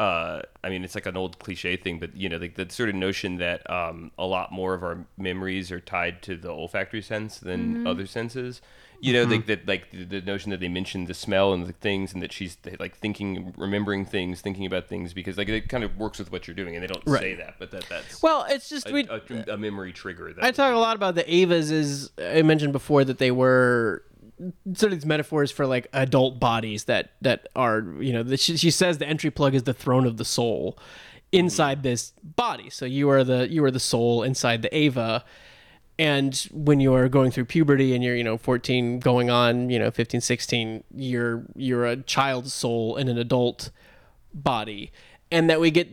uh, 0.01 0.43
I 0.63 0.69
mean, 0.69 0.85
it's 0.85 0.95
like 0.95 1.07
an 1.07 1.17
old 1.17 1.39
cliche 1.39 1.77
thing, 1.77 1.99
but 1.99 2.15
you 2.15 2.29
know, 2.29 2.39
the, 2.39 2.49
the 2.49 2.71
sort 2.71 2.91
of 2.91 2.95
notion 2.95 3.37
that 3.39 3.69
um, 3.71 4.11
a 4.19 4.27
lot 4.27 4.53
more 4.53 4.75
of 4.75 4.83
our 4.83 5.07
memories 5.17 5.73
are 5.73 5.81
tied 5.81 6.21
to 6.25 6.37
the 6.37 6.51
olfactory 6.51 7.01
sense 7.01 7.39
than 7.39 7.87
other 7.87 8.07
senses. 8.07 8.61
You 9.01 9.13
know, 9.13 9.23
mm-hmm. 9.23 9.31
like 9.33 9.47
that, 9.47 9.69
like 9.69 9.91
the, 9.91 10.05
the 10.05 10.21
notion 10.21 10.51
that 10.51 10.61
they 10.61 10.69
mentioned 10.69 11.07
the 11.09 11.15
smell 11.15 11.53
and 11.53 11.67
the 11.67 11.73
things, 11.73 12.13
and 12.13 12.23
that 12.23 12.33
she's 12.33 12.57
like 12.79 12.97
thinking, 12.97 13.55
remembering 13.57 14.05
things, 14.05 14.41
thinking 14.41 14.67
about 14.67 14.89
things, 14.89 15.13
because 15.13 15.37
like 15.37 15.49
it 15.49 15.69
kind 15.69 15.85
of 15.85 15.97
works 15.99 16.19
with 16.19 16.33
what 16.33 16.47
you're 16.47 16.55
doing, 16.55 16.75
and 16.75 16.83
they 16.83 16.87
don't 16.87 17.03
Right. 17.07 17.21
say 17.21 17.35
that, 17.35 17.57
but 17.59 17.71
that 17.71 17.87
that's 17.89 18.23
well, 18.23 18.47
it's 18.49 18.69
just 18.69 18.89
a, 18.89 18.93
we. 18.93 19.09
a, 19.09 19.55
a 19.55 19.57
memory 19.57 19.93
trigger. 19.93 20.33
That 20.33 20.45
I 20.45 20.51
talk 20.51 20.75
a 20.75 20.79
lot 20.79 20.97
about 20.97 21.15
the 21.15 21.25
Evas. 21.25 21.71
Is 21.71 22.11
I 22.19 22.43
mentioned 22.43 22.73
before 22.73 23.05
that 23.05 23.19
they 23.19 23.31
were 23.31 24.03
sort 24.75 24.93
of 24.93 24.99
these 24.99 25.07
metaphors 25.07 25.51
for 25.51 25.67
like 25.67 25.87
adult 25.93 26.39
bodies 26.39 26.85
that 26.85 27.13
that 27.23 27.49
are 27.57 27.81
you 27.99 28.13
know 28.13 28.23
that 28.23 28.41
she, 28.41 28.57
she 28.57 28.71
says 28.71 28.99
the 28.99 29.07
entry 29.07 29.31
plug 29.31 29.55
is 29.55 29.63
the 29.63 29.73
throne 29.75 30.07
of 30.07 30.17
the 30.17 30.25
soul 30.25 30.79
inside 31.33 31.79
mm-hmm. 31.79 31.85
this 31.85 32.13
body. 32.23 32.71
So 32.71 32.85
you 32.85 33.09
are 33.11 33.25
the 33.25 33.49
you 33.49 33.65
are 33.65 33.71
the 33.71 33.81
soul 33.81 34.23
inside 34.23 34.63
the 34.63 34.75
Eva. 34.77 35.25
And 35.99 36.37
when 36.53 36.81
you're 36.81 37.09
going 37.09 37.31
through 37.31 37.47
puberty 37.47 37.95
and 37.95 38.05
you're, 38.05 38.17
you 38.17 38.25
know, 38.25 38.37
14 38.37 38.99
going 39.01 39.31
on, 39.31 39.71
you 39.71 39.79
know, 39.79 39.91
15, 39.91 40.21
16, 40.21 40.85
you're 40.95 41.45
you're 41.55 41.87
a 41.87 41.97
child's 41.97 42.53
soul 42.53 42.97
in 42.97 43.09
an 43.09 43.17
adult 43.17 43.71
body. 44.35 44.93
And 45.31 45.49
that 45.49 45.59
we 45.61 45.71
get 45.71 45.89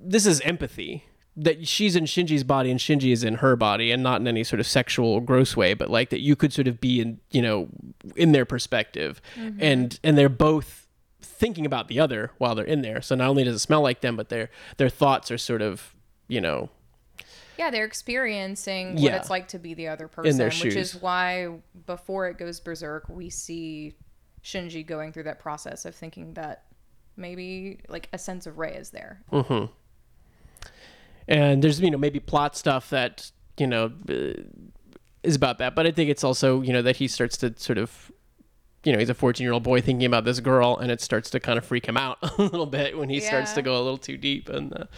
this 0.00 0.26
is 0.26 0.40
empathy 0.42 1.04
that 1.36 1.68
she's 1.68 1.94
in 1.94 2.04
Shinji's 2.04 2.42
body 2.42 2.70
and 2.70 2.80
Shinji 2.80 3.12
is 3.12 3.22
in 3.22 3.36
her 3.36 3.54
body 3.54 3.92
and 3.92 4.02
not 4.02 4.20
in 4.20 4.26
any 4.26 4.42
sort 4.42 4.58
of 4.58 4.66
sexual 4.66 5.20
gross 5.20 5.56
way 5.56 5.72
but 5.72 5.88
like 5.88 6.10
that 6.10 6.20
you 6.20 6.34
could 6.34 6.52
sort 6.52 6.66
of 6.66 6.80
be 6.80 7.00
in 7.00 7.20
you 7.30 7.42
know 7.42 7.68
in 8.16 8.32
their 8.32 8.44
perspective. 8.44 9.20
Mm-hmm. 9.36 9.58
And 9.60 10.00
and 10.04 10.16
they're 10.16 10.28
both 10.28 10.86
thinking 11.20 11.66
about 11.66 11.88
the 11.88 11.98
other 11.98 12.30
while 12.38 12.54
they're 12.54 12.64
in 12.64 12.82
there. 12.82 13.02
So 13.02 13.14
not 13.14 13.28
only 13.28 13.44
does 13.44 13.56
it 13.56 13.60
smell 13.60 13.80
like 13.80 14.02
them 14.02 14.16
but 14.16 14.28
their 14.28 14.50
their 14.76 14.88
thoughts 14.88 15.30
are 15.30 15.38
sort 15.38 15.62
of 15.62 15.94
you 16.28 16.40
know 16.40 16.70
Yeah, 17.58 17.70
they're 17.70 17.84
experiencing 17.84 18.94
what 18.94 19.02
Yeah. 19.02 19.16
it's 19.16 19.30
like 19.30 19.48
to 19.48 19.58
be 19.58 19.74
the 19.74 19.88
other 19.88 20.06
person, 20.08 20.30
which 20.46 20.76
is 20.76 20.94
why 20.94 21.48
before 21.86 22.28
it 22.28 22.38
goes 22.38 22.60
berserk, 22.60 23.08
we 23.08 23.28
see 23.30 23.94
Shinji 24.44 24.86
going 24.86 25.12
through 25.12 25.24
that 25.24 25.40
process 25.40 25.84
of 25.84 25.94
thinking 25.94 26.34
that 26.34 26.64
maybe 27.16 27.80
like 27.88 28.08
a 28.12 28.18
sense 28.18 28.46
of 28.46 28.58
Rei 28.58 28.74
is 28.74 28.90
there. 28.90 29.22
and 31.26 31.62
there's 31.62 31.80
you 31.80 31.90
know 31.90 31.98
maybe 31.98 32.20
plot 32.20 32.56
stuff 32.56 32.90
that 32.90 33.30
you 33.58 33.66
know 33.66 33.92
uh, 34.08 34.32
is 35.22 35.34
about 35.34 35.58
that 35.58 35.74
but 35.74 35.86
i 35.86 35.90
think 35.90 36.08
it's 36.08 36.24
also 36.24 36.62
you 36.62 36.72
know 36.72 36.80
that 36.82 36.96
he 36.96 37.08
starts 37.08 37.36
to 37.36 37.52
sort 37.58 37.76
of 37.76 38.10
you 38.84 38.92
know 38.92 38.98
he's 38.98 39.10
a 39.10 39.14
14 39.14 39.44
year 39.44 39.52
old 39.52 39.62
boy 39.62 39.80
thinking 39.80 40.06
about 40.06 40.24
this 40.24 40.40
girl 40.40 40.76
and 40.76 40.90
it 40.90 41.00
starts 41.00 41.28
to 41.28 41.40
kind 41.40 41.58
of 41.58 41.64
freak 41.64 41.86
him 41.86 41.96
out 41.96 42.18
a 42.38 42.42
little 42.42 42.66
bit 42.66 42.96
when 42.96 43.08
he 43.08 43.20
starts 43.20 43.52
to 43.52 43.62
go 43.62 43.74
a 43.74 43.82
little 43.82 43.98
too 43.98 44.16
deep 44.16 44.48
and 44.48 44.70
the, 44.70 44.88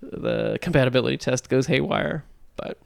the 0.00 0.58
compatibility 0.60 1.16
test 1.16 1.48
goes 1.48 1.66
haywire 1.66 2.24
but 2.56 2.78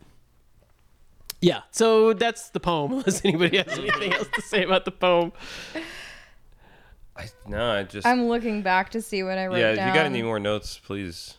yeah 1.40 1.60
so 1.70 2.12
that's 2.12 2.50
the 2.50 2.60
poem 2.60 2.92
unless 2.92 3.24
anybody 3.24 3.56
has 3.56 3.78
anything 3.78 4.12
else 4.12 4.28
to 4.34 4.42
say 4.42 4.62
about 4.62 4.84
the 4.84 4.90
poem 4.90 5.32
I, 7.16 7.28
no, 7.46 7.72
I 7.72 7.82
just 7.82 8.06
I'm 8.06 8.28
looking 8.28 8.62
back 8.62 8.90
to 8.90 9.02
see 9.02 9.22
what 9.22 9.36
I 9.36 9.46
wrote 9.46 9.58
yeah. 9.58 9.74
down. 9.74 9.88
If 9.88 9.94
you 9.94 10.00
got 10.00 10.06
any 10.06 10.22
more 10.22 10.38
notes, 10.38 10.80
please. 10.82 11.34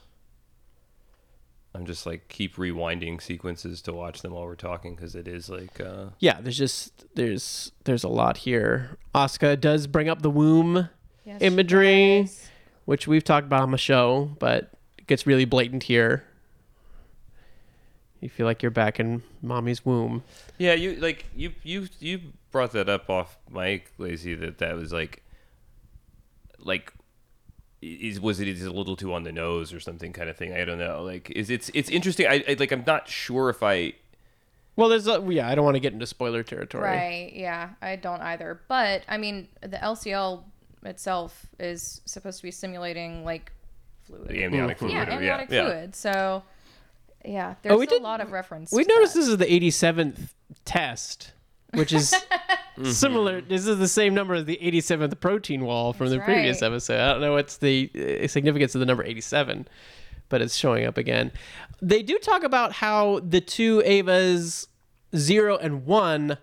I'm 1.74 1.86
just 1.86 2.06
like 2.06 2.28
keep 2.28 2.58
rewinding 2.58 3.22
sequences 3.22 3.82
to 3.84 3.94
watch 3.94 4.22
them 4.22 4.34
while 4.34 4.44
we're 4.44 4.56
talking 4.56 4.94
because 4.94 5.16
it 5.16 5.26
is 5.26 5.50
like 5.50 5.80
uh, 5.80 6.08
yeah 6.20 6.42
there's 6.42 6.58
just 6.58 7.06
there's 7.16 7.72
there's 7.86 8.04
a 8.04 8.10
lot 8.10 8.38
here 8.38 8.98
Oscar 9.16 9.56
does 9.56 9.88
bring 9.88 10.10
up 10.10 10.22
the 10.22 10.30
womb 10.30 10.90
Yes, 11.26 11.42
imagery. 11.42 12.28
which 12.86 13.08
we've 13.08 13.24
talked 13.24 13.46
about 13.46 13.62
on 13.62 13.72
the 13.72 13.78
show, 13.78 14.36
but 14.40 14.64
it 14.64 14.70
gets 15.08 15.26
really 15.28 15.46
blatant 15.46 15.84
here. 15.84 16.24
You 18.20 18.30
feel 18.30 18.46
like 18.46 18.62
you're 18.62 18.70
back 18.72 19.00
in 19.00 19.24
mommy's 19.42 19.84
womb. 19.86 20.24
yeah. 20.60 20.74
You 20.74 20.96
like 20.98 21.26
you 21.36 21.54
you 21.64 21.88
you 22.00 22.20
brought 22.52 22.72
that 22.74 22.88
up 22.88 23.10
off 23.10 23.38
mic, 23.52 23.92
Lacey. 23.98 24.36
That 24.36 24.60
that 24.60 24.76
was 24.76 24.94
like 24.94 25.24
like 26.60 26.94
is 27.82 28.20
was 28.20 28.40
it 28.40 28.48
is 28.48 28.64
a 28.64 28.72
little 28.72 28.96
too 28.96 29.12
on 29.12 29.24
the 29.24 29.32
nose 29.32 29.74
or 29.74 29.80
something 29.80 30.14
kind 30.14 30.30
of 30.30 30.38
thing. 30.38 30.54
I 30.54 30.66
don't 30.66 30.78
know. 30.78 31.02
Like 31.02 31.32
is 31.32 31.50
it's 31.50 31.72
it's 31.74 31.90
interesting. 31.90 32.28
I, 32.28 32.44
I 32.48 32.56
like 32.60 32.72
I'm 32.72 32.84
not 32.86 33.08
sure 33.08 33.50
if 33.50 33.64
I 33.64 33.94
Well, 34.76 34.88
there's 34.90 35.08
a, 35.08 35.26
yeah, 35.30 35.50
I 35.50 35.56
don't 35.56 35.66
want 35.66 35.76
to 35.76 35.80
get 35.80 35.92
into 35.94 36.06
spoiler 36.06 36.44
territory. 36.44 36.84
Right, 36.84 37.32
yeah, 37.34 37.72
I 37.82 37.96
don't 37.96 38.22
either. 38.22 38.62
But 38.68 39.02
I 39.08 39.18
mean, 39.18 39.48
the 39.62 39.78
LCL 39.78 40.44
itself 40.84 41.48
is 41.60 42.02
supposed 42.06 42.38
to 42.38 42.44
be 42.44 42.52
simulating 42.52 43.26
like 43.26 43.52
fluid. 44.12 44.28
the 44.30 44.44
amniotic 44.44 44.78
fluid. 44.78 44.94
yeah, 44.94 45.04
amniotic 45.16 45.50
yeah, 45.52 45.66
fluid. 45.66 45.96
So, 45.96 46.44
yeah, 47.26 47.56
there's 47.62 47.74
Oh, 47.74 47.78
we 47.78 47.86
a 47.86 47.90
did- 47.90 48.02
lot 48.02 48.22
of 48.22 48.32
reference. 48.32 48.72
We 48.72 48.84
to 48.84 48.94
noticed 48.94 49.14
that. 49.16 49.20
this 49.22 49.30
is 49.30 49.38
the 49.38 49.46
87th 49.46 50.30
test, 50.66 51.34
which 51.74 51.94
is 51.94 52.14
Mm-hmm. 52.78 52.90
similar. 52.92 53.42
This 53.42 53.68
is 53.68 53.78
the 53.80 53.88
same 53.88 54.14
number 54.14 54.34
as 54.34 54.46
the 54.46 54.58
87th 54.62 55.20
protein 55.20 55.66
wall 55.66 55.92
from 55.92 56.08
the 56.10 56.16
That's 56.16 56.26
previous 56.26 56.62
right. 56.62 56.68
episode. 56.72 57.00
I 57.02 57.12
don't 57.12 57.22
know 57.22 57.34
what's 57.34 57.58
the 57.58 57.92
uh, 58.24 58.28
significance 58.28 58.74
of 58.76 58.80
the 58.80 58.86
number 58.86 59.04
87, 59.04 59.68
but 60.30 60.42
it's 60.42 60.56
showing 60.56 60.86
up 60.86 60.98
again. 60.98 61.34
They 61.82 62.02
do 62.02 62.18
talk 62.18 62.44
about 62.44 62.72
how 62.72 63.20
the 63.28 63.42
two 63.42 63.80
Evas, 63.82 64.68
0 65.16 65.58
and 65.58 65.86
1, 65.86 66.38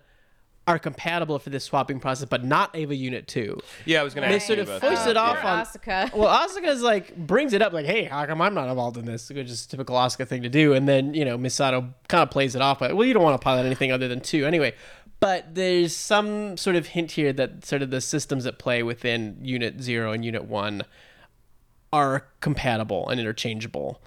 are 0.69 0.77
compatible 0.77 1.39
for 1.39 1.49
this 1.49 1.63
swapping 1.63 1.99
process, 1.99 2.27
but 2.29 2.45
not 2.45 2.75
Eva 2.75 2.93
Unit 2.95 3.27
2. 3.27 3.59
Yeah, 3.85 4.01
I 4.01 4.03
was 4.03 4.13
gonna 4.13 4.27
They 4.27 4.35
ask 4.35 4.45
sort 4.45 4.59
of 4.59 4.69
about 4.69 4.81
foist 4.81 5.07
it 5.07 5.17
off 5.17 5.39
Poor 5.39 5.49
on- 5.49 5.65
Asuka. 5.65 6.13
Well, 6.15 6.47
Asuka's 6.47 6.83
like 6.83 7.15
brings 7.17 7.53
it 7.53 7.61
up 7.63 7.73
like, 7.73 7.87
"Hey, 7.87 8.03
how 8.03 8.23
come 8.27 8.39
I'm 8.39 8.53
not 8.53 8.69
involved 8.69 8.95
in 8.97 9.05
this?" 9.05 9.29
Which 9.29 9.49
is 9.49 9.65
a 9.65 9.67
typical 9.67 9.95
Asuka 9.95 10.27
thing 10.27 10.43
to 10.43 10.49
do. 10.49 10.73
And 10.73 10.87
then 10.87 11.15
you 11.15 11.25
know 11.25 11.39
Misato 11.39 11.91
kind 12.07 12.21
of 12.21 12.29
plays 12.29 12.53
it 12.55 12.61
off, 12.61 12.77
but 12.79 12.95
well, 12.95 13.07
you 13.07 13.15
don't 13.15 13.23
want 13.23 13.39
to 13.41 13.43
pilot 13.43 13.65
anything 13.65 13.91
other 13.91 14.07
than 14.07 14.21
two 14.21 14.45
anyway. 14.45 14.75
But 15.19 15.55
there's 15.55 15.95
some 15.95 16.55
sort 16.55 16.75
of 16.75 16.87
hint 16.87 17.11
here 17.13 17.33
that 17.33 17.65
sort 17.65 17.81
of 17.81 17.89
the 17.89 17.99
systems 17.99 18.45
at 18.45 18.59
play 18.59 18.83
within 18.83 19.39
Unit 19.41 19.81
Zero 19.81 20.11
and 20.13 20.23
Unit 20.23 20.45
One 20.45 20.83
are 21.91 22.27
compatible 22.41 23.09
and 23.09 23.19
interchangeable, 23.19 24.01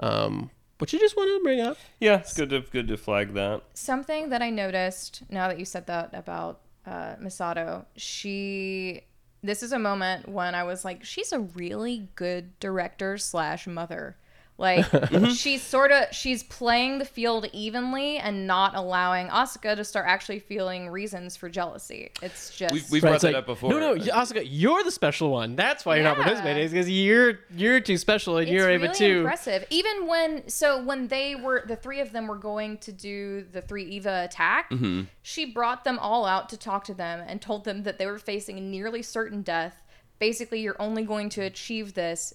um, 0.00 0.50
which 0.80 0.94
I 0.94 0.98
just 0.98 1.16
wanted 1.16 1.38
to 1.38 1.42
bring 1.42 1.60
up. 1.60 1.76
Yeah, 1.98 2.16
it's 2.16 2.34
good 2.34 2.50
to 2.50 2.60
good 2.60 2.88
to 2.88 2.96
flag 2.96 3.34
that. 3.34 3.62
Something 3.74 4.30
that 4.30 4.42
I 4.42 4.50
noticed 4.50 5.22
now 5.30 5.48
that 5.48 5.58
you 5.58 5.64
said 5.64 5.86
that 5.86 6.10
about 6.14 6.60
uh, 6.86 7.16
Misato, 7.16 7.84
she. 7.96 9.02
This 9.42 9.62
is 9.62 9.72
a 9.72 9.78
moment 9.78 10.28
when 10.28 10.54
I 10.54 10.64
was 10.64 10.84
like, 10.84 11.02
she's 11.02 11.32
a 11.32 11.40
really 11.40 12.08
good 12.14 12.58
director 12.60 13.16
slash 13.16 13.66
mother. 13.66 14.16
Like 14.60 14.84
she's 15.30 15.62
sort 15.62 15.90
of 15.90 16.04
she's 16.12 16.42
playing 16.44 16.98
the 16.98 17.04
field 17.04 17.46
evenly 17.52 18.18
and 18.18 18.46
not 18.46 18.74
allowing 18.76 19.28
Asuka 19.28 19.74
to 19.74 19.84
start 19.84 20.04
actually 20.06 20.38
feeling 20.38 20.90
reasons 20.90 21.34
for 21.36 21.48
jealousy. 21.48 22.10
It's 22.22 22.54
just 22.56 22.72
We've, 22.74 22.90
we've 22.90 23.02
Right, 23.02 23.08
brought 23.08 23.14
it's 23.16 23.22
that 23.22 23.28
like, 23.32 23.36
up 23.40 23.46
before. 23.46 23.70
No, 23.70 23.78
no, 23.78 23.94
Asuka, 23.96 24.42
you're 24.46 24.84
the 24.84 24.90
special 24.90 25.30
one. 25.30 25.56
That's 25.56 25.86
why 25.86 25.96
you're 25.96 26.04
not 26.04 26.18
Yeah. 26.18 26.24
participating. 26.24 26.62
Is 26.64 26.72
because 26.72 26.90
you're 26.90 27.38
you're 27.56 27.80
too 27.80 27.96
special 27.96 28.36
and 28.36 28.48
you're 28.48 28.68
it's 28.70 28.82
able 28.82 28.92
really 28.92 29.14
to. 29.14 29.18
impressive. 29.20 29.64
Even 29.70 30.06
when 30.06 30.48
so 30.48 30.82
when 30.84 31.08
they 31.08 31.34
were 31.34 31.64
the 31.66 31.76
three 31.76 32.00
of 32.00 32.12
them 32.12 32.26
were 32.26 32.36
going 32.36 32.76
to 32.78 32.92
do 32.92 33.42
the 33.50 33.62
three 33.62 33.84
Eva 33.84 34.24
attack, 34.24 34.68
Mm-hmm. 34.70 35.02
she 35.22 35.46
brought 35.46 35.84
them 35.84 35.98
all 35.98 36.26
out 36.26 36.48
to 36.50 36.56
talk 36.58 36.84
to 36.84 36.94
them 36.94 37.24
and 37.26 37.40
told 37.40 37.64
them 37.64 37.82
that 37.84 37.96
they 37.98 38.04
were 38.06 38.18
facing 38.18 38.58
a 38.58 38.60
nearly 38.60 39.02
certain 39.02 39.40
death. 39.42 39.82
Basically, 40.18 40.60
you're 40.60 40.76
only 40.78 41.02
going 41.02 41.30
to 41.30 41.40
achieve 41.40 41.94
this 41.94 42.34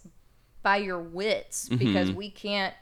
by 0.65 0.77
your 0.77 0.99
wits 0.99 1.69
Mm-hmm. 1.69 1.77
because 1.77 2.11
we 2.11 2.29
can't 2.29 2.73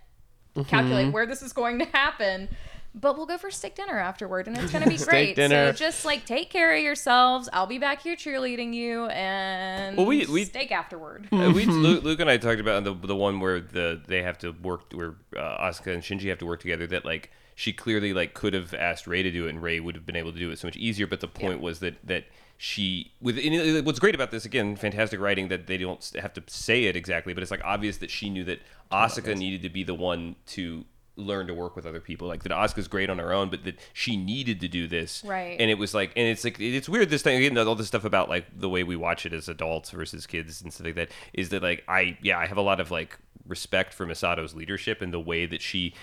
calculate 0.68 1.12
where 1.14 1.26
this 1.26 1.42
is 1.42 1.54
going 1.54 1.80
to 1.80 1.86
happen. 1.86 2.48
but 2.96 3.18
we'll 3.18 3.26
go 3.26 3.40
for 3.40 3.50
steak 3.50 3.74
dinner 3.76 3.98
afterward, 3.98 4.48
and 4.48 4.56
it's 4.56 4.72
gonna 4.72 4.86
be 4.88 4.98
Steak 5.06 5.10
great. 5.10 5.36
dinner. 5.36 5.74
So 5.74 5.78
just 5.78 6.06
like 6.06 6.26
take 6.28 6.52
care 6.52 6.76
of 6.76 6.82
yourselves. 6.84 7.50
I'll 7.52 7.66
be 7.66 7.80
back 7.80 8.04
here 8.04 8.16
cheerleading 8.16 8.72
you, 8.74 9.08
and 9.08 9.98
Well, 9.98 10.06
we- 10.06 10.28
we- 10.28 10.46
steak 10.46 10.72
afterward. 10.72 11.28
Uh, 11.32 11.52
we 11.56 11.66
Luke, 11.66 12.04
Luke 12.04 12.20
and 12.20 12.30
I 12.30 12.38
talked 12.38 12.60
about 12.60 12.84
the 12.84 12.94
the 12.94 13.16
one 13.16 13.40
where 13.40 13.60
the 13.60 14.00
they 14.08 14.22
have 14.22 14.38
to 14.40 14.52
work 14.52 14.94
where 14.94 15.16
uh, 15.36 15.66
Asuka 15.68 15.92
and 15.94 16.04
Shinji 16.04 16.30
have 16.30 16.38
to 16.40 16.46
work 16.46 16.60
together. 16.62 16.86
That 16.86 17.04
like 17.04 17.32
she 17.56 17.74
clearly 17.74 18.14
like 18.14 18.36
could 18.36 18.54
have 18.54 18.76
asked 18.76 19.08
Rei 19.08 19.24
to 19.24 19.32
do 19.32 19.48
it, 19.48 19.50
and 19.50 19.62
Rei 19.64 19.80
would 19.80 19.96
have 19.96 20.06
been 20.06 20.16
able 20.16 20.32
to 20.32 20.38
do 20.40 20.52
it 20.52 20.60
so 20.60 20.68
much 20.68 20.78
easier. 20.78 21.08
But 21.08 21.20
the 21.20 21.28
point 21.28 21.62
was 21.62 21.80
that 21.80 21.96
that 22.06 22.26
she 22.64 23.12
with 23.20 23.38
uh, 23.38 23.82
what's 23.84 24.00
great 24.00 24.16
about 24.16 24.32
this 24.32 24.46
again, 24.46 24.78
fantastic 24.78 25.20
writing 25.20 25.50
that 25.50 25.68
they 25.68 25.78
don't 25.78 26.14
have 26.22 26.32
to 26.34 26.42
say 26.48 26.86
it 26.86 26.96
exactly, 26.96 27.34
but 27.34 27.44
it's 27.44 27.52
like 27.52 27.60
obvious 27.66 27.98
that 27.98 28.10
she 28.10 28.30
knew 28.30 28.46
that 28.46 28.62
Asuka 28.90 29.38
needed 29.38 29.62
to 29.64 29.70
be 29.70 29.84
the 29.84 29.94
one 29.94 30.38
to 30.48 30.86
learn 31.18 31.46
to 31.48 31.54
work 31.54 31.76
with 31.76 31.86
other 31.86 32.00
people 32.00 32.26
like 32.28 32.42
that 32.44 32.54
Asuka's 32.54 32.88
great 32.88 33.08
on 33.10 33.20
her 33.20 33.32
own 33.34 33.50
but 33.50 33.66
that 33.66 33.78
she 33.92 34.16
needed 34.18 34.62
to 34.62 34.68
do 34.70 34.88
this 34.88 35.24
Right. 35.26 35.58
and 35.60 35.70
it 35.70 35.78
was 35.78 35.94
like 35.94 36.12
and 36.16 36.26
it's 36.26 36.44
like 36.44 36.58
it's 36.60 36.88
weird 36.90 37.10
this 37.12 37.22
thing 37.22 37.38
again 37.44 37.56
all 37.68 37.76
this 37.76 37.86
stuff 37.88 38.04
about 38.06 38.30
like 38.30 38.46
the 38.58 38.68
way 38.70 38.82
we 38.84 38.96
watch 38.96 39.24
it 39.28 39.32
as 39.34 39.48
adults 39.48 39.92
versus 39.92 40.26
kids 40.26 40.62
and 40.64 40.74
stuff 40.74 40.86
like 40.88 40.96
that 40.96 41.10
is 41.34 41.50
that 41.50 41.62
like 41.62 41.84
i 41.88 42.18
yeah 42.24 42.40
i 42.40 42.48
have 42.48 42.58
a 42.58 42.62
lot 42.64 42.80
of 42.80 42.90
like 42.90 43.20
respect 43.48 43.94
for 43.94 44.08
misato's 44.08 44.56
leadership 44.56 45.04
and 45.04 45.14
the 45.14 45.20
way 45.20 45.46
that 45.46 45.62
she 45.62 45.94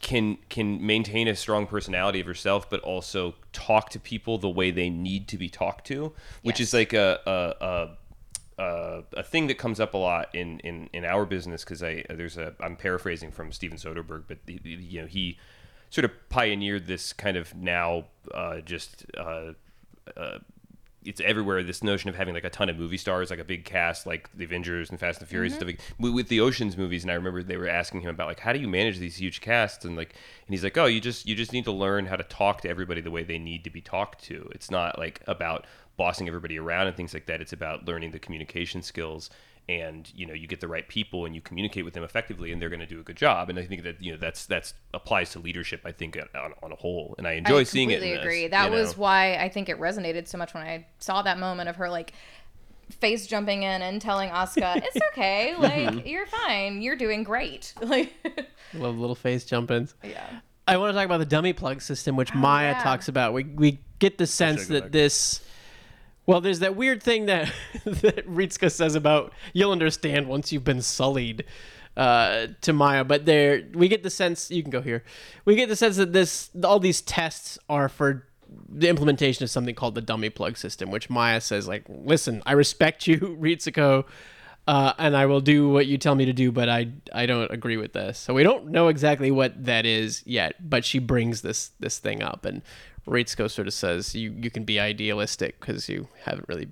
can 0.00 0.38
can 0.48 0.84
maintain 0.84 1.28
a 1.28 1.36
strong 1.36 1.66
personality 1.66 2.20
of 2.20 2.26
herself 2.26 2.68
but 2.70 2.80
also 2.80 3.34
talk 3.52 3.90
to 3.90 4.00
people 4.00 4.38
the 4.38 4.48
way 4.48 4.70
they 4.70 4.88
need 4.88 5.28
to 5.28 5.36
be 5.36 5.48
talked 5.48 5.86
to 5.86 6.12
which 6.42 6.58
Yes. 6.58 6.68
is 6.68 6.74
like 6.74 6.92
a 6.94 7.20
a, 7.26 7.64
a 7.64 7.96
uh, 8.62 9.02
a 9.16 9.22
thing 9.22 9.46
that 9.46 9.56
comes 9.56 9.80
up 9.80 9.94
a 9.94 9.96
lot 9.98 10.34
in 10.34 10.60
in, 10.60 10.88
in 10.92 11.04
our 11.04 11.24
business 11.24 11.64
because 11.64 11.82
I 11.82 12.04
there's 12.10 12.36
a 12.36 12.54
I'm 12.60 12.76
paraphrasing 12.76 13.30
from 13.30 13.52
Steven 13.52 13.78
Soderbergh, 13.78 14.24
but 14.28 14.38
he, 14.46 14.60
he- 14.62 14.70
you 14.74 15.00
know 15.02 15.06
he 15.06 15.38
sort 15.88 16.04
of 16.04 16.10
pioneered 16.28 16.86
this 16.86 17.12
kind 17.14 17.36
of 17.38 17.54
now 17.54 18.04
uh, 18.34 18.60
just 18.60 19.04
uh, 19.16 19.52
uh, 20.16 20.38
it's 21.04 21.20
everywhere 21.22 21.62
this 21.62 21.82
notion 21.82 22.10
of 22.10 22.16
having 22.16 22.34
like 22.34 22.44
a 22.44 22.50
ton 22.50 22.68
of 22.68 22.76
movie 22.76 22.98
stars 22.98 23.30
like 23.30 23.38
a 23.38 23.44
big 23.44 23.64
cast 23.64 24.06
like 24.06 24.28
the 24.36 24.44
avengers 24.44 24.90
and 24.90 25.00
fast 25.00 25.20
and 25.20 25.28
furious 25.28 25.54
and 25.54 25.62
mm-hmm. 25.62 25.78
stuff 25.78 25.96
like, 25.98 26.12
with 26.14 26.28
the 26.28 26.40
oceans 26.40 26.76
movies 26.76 27.02
and 27.02 27.10
i 27.10 27.14
remember 27.14 27.42
they 27.42 27.56
were 27.56 27.68
asking 27.68 28.00
him 28.00 28.10
about 28.10 28.28
like 28.28 28.40
how 28.40 28.52
do 28.52 28.58
you 28.58 28.68
manage 28.68 28.98
these 28.98 29.16
huge 29.16 29.40
casts 29.40 29.84
and 29.84 29.96
like 29.96 30.10
and 30.46 30.54
he's 30.54 30.62
like 30.62 30.76
oh 30.76 30.86
you 30.86 31.00
just 31.00 31.26
you 31.26 31.34
just 31.34 31.52
need 31.52 31.64
to 31.64 31.72
learn 31.72 32.06
how 32.06 32.16
to 32.16 32.24
talk 32.24 32.60
to 32.60 32.68
everybody 32.68 33.00
the 33.00 33.10
way 33.10 33.22
they 33.22 33.38
need 33.38 33.64
to 33.64 33.70
be 33.70 33.80
talked 33.80 34.22
to. 34.24 34.50
It's 34.54 34.70
not 34.70 34.98
like 34.98 35.22
about 35.26 35.66
bossing 35.96 36.28
everybody 36.28 36.58
around 36.58 36.86
and 36.86 36.96
things 36.96 37.14
like 37.14 37.26
that. 37.26 37.40
It's 37.40 37.52
about 37.52 37.86
learning 37.86 38.10
the 38.10 38.18
communication 38.18 38.82
skills 38.82 39.30
and 39.68 40.10
you 40.14 40.26
know 40.26 40.34
you 40.34 40.46
get 40.46 40.60
the 40.60 40.66
right 40.68 40.88
people 40.88 41.26
and 41.26 41.34
you 41.34 41.40
communicate 41.40 41.84
with 41.84 41.94
them 41.94 42.02
effectively 42.02 42.50
and 42.52 42.60
they're 42.60 42.68
going 42.68 42.80
to 42.80 42.86
do 42.86 42.98
a 42.98 43.02
good 43.02 43.16
job 43.16 43.48
and 43.48 43.58
i 43.58 43.64
think 43.64 43.82
that 43.82 44.02
you 44.02 44.10
know 44.10 44.18
that's 44.18 44.46
that's 44.46 44.74
applies 44.94 45.30
to 45.30 45.38
leadership 45.38 45.80
i 45.84 45.92
think 45.92 46.16
on, 46.34 46.52
on 46.62 46.72
a 46.72 46.76
whole 46.76 47.14
and 47.18 47.26
i 47.26 47.32
enjoy 47.32 47.60
I 47.60 47.62
seeing 47.64 47.90
it 47.90 47.94
i 47.94 47.96
completely 47.98 48.16
this, 48.16 48.24
agree. 48.24 48.42
you 48.44 48.48
That 48.48 48.70
know? 48.70 48.78
was 48.78 48.96
why 48.96 49.34
I 49.36 49.48
think 49.48 49.68
it 49.68 49.78
resonated 49.78 50.26
so 50.28 50.38
much 50.38 50.54
when 50.54 50.62
I 50.64 50.86
saw 50.98 51.22
that 51.22 51.38
moment 51.38 51.68
of 51.68 51.76
her 51.76 51.88
like 51.88 52.12
face 52.98 53.26
jumping 53.26 53.62
in 53.62 53.82
and 53.82 54.00
telling 54.02 54.30
Asuka, 54.30 54.76
"It's 54.84 54.96
okay, 55.12 55.54
like 55.56 56.06
you're 56.06 56.26
fine, 56.26 56.82
you're 56.82 56.96
doing 56.96 57.22
great." 57.22 57.72
Like, 57.82 58.12
Love 58.74 58.96
little 58.98 59.14
face 59.14 59.44
jump 59.44 59.70
ins. 59.70 59.94
yeah, 60.02 60.40
I 60.66 60.76
want 60.76 60.90
to 60.92 60.94
talk 60.98 61.04
about 61.06 61.18
the 61.18 61.24
dummy 61.26 61.52
plug 61.52 61.82
system, 61.82 62.16
which 62.16 62.30
oh, 62.34 62.38
Maya 62.38 62.68
Oh, 62.68 62.70
yeah. 62.78 62.82
talks 62.82 63.08
about. 63.08 63.32
We 63.34 63.44
we 63.44 63.80
get 64.00 64.18
the 64.18 64.26
sense 64.26 64.66
go 64.66 64.74
that 64.74 64.82
back. 64.84 64.92
this. 64.92 65.40
Well, 66.30 66.40
there's 66.40 66.60
that 66.60 66.76
weird 66.76 67.02
thing 67.02 67.26
that 67.26 67.52
that 67.84 68.24
Ritsuko 68.24 68.70
says 68.70 68.94
about 68.94 69.32
you'll 69.52 69.72
understand 69.72 70.28
once 70.28 70.52
you've 70.52 70.62
been 70.62 70.80
sullied 70.80 71.44
uh, 71.96 72.46
to 72.60 72.72
Maya, 72.72 73.02
but 73.02 73.26
there 73.26 73.64
we 73.74 73.88
get 73.88 74.04
the 74.04 74.10
sense 74.10 74.48
you 74.48 74.62
can 74.62 74.70
go 74.70 74.80
here. 74.80 75.02
We 75.44 75.56
get 75.56 75.68
the 75.68 75.74
sense 75.74 75.96
that 75.96 76.12
this 76.12 76.50
all 76.62 76.78
these 76.78 77.00
tests 77.00 77.58
are 77.68 77.88
for 77.88 78.28
the 78.68 78.88
implementation 78.88 79.42
of 79.42 79.50
something 79.50 79.74
called 79.74 79.96
the 79.96 80.00
dummy 80.00 80.30
plug 80.30 80.56
system, 80.56 80.92
which 80.92 81.10
Maya 81.10 81.40
says 81.40 81.66
like, 81.66 81.82
listen, 81.88 82.44
I 82.46 82.52
respect 82.52 83.08
you, 83.08 83.18
Ritsuko. 83.40 84.04
Uh, 84.68 84.92
and 84.98 85.16
I 85.16 85.26
will 85.26 85.40
do 85.40 85.68
what 85.68 85.88
you 85.88 85.98
tell 85.98 86.14
me 86.14 86.26
to 86.26 86.32
do, 86.32 86.52
but 86.52 86.68
I 86.68 86.92
I 87.12 87.26
don't 87.26 87.50
agree 87.50 87.76
with 87.76 87.92
this. 87.92 88.18
So 88.18 88.34
we 88.34 88.44
don't 88.44 88.68
know 88.68 88.86
exactly 88.86 89.32
what 89.32 89.64
that 89.64 89.84
is 89.84 90.22
yet, 90.26 90.70
but 90.70 90.84
she 90.84 91.00
brings 91.00 91.42
this 91.42 91.72
this 91.80 91.98
thing 91.98 92.22
up, 92.22 92.44
and 92.44 92.62
Ritsuko 93.10 93.50
sort 93.50 93.66
of 93.66 93.74
says 93.74 94.14
you 94.14 94.32
you 94.40 94.50
can 94.50 94.64
be 94.64 94.78
idealistic 94.78 95.58
because 95.60 95.88
you 95.88 96.08
haven't 96.24 96.46
really. 96.48 96.68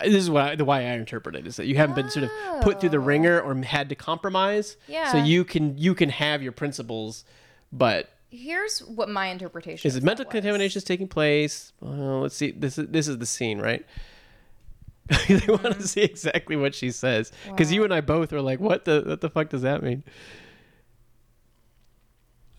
This 0.00 0.14
is 0.14 0.30
why 0.30 0.54
the 0.54 0.64
way 0.64 0.88
I 0.88 0.94
interpret 0.94 1.34
it 1.34 1.46
is 1.46 1.56
that 1.56 1.66
you 1.66 1.74
haven't 1.76 1.96
been 1.96 2.08
sort 2.10 2.24
of 2.24 2.30
put 2.62 2.80
through 2.80 2.90
the 2.90 3.00
ringer 3.00 3.40
or 3.40 3.54
had 3.62 3.88
to 3.88 3.94
compromise. 3.94 4.76
Yeah. 4.86 5.10
So 5.12 5.18
you 5.18 5.44
can 5.44 5.76
you 5.78 5.94
can 5.94 6.08
have 6.10 6.42
your 6.42 6.52
principles, 6.52 7.24
but 7.72 8.10
here's 8.30 8.80
what 8.80 9.08
my 9.08 9.28
interpretation 9.28 9.88
is 9.88 9.96
it 9.96 10.02
mental 10.04 10.24
contamination 10.24 10.78
is 10.78 10.84
taking 10.84 11.08
place? 11.08 11.72
Well, 11.80 12.20
let's 12.20 12.36
see. 12.36 12.50
This 12.52 12.78
is 12.78 12.88
this 12.88 13.08
is 13.08 13.18
the 13.18 13.26
scene, 13.26 13.58
right? 13.60 13.84
they 15.28 15.34
want 15.48 15.62
Mm-hmm. 15.62 15.80
to 15.80 15.88
see 15.88 16.02
exactly 16.02 16.54
what 16.54 16.74
she 16.74 16.90
says 16.90 17.32
because 17.48 17.72
you 17.72 17.82
and 17.84 17.92
I 17.94 18.00
both 18.02 18.32
are 18.32 18.42
like, 18.42 18.60
"What 18.60 18.84
the 18.84 19.02
what 19.06 19.20
the 19.20 19.30
fuck 19.30 19.48
does 19.48 19.62
that 19.62 19.82
mean?" 19.82 20.02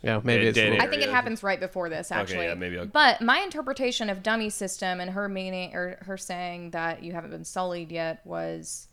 Yeah, 0.01 0.21
maybe 0.23 0.43
Yeah, 0.43 0.49
it's. 0.49 0.57
little- 0.57 0.81
I 0.81 0.87
think 0.87 1.01
it 1.01 1.09
happens 1.09 1.43
right 1.43 1.59
before 1.59 1.89
this, 1.89 2.11
actually. 2.11 2.37
Okay, 2.39 2.47
yeah, 2.47 2.53
maybe 2.53 2.79
I'll- 2.79 2.85
But 2.85 3.21
my 3.21 3.39
interpretation 3.39 4.09
of 4.09 4.23
dummy 4.23 4.49
system 4.49 4.99
and 5.01 5.11
her 5.11 5.27
meaning 5.27 5.75
or 5.75 5.97
her 6.03 6.17
saying 6.17 6.71
that 6.71 7.03
you 7.03 7.13
haven't 7.13 7.31
been 7.31 7.43
sullied 7.45 7.91
yet 7.91 8.21
was, 8.25 8.87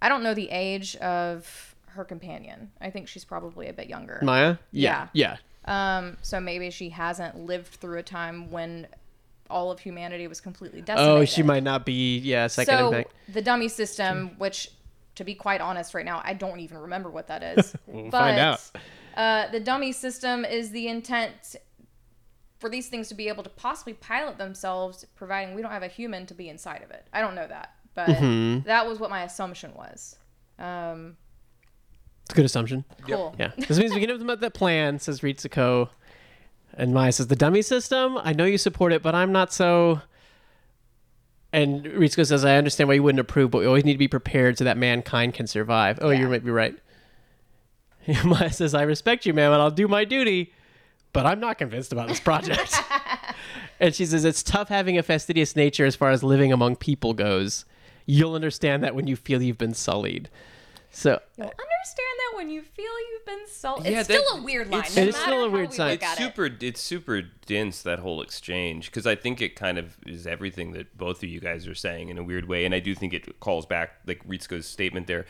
I 0.00 0.08
don't 0.08 0.22
know 0.22 0.34
the 0.34 0.50
age 0.50 0.94
of 0.96 1.74
her 1.88 2.04
companion. 2.04 2.70
I 2.80 2.90
think 2.90 3.08
she's 3.08 3.24
probably 3.24 3.68
a 3.68 3.72
bit 3.72 3.88
younger. 3.88 4.20
Maya. 4.22 4.56
Yeah, 4.70 5.08
yeah. 5.12 5.38
Um, 5.64 6.16
so 6.22 6.38
maybe 6.38 6.70
she 6.70 6.90
hasn't 6.90 7.36
lived 7.36 7.74
through 7.74 7.98
a 7.98 8.02
time 8.04 8.50
when 8.52 8.86
all 9.50 9.70
of 9.72 9.80
humanity 9.80 10.28
was 10.28 10.40
completely 10.40 10.80
decimated. 10.80 11.10
Oh, 11.12 11.24
she 11.24 11.42
might 11.42 11.62
not 11.64 11.84
be. 11.84 12.18
Yeah, 12.18 12.46
second 12.46 12.76
so 12.78 12.88
impact. 12.88 13.12
the 13.28 13.42
dummy 13.42 13.68
system, 13.68 14.36
which, 14.38 14.70
to 15.16 15.24
be 15.24 15.34
quite 15.34 15.60
honest, 15.60 15.94
right 15.94 16.04
now 16.04 16.20
I 16.24 16.34
don't 16.34 16.60
even 16.60 16.78
remember 16.78 17.10
what 17.10 17.26
that 17.28 17.42
is. 17.42 17.74
We'll 17.86 18.10
but 18.10 18.18
find 18.18 18.38
out. 18.38 18.60
Uh, 19.16 19.48
the 19.50 19.60
dummy 19.60 19.92
system 19.92 20.44
is 20.44 20.70
the 20.70 20.88
intent 20.88 21.56
for 22.58 22.68
these 22.70 22.88
things 22.88 23.08
to 23.08 23.14
be 23.14 23.28
able 23.28 23.42
to 23.42 23.50
possibly 23.50 23.92
pilot 23.94 24.38
themselves, 24.38 25.04
providing 25.14 25.54
we 25.54 25.62
don't 25.62 25.70
have 25.70 25.82
a 25.82 25.88
human 25.88 26.26
to 26.26 26.34
be 26.34 26.48
inside 26.48 26.82
of 26.82 26.90
it. 26.90 27.06
I 27.12 27.20
don't 27.20 27.34
know 27.34 27.46
that, 27.46 27.74
but 27.94 28.08
Mm-hmm. 28.08 28.66
that 28.66 28.86
was 28.86 28.98
what 28.98 29.10
my 29.10 29.24
assumption 29.24 29.72
was. 29.74 30.16
Um, 30.58 31.16
It's 32.24 32.32
a 32.32 32.36
good 32.36 32.44
assumption. 32.46 32.84
cool. 33.06 33.34
Yeah. 33.38 33.52
This 33.56 33.78
means 33.78 33.92
we 33.94 34.00
can 34.00 34.10
implement 34.10 34.40
that 34.40 34.54
plan, 34.54 34.98
says 34.98 35.20
Ritsuko. 35.20 35.90
And 36.74 36.92
Maya 36.92 37.12
says, 37.12 37.28
the 37.28 37.36
dummy 37.36 37.62
system, 37.62 38.18
I 38.22 38.32
know 38.34 38.44
you 38.44 38.58
support 38.58 38.92
it, 38.92 39.02
but 39.02 39.14
I'm 39.14 39.32
not 39.32 39.52
so. 39.52 40.00
And 41.52 41.84
Ritsuko 41.84 42.26
says, 42.26 42.44
I 42.44 42.56
understand 42.56 42.88
why 42.88 42.94
you 42.94 43.02
wouldn't 43.02 43.20
approve, 43.20 43.50
but 43.50 43.58
we 43.58 43.66
always 43.66 43.84
need 43.84 43.92
to 43.94 43.98
be 43.98 44.08
prepared 44.08 44.58
so 44.58 44.64
that 44.64 44.76
mankind 44.76 45.32
can 45.34 45.46
survive. 45.46 45.98
Oh, 46.02 46.10
you 46.10 46.22
Yeah. 46.24 46.28
might 46.28 46.44
be 46.44 46.50
right. 46.50 46.74
Maya 48.24 48.52
says, 48.52 48.74
I 48.74 48.82
respect 48.82 49.26
you, 49.26 49.32
ma'am, 49.34 49.52
and 49.52 49.60
I'll 49.62 49.70
do 49.70 49.88
my 49.88 50.04
duty, 50.04 50.52
but 51.12 51.26
I'm 51.26 51.40
not 51.40 51.58
convinced 51.58 51.92
about 51.92 52.08
this 52.08 52.20
project. 52.20 52.74
and 53.80 53.94
she 53.94 54.06
says, 54.06 54.24
it's 54.24 54.42
tough 54.42 54.68
having 54.68 54.98
a 54.98 55.02
fastidious 55.02 55.56
nature 55.56 55.84
as 55.86 55.96
far 55.96 56.10
as 56.10 56.22
living 56.22 56.52
among 56.52 56.76
people 56.76 57.14
goes. 57.14 57.64
You'll 58.06 58.34
understand 58.34 58.84
that 58.84 58.94
when 58.94 59.06
you 59.06 59.16
feel 59.16 59.42
you've 59.42 59.58
been 59.58 59.74
sullied. 59.74 60.28
So 60.90 61.20
You'll 61.36 61.44
understand 61.46 61.58
that 61.60 62.36
when 62.36 62.48
you 62.48 62.62
feel 62.62 62.84
you've 63.10 63.26
been 63.26 63.46
sullied. 63.48 63.86
Yeah, 63.92 64.00
it's 64.00 64.08
still 64.08 64.38
a 64.38 64.42
weird 64.42 64.70
line. 64.70 64.80
it's- 64.80 64.96
no 64.96 65.02
It 65.02 65.08
is 65.08 65.16
still 65.16 65.44
a 65.44 65.50
weird 65.50 65.70
we 65.70 65.74
sign. 65.76 65.90
it's 65.94 66.04
at 66.04 66.18
it. 66.18 66.22
super 66.22 66.48
it's 66.60 66.80
super 66.80 67.22
dense 67.46 67.82
that 67.82 67.98
whole 67.98 68.22
exchange 68.22 68.86
because 68.86 69.06
i 69.06 69.14
think 69.14 69.42
it 69.42 69.56
kind 69.56 69.76
of 69.78 69.96
is 70.06 70.26
everything 70.26 70.72
that 70.72 70.96
both 70.96 71.22
of 71.22 71.28
you 71.28 71.40
guys 71.40 71.66
are 71.66 71.74
saying 71.74 72.08
in 72.08 72.16
a 72.18 72.22
weird 72.24 72.48
way 72.48 72.64
and 72.64 72.74
i 72.74 72.78
do 72.78 72.94
think 72.94 73.12
it 73.12 73.40
calls 73.40 73.66
back 73.66 73.96
like 74.06 74.26
ritsuko's 74.26 74.64
statement 74.66 75.06
there 75.06 75.26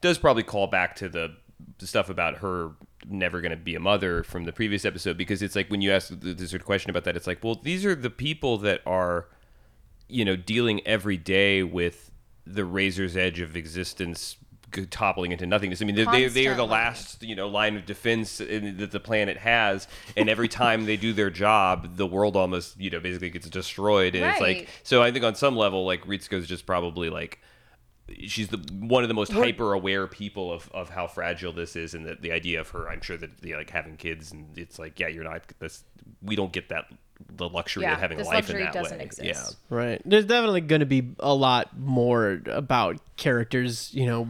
does 0.00 0.18
probably 0.18 0.42
call 0.44 0.66
back 0.68 0.94
to 0.96 1.08
the 1.08 1.34
stuff 1.78 2.08
about 2.08 2.38
her 2.38 2.72
never 3.08 3.40
going 3.40 3.50
to 3.50 3.56
be 3.56 3.74
a 3.74 3.80
mother 3.80 4.22
from 4.22 4.44
the 4.44 4.52
previous 4.52 4.84
episode 4.84 5.16
because 5.16 5.42
it's 5.42 5.56
like 5.56 5.68
when 5.70 5.80
you 5.80 5.92
ask 5.92 6.08
the, 6.08 6.34
the 6.34 6.46
sort 6.46 6.60
of 6.60 6.66
question 6.66 6.90
about 6.90 7.04
that 7.04 7.16
it's 7.16 7.26
like 7.26 7.42
well 7.42 7.54
these 7.54 7.84
are 7.84 7.94
the 7.94 8.10
people 8.10 8.58
that 8.58 8.80
are 8.86 9.28
you 10.08 10.24
know 10.24 10.36
dealing 10.36 10.84
every 10.86 11.16
day 11.16 11.62
with 11.62 12.10
the 12.46 12.64
razor's 12.64 13.16
edge 13.16 13.40
of 13.40 13.56
existence 13.56 14.36
toppling 14.90 15.32
into 15.32 15.46
nothingness. 15.46 15.80
I 15.80 15.86
mean, 15.86 15.94
they, 15.94 16.04
they, 16.04 16.26
they 16.28 16.46
are 16.46 16.54
the 16.54 16.66
last 16.66 17.22
you 17.22 17.34
know 17.34 17.48
line 17.48 17.76
of 17.76 17.86
defense 17.86 18.40
in, 18.40 18.76
that 18.78 18.90
the 18.90 19.00
planet 19.00 19.36
has, 19.38 19.88
and 20.16 20.28
every 20.28 20.48
time 20.62 20.86
they 20.86 20.96
do 20.96 21.12
their 21.12 21.30
job, 21.30 21.96
the 21.96 22.06
world 22.06 22.36
almost 22.36 22.78
you 22.78 22.90
know 22.90 23.00
basically 23.00 23.30
gets 23.30 23.48
destroyed. 23.48 24.14
And 24.14 24.24
it's 24.24 24.40
like 24.40 24.68
so. 24.82 25.02
I 25.02 25.10
think 25.10 25.24
on 25.24 25.34
some 25.34 25.56
level, 25.56 25.86
like 25.86 26.04
Ritsuko's 26.04 26.46
just 26.46 26.66
probably 26.66 27.10
like 27.10 27.40
she's 28.26 28.48
the 28.48 28.58
one 28.78 29.02
of 29.02 29.08
the 29.08 29.14
most 29.14 29.32
hyper 29.32 29.72
aware 29.72 30.06
people 30.06 30.52
of, 30.52 30.70
of 30.72 30.88
how 30.88 31.06
fragile 31.06 31.52
this 31.52 31.76
is 31.76 31.94
and 31.94 32.06
the, 32.06 32.16
the 32.20 32.32
idea 32.32 32.60
of 32.60 32.68
her 32.70 32.88
i'm 32.88 33.00
sure 33.00 33.16
that 33.16 33.38
the 33.40 33.54
like 33.54 33.70
having 33.70 33.96
kids 33.96 34.32
and 34.32 34.56
it's 34.56 34.78
like 34.78 34.98
yeah 34.98 35.08
you're 35.08 35.24
not 35.24 35.42
this 35.58 35.84
we 36.22 36.34
don't 36.36 36.52
get 36.52 36.68
that 36.68 36.86
the 37.34 37.48
luxury 37.48 37.82
Yeah, 37.82 37.94
of 37.94 38.00
having 38.00 38.18
a 38.18 38.20
this 38.20 38.28
life 38.28 38.50
in 38.50 38.58
that 38.58 38.72
doesn't 38.72 38.98
way 38.98 39.04
exist. 39.04 39.56
Right. 39.70 40.00
There's 40.04 40.24
definitely 40.24 40.60
going 40.62 40.80
to 40.80 40.86
be 40.86 41.14
a 41.18 41.34
lot 41.34 41.76
more 41.76 42.42
about 42.46 43.00
characters, 43.16 43.92
you 43.92 44.06
know, 44.06 44.28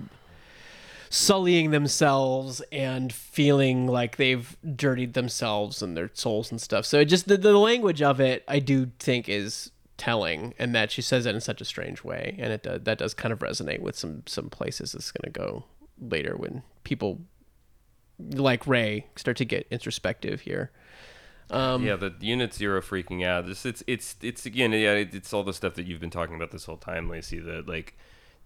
sullying 1.11 1.71
themselves 1.71 2.63
and 2.73 3.13
feeling 3.13 3.87
like 3.87 4.17
they've 4.17 4.57
dirtied 4.75 5.15
themselves 5.15 5.83
and 5.83 5.97
their 5.97 6.11
souls 6.15 6.51
and 6.51 6.61
stuff. 6.61 6.85
So 6.87 7.01
it 7.01 7.07
just 7.07 7.29
the, 7.29 7.37
the 7.37 7.57
language 7.57 8.03
of 8.03 8.21
it, 8.21 8.45
I 8.49 8.59
do 8.59 8.91
think 8.99 9.29
is 9.29 9.71
telling, 9.99 10.55
and 10.59 10.75
that 10.75 10.91
she 10.91 11.03
says 11.03 11.27
it 11.27 11.35
in 11.35 11.41
such 11.43 11.61
a 11.61 11.65
strange 11.67 12.03
way, 12.03 12.37
and 12.39 12.53
it 12.53 12.63
does, 12.63 12.81
that 12.85 12.97
does 12.99 13.13
kind 13.13 13.33
of 13.33 13.41
resonate 13.41 13.81
with 13.81 13.97
some 13.97 14.23
some 14.27 14.49
places 14.49 14.95
it's 14.95 15.11
going 15.13 15.31
to 15.31 15.39
go 15.39 15.65
later 16.01 16.35
when 16.37 16.63
people 16.85 17.21
like 18.19 18.67
Rei 18.67 19.07
start 19.17 19.37
to 19.39 19.45
get 19.45 19.67
introspective 19.71 20.41
here. 20.43 20.71
Um, 21.51 21.85
yeah, 21.85 21.97
the 21.97 22.13
unit 22.21 22.53
zero 22.55 22.81
freaking 22.81 23.25
out. 23.25 23.47
This 23.47 23.65
it's 23.65 23.83
it's 23.87 24.17
it's 24.23 24.45
again 24.47 24.73
yeah 24.73 24.93
it- 24.95 25.15
it's 25.15 25.33
all 25.33 25.43
the 25.45 25.55
stuff 25.55 25.75
that 25.75 25.87
you've 25.87 26.01
been 26.01 26.11
talking 26.11 26.37
about 26.37 26.51
this 26.51 26.65
whole 26.67 26.77
time, 26.77 27.09
Lacey. 27.09 27.39
The 27.39 27.63
like 27.67 27.97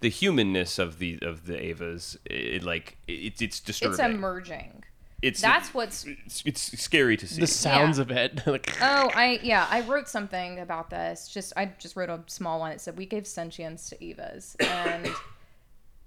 the 0.01 0.09
humanness 0.09 0.79
of 0.79 0.99
the 0.99 1.19
of 1.23 1.47
the 1.47 1.55
Evas. 1.55 2.17
It, 2.27 2.63
like 2.63 2.97
it's 3.09 3.43
it's 3.43 3.59
disturbing. 3.61 3.93
It's 3.93 4.01
emerging. 4.01 4.85
It's 5.23 5.41
That's 5.41 5.73
what's 5.73 6.05
it's, 6.05 6.43
it's 6.45 6.81
scary 6.81 7.17
to 7.17 7.29
see. 7.29 7.41
the 7.41 7.47
sounds 7.47 8.01
of 8.01 8.11
it, 8.11 8.43
like 8.47 8.77
Oh, 8.83 9.09
I 9.15 9.39
yeah, 9.43 9.69
I 9.71 9.83
wrote 9.83 10.09
something 10.09 10.59
about 10.59 10.91
this. 10.91 11.29
Just 11.29 11.53
I 11.57 11.67
just 11.79 11.95
wrote 11.95 12.11
a 12.11 12.21
small 12.27 12.59
one. 12.59 12.73
It 12.73 12.81
said 12.81 12.99
we 12.99 13.07
gave 13.07 13.27
sentience 13.27 13.89
to 13.91 13.97
Evas, 13.99 14.57
and 14.69 15.09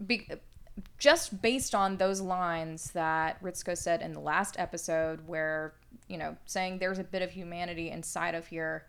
be, 0.06 0.28
just 0.98 1.42
based 1.42 1.74
on 1.74 1.96
those 1.96 2.20
lines 2.20 2.92
that 2.92 3.42
Ritsuko 3.42 3.78
said 3.78 4.02
in 4.02 4.12
the 4.12 4.20
last 4.20 4.60
episode, 4.60 5.26
where 5.28 5.74
you 6.10 6.18
know 6.18 6.36
saying 6.46 6.80
there's 6.80 7.00
a 7.00 7.04
bit 7.04 7.22
of 7.22 7.32
humanity 7.32 7.90
inside 7.90 8.36
of 8.36 8.48
here. 8.48 8.86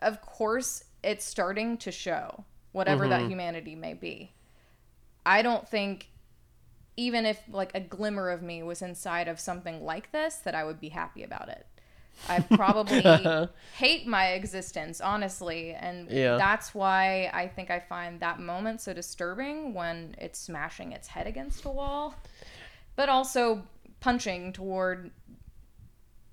Of 0.00 0.22
course, 0.22 0.82
it's 1.04 1.26
starting 1.26 1.76
to 1.78 1.92
show 1.92 2.44
whatever 2.72 3.06
that 3.06 3.20
mm-hmm. 3.20 3.30
humanity 3.30 3.74
may 3.74 3.92
be. 3.92 4.32
I 5.26 5.42
don't 5.42 5.68
think 5.68 6.08
even 6.96 7.24
if 7.26 7.40
like 7.50 7.70
a 7.74 7.80
glimmer 7.80 8.28
of 8.30 8.42
me 8.42 8.62
was 8.62 8.82
inside 8.82 9.28
of 9.28 9.40
something 9.40 9.82
like 9.84 10.12
this 10.12 10.36
that 10.36 10.54
I 10.54 10.64
would 10.64 10.80
be 10.80 10.90
happy 10.90 11.22
about 11.22 11.48
it. 11.48 11.66
I 12.28 12.40
probably 12.56 13.02
hate 13.76 14.06
my 14.06 14.28
existence, 14.32 15.00
honestly, 15.00 15.72
and 15.72 16.10
Yeah. 16.10 16.36
that's 16.36 16.74
why 16.74 17.30
I 17.32 17.48
think 17.48 17.70
I 17.70 17.80
find 17.80 18.20
that 18.20 18.38
moment 18.40 18.80
so 18.82 18.92
disturbing 18.92 19.72
when 19.72 20.14
it's 20.18 20.38
smashing 20.38 20.92
its 20.92 21.08
head 21.08 21.26
against 21.26 21.64
a 21.64 21.70
wall, 21.70 22.14
but 22.96 23.08
also 23.08 23.62
punching 24.00 24.52
toward 24.52 25.10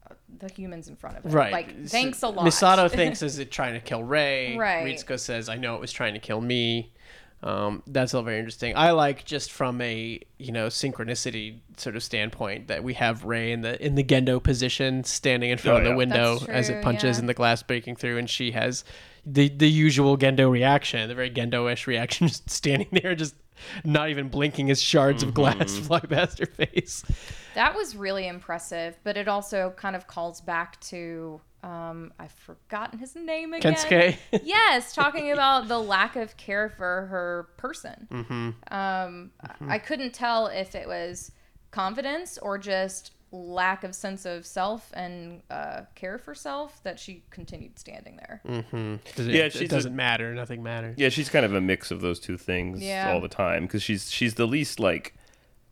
uh, 0.10 0.16
the 0.40 0.50
humans 0.52 0.90
in 0.90 0.96
front 0.98 1.18
of 1.18 1.26
it. 1.26 1.30
right. 1.30 1.52
Like, 1.54 1.86
thanks 1.88 2.22
a 2.24 2.28
lot. 2.28 2.46
Misato 2.46 2.92
thinks 3.00 3.22
is 3.22 3.40
it 3.40 3.50
trying 3.50 3.74
to 3.76 3.80
kill 3.80 4.04
Rei. 4.04 4.58
Right. 4.58 4.86
Ritsuko 4.86 5.18
says, 5.18 5.48
"I 5.48 5.56
know 5.56 5.76
it 5.76 5.82
was 5.82 5.92
trying 5.94 6.14
to 6.14 6.20
kill 6.20 6.42
me." 6.42 6.94
Um, 7.42 7.84
that's 7.88 8.14
all 8.14 8.22
very 8.22 8.38
interesting. 8.38 8.76
I 8.76 8.92
like 8.92 9.24
just 9.24 9.52
from 9.52 9.80
a 9.82 10.20
you 10.38 10.52
know 10.52 10.68
synchronicity 10.68 11.60
sort 11.78 11.96
of 11.96 12.04
standpoint 12.04 12.68
that 12.68 12.84
we 12.84 12.94
have 12.96 13.24
Rei 13.24 13.52
in 13.52 13.62
the 13.62 13.84
in 13.86 13.96
the 13.96 14.04
Gendo 14.04 14.44
position, 14.44 15.04
standing 15.06 15.50
in 15.50 15.58
front 15.58 15.76
Oh, 15.76 15.78
of 15.80 15.84
the 15.86 15.90
yeah. 15.92 15.96
window 15.96 16.40
That's 16.40 16.50
as 16.50 16.70
it 16.70 16.84
punches 16.84 17.16
yeah. 17.18 17.22
and 17.22 17.30
the 17.30 17.34
glass 17.34 17.64
breaking 17.64 17.96
through, 17.96 18.18
and 18.18 18.30
she 18.30 18.52
has 18.52 18.84
the 19.26 19.48
the 19.50 19.70
usual 19.70 20.18
Gendo 20.18 20.52
reaction, 20.52 21.08
the 21.08 21.16
very 21.16 21.32
Gendo-ish 21.32 21.88
reaction, 21.88 22.28
just 22.30 22.50
standing 22.50 22.90
there, 22.92 23.16
just 23.16 23.36
not 23.86 24.10
even 24.10 24.28
blinking 24.30 24.70
as 24.70 24.82
shards 24.82 25.24
of 25.24 25.34
glass 25.34 25.56
Mm-hmm. 25.74 25.84
fly 25.84 26.00
past 26.02 26.40
her 26.40 26.46
face. 26.46 27.04
That 27.56 27.74
was 27.76 27.96
really 27.96 28.28
impressive, 28.28 28.98
but 29.04 29.16
it 29.18 29.28
also 29.30 29.74
kind 29.78 29.96
of 29.96 30.08
calls 30.08 30.40
back 30.42 30.80
to 30.82 31.42
um, 31.64 32.14
I've 32.20 32.32
forgotten 32.32 33.00
his 33.00 33.16
name 33.16 33.54
again. 33.54 33.74
Kensuke. 33.76 34.18
yes, 34.44 34.94
talking 34.94 35.32
about 35.32 35.68
the 35.68 35.80
lack 35.80 36.16
of 36.16 36.38
care 36.38 36.70
for 36.70 37.08
her 37.08 37.50
person. 37.58 38.08
Mm-hmm. 38.12 38.50
Um, 38.74 39.32
I 39.68 39.78
couldn't 39.80 40.14
tell 40.14 40.48
if 40.48 40.76
it 40.76 40.88
was 40.88 41.32
confidence 41.72 42.38
or 42.38 42.58
just 42.58 43.12
lack 43.32 43.84
of 43.84 43.94
sense 43.94 44.26
of 44.26 44.46
self 44.46 44.92
and 44.96 45.42
uh, 45.52 45.82
care 45.96 46.18
for 46.18 46.34
self 46.34 46.82
that 46.84 47.00
she 47.00 47.24
continued 47.30 47.78
standing 47.78 48.18
there. 48.18 48.42
Mm. 48.48 49.00
It, 49.06 49.20
Yeah, 49.20 49.62
it 49.62 49.70
doesn't 49.70 49.96
matter. 49.96 50.34
Nothing 50.34 50.64
matters. 50.64 50.96
Yeah, 50.98 51.10
she's 51.10 51.30
kind 51.30 51.46
of 51.46 51.54
a 51.54 51.62
mix 51.62 51.92
of 51.92 52.02
those 52.02 52.20
two 52.20 52.38
things 52.38 52.82
Yeah. 52.82 53.12
all 53.12 53.22
the 53.22 53.28
time 53.28 53.64
because 53.64 53.84
she's 53.84 54.10
she's 54.12 54.36
the 54.36 54.48
least 54.48 54.80
like 54.80 55.14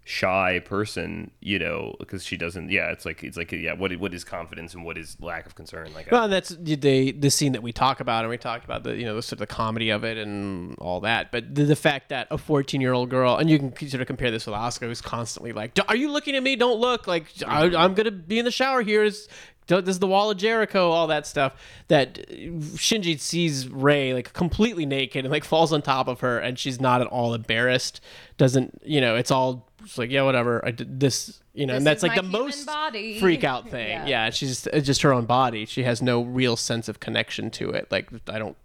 shy 0.07 0.59
person, 0.63 1.29
you 1.41 1.59
know, 1.59 1.93
because 1.99 2.23
she 2.23 2.37
doesn't. 2.37 2.71
Yeah, 2.71 2.91
it's 2.91 3.05
like 3.05 3.25
it's 3.25 3.35
like 3.35 3.51
yeah, 3.51 3.73
what 3.73 3.93
what 3.97 4.13
is 4.13 4.23
confidence 4.23 4.73
and 4.73 4.85
what 4.85 4.97
is 4.97 5.17
lack 5.19 5.45
of 5.45 5.55
concern? 5.55 5.93
Like, 5.93 6.09
Well, 6.09 6.23
and 6.23 6.31
that's 6.33 6.49
the 6.49 7.11
the 7.11 7.29
scene 7.29 7.51
that 7.51 7.61
we 7.61 7.73
talk 7.73 7.99
about, 7.99 8.23
and 8.23 8.29
we 8.29 8.37
talk 8.37 8.63
about 8.63 8.83
the 8.83 8.95
you 8.95 9.03
know 9.03 9.15
the 9.15 9.21
sort 9.21 9.33
of 9.33 9.39
the 9.39 9.47
comedy 9.47 9.89
of 9.89 10.05
it 10.05 10.17
and 10.17 10.77
all 10.79 11.01
that. 11.01 11.29
But 11.29 11.53
the, 11.53 11.65
the 11.65 11.75
fact 11.75 12.07
that 12.09 12.27
a 12.31 12.37
fourteen 12.37 12.79
year 12.79 12.93
old 12.93 13.09
girl, 13.09 13.35
and 13.35 13.49
you 13.49 13.59
can 13.59 13.89
sort 13.89 13.99
of 13.99 14.07
compare 14.07 14.31
this 14.31 14.45
with 14.47 14.55
Asuka, 14.55 14.87
who's 14.87 15.01
constantly 15.01 15.51
like, 15.51 15.73
"D- 15.73 15.83
"Are 15.89 15.95
you 15.95 16.09
looking 16.09 16.35
at 16.35 16.43
me? 16.43 16.55
Don't 16.55 16.79
look!" 16.79 17.05
Like 17.05 17.27
I, 17.45 17.65
I'm 17.75 17.93
gonna 17.93 18.11
be 18.11 18.39
in 18.39 18.45
the 18.45 18.51
shower 18.51 18.81
here. 18.81 19.03
Is 19.03 19.27
this 19.67 19.87
is 19.89 19.99
the 19.99 20.07
wall 20.07 20.31
of 20.31 20.37
Jericho? 20.37 20.89
All 20.91 21.07
that 21.07 21.27
stuff. 21.27 21.53
That 21.89 22.19
uh, 22.19 22.33
Shinji 22.77 23.19
sees 23.19 23.67
Rei 23.67 24.13
like 24.13 24.31
completely 24.31 24.85
naked 24.85 25.25
and 25.25 25.31
like 25.31 25.43
falls 25.43 25.73
on 25.73 25.81
top 25.81 26.07
of 26.07 26.21
her, 26.21 26.39
and 26.39 26.57
she's 26.57 26.79
not 26.79 27.01
at 27.01 27.07
all 27.07 27.33
embarrassed. 27.33 27.99
Doesn't 28.37 28.81
you 28.85 29.01
know? 29.01 29.17
It's 29.17 29.31
all 29.31 29.67
just 29.83 29.97
like 29.97 30.11
yeah, 30.11 30.23
whatever. 30.23 30.63
I 30.65 30.71
did 30.71 30.99
this. 30.99 31.41
You 31.53 31.65
know, 31.65 31.73
This 31.73 31.77
and 31.79 31.87
that's 31.87 32.03
like 32.03 32.15
the 32.15 32.23
most 32.23 32.65
body. 32.65 33.19
freak 33.19 33.43
out 33.43 33.69
thing. 33.69 33.87
Yeah. 33.89 34.05
yeah, 34.05 34.29
she's 34.29 34.67
it's 34.67 34.75
uh, 34.75 34.79
just 34.79 35.01
her 35.01 35.13
own 35.13 35.25
body. 35.25 35.65
She 35.65 35.83
has 35.83 36.01
no 36.01 36.21
real 36.21 36.55
sense 36.55 36.87
of 36.87 36.99
connection 36.99 37.49
to 37.51 37.69
it. 37.71 37.87
Like 37.91 38.09
I 38.27 38.37
don't. 38.39 38.57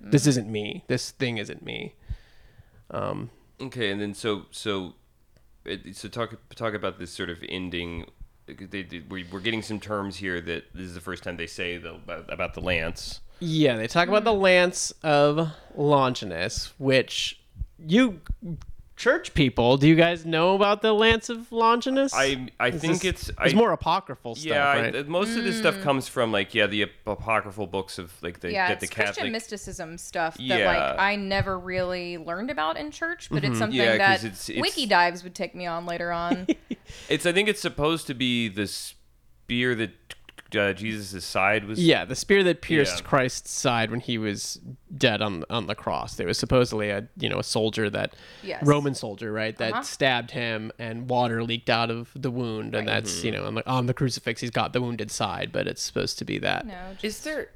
This 0.00 0.24
mm. 0.24 0.28
isn't 0.28 0.50
me. 0.50 0.84
This 0.88 1.10
thing 1.10 1.38
isn't 1.38 1.64
me. 1.64 1.94
Um, 2.90 3.30
Okay, 3.60 3.90
and 3.90 4.00
then 4.00 4.14
so 4.14 4.46
so 4.50 4.94
so 5.92 6.08
talk 6.08 6.36
talk 6.54 6.74
about 6.74 6.98
this 6.98 7.10
sort 7.10 7.30
of 7.30 7.38
ending. 7.48 8.06
They, 8.46 8.82
they, 8.82 9.02
we- 9.08 9.26
we're 9.30 9.40
getting 9.40 9.62
some 9.62 9.80
terms 9.80 10.16
here 10.16 10.40
that 10.40 10.64
this 10.72 10.84
is 10.86 10.94
the 10.94 11.00
first 11.00 11.24
time 11.24 11.36
they 11.36 11.48
say 11.48 11.78
the, 11.78 11.94
about, 11.94 12.32
about 12.32 12.54
the 12.54 12.60
lance. 12.60 13.20
yeah, 13.40 13.74
they 13.76 13.88
talk 13.88 14.06
about 14.08 14.22
the 14.22 14.34
hmm. 14.34 14.42
lance 14.42 14.92
of 15.02 15.50
Longinus, 15.74 16.72
which 16.78 17.40
you 17.76 18.20
church 18.96 19.34
people. 19.34 19.76
Do 19.76 19.86
you 19.86 19.94
guys 19.94 20.24
know 20.26 20.54
about 20.54 20.80
the 20.82 20.92
lance 20.92 21.28
of 21.28 21.52
Longinus? 21.52 22.12
I 22.14 22.48
I 22.58 22.68
Is 22.68 22.80
think 22.80 23.02
this- 23.02 23.04
it's 23.04 23.28
it's 23.28 23.52
I, 23.52 23.56
more 23.56 23.72
apocryphal 23.72 24.34
stuff, 24.34 24.46
yeah. 24.46 24.66
I- 24.68 24.80
right? 24.90 25.08
most 25.08 25.36
of 25.36 25.44
this 25.44 25.58
stuff 25.58 25.76
hmm. 25.76 25.82
comes 25.82 26.08
from 26.08 26.32
like 26.32 26.54
yeah 26.54 26.66
the 26.66 26.84
ap- 26.84 26.90
apocryphal 27.06 27.66
books 27.66 27.98
of 27.98 28.12
like 28.22 28.40
the 28.40 28.52
Yeah, 28.52 28.68
that 28.68 28.80
the 28.80 28.84
it's 28.86 28.94
Christian 28.94 29.14
Catholic. 29.14 29.32
mysticism 29.32 29.98
stuff 29.98 30.34
that 30.36 30.42
Yeah. 30.42 30.66
like 30.66 30.98
I 30.98 31.16
never 31.16 31.58
really 31.58 32.16
learned 32.18 32.50
about 32.50 32.76
in 32.76 32.90
church, 32.90 33.28
but 33.30 33.38
it's 33.38 33.50
mm-hmm. 33.50 33.58
something 33.58 33.78
Yeah, 33.78 33.98
'cause 33.98 34.22
that 34.22 34.24
it's- 34.26 34.48
it's- 34.48 34.62
Wiki 34.62 34.86
Dives 34.86 35.22
would 35.22 35.34
take 35.34 35.54
me 35.54 35.66
on 35.66 35.86
later 35.86 36.10
on. 36.12 36.46
It's 37.08 37.26
I 37.26 37.32
think 37.32 37.48
it's 37.48 37.60
supposed 37.60 38.06
to 38.06 38.14
be 38.14 38.48
the 38.48 38.66
spear 38.68 39.74
that 39.74 39.90
uh, 40.54 40.72
Jesus' 40.74 41.24
side 41.24 41.64
was. 41.64 41.82
Yeah, 41.82 42.04
the 42.04 42.14
spear 42.14 42.44
that 42.44 42.60
pierced 42.60 43.00
Yeah. 43.00 43.08
Christ's 43.08 43.50
side 43.50 43.90
when 43.90 44.00
he 44.00 44.18
was 44.18 44.60
dead 44.96 45.22
on 45.22 45.44
on 45.50 45.66
the 45.66 45.74
cross. 45.74 46.14
There 46.16 46.26
was 46.26 46.38
supposedly 46.38 46.90
a 46.90 47.08
you 47.18 47.28
know 47.28 47.38
a 47.38 47.42
soldier 47.44 47.88
that 47.90 48.14
Yes. 48.42 48.62
Roman 48.64 48.94
soldier 48.94 49.32
right 49.32 49.56
that 49.56 49.72
Uh-huh. 49.72 49.82
stabbed 49.82 50.30
him 50.32 50.70
and 50.78 51.08
water 51.08 51.42
leaked 51.42 51.70
out 51.70 51.90
of 51.90 52.10
the 52.14 52.30
wound 52.30 52.74
and 52.74 52.86
Right. 52.86 52.94
that's 53.02 53.24
you 53.24 53.32
know 53.32 53.46
on 53.46 53.54
the, 53.56 53.68
on 53.68 53.86
the 53.86 53.94
crucifix 53.94 54.40
he's 54.40 54.50
got 54.50 54.72
the 54.72 54.80
wounded 54.82 55.10
side, 55.10 55.50
but 55.52 55.66
it's 55.66 55.82
supposed 55.82 56.18
to 56.18 56.24
be 56.24 56.38
that 56.38 56.66
no, 56.66 56.74
just 57.00 57.04
Is 57.04 57.20
there? 57.24 57.48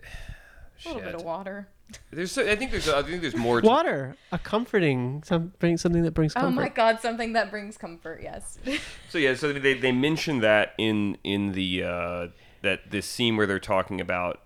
a 0.85 0.89
little 0.89 1.03
bit 1.03 1.15
of 1.15 1.23
water. 1.35 1.69
There's 2.13 2.31
so, 2.31 2.49
I 2.49 2.55
think 2.55 2.71
there's 2.71 2.89
I 2.89 3.03
think 3.03 3.21
there's 3.21 3.35
more. 3.35 3.61
To, 3.61 3.67
water, 3.67 4.15
a 4.31 4.39
comforting 4.39 5.25
some 5.27 5.53
bring 5.59 5.77
something 5.77 6.05
that 6.05 6.13
brings 6.13 6.35
Oh 6.37 6.43
comfort. 6.43 6.61
my 6.61 6.69
god, 6.69 7.01
something 7.01 7.33
that 7.33 7.51
brings 7.51 7.77
comfort. 7.77 8.21
Yes. 8.23 8.59
So 9.09 9.19
yeah, 9.19 9.35
so 9.35 9.53
they 9.53 9.75
they 9.75 9.91
mention 9.91 10.39
that 10.41 10.75
in 10.79 11.19
in 11.25 11.51
the 11.51 11.83
uh, 11.83 12.27
that 12.63 12.91
this 12.91 13.07
scene 13.07 13.37
where 13.37 13.47
they're 13.47 13.59
talking 13.59 14.01
about 14.01 14.43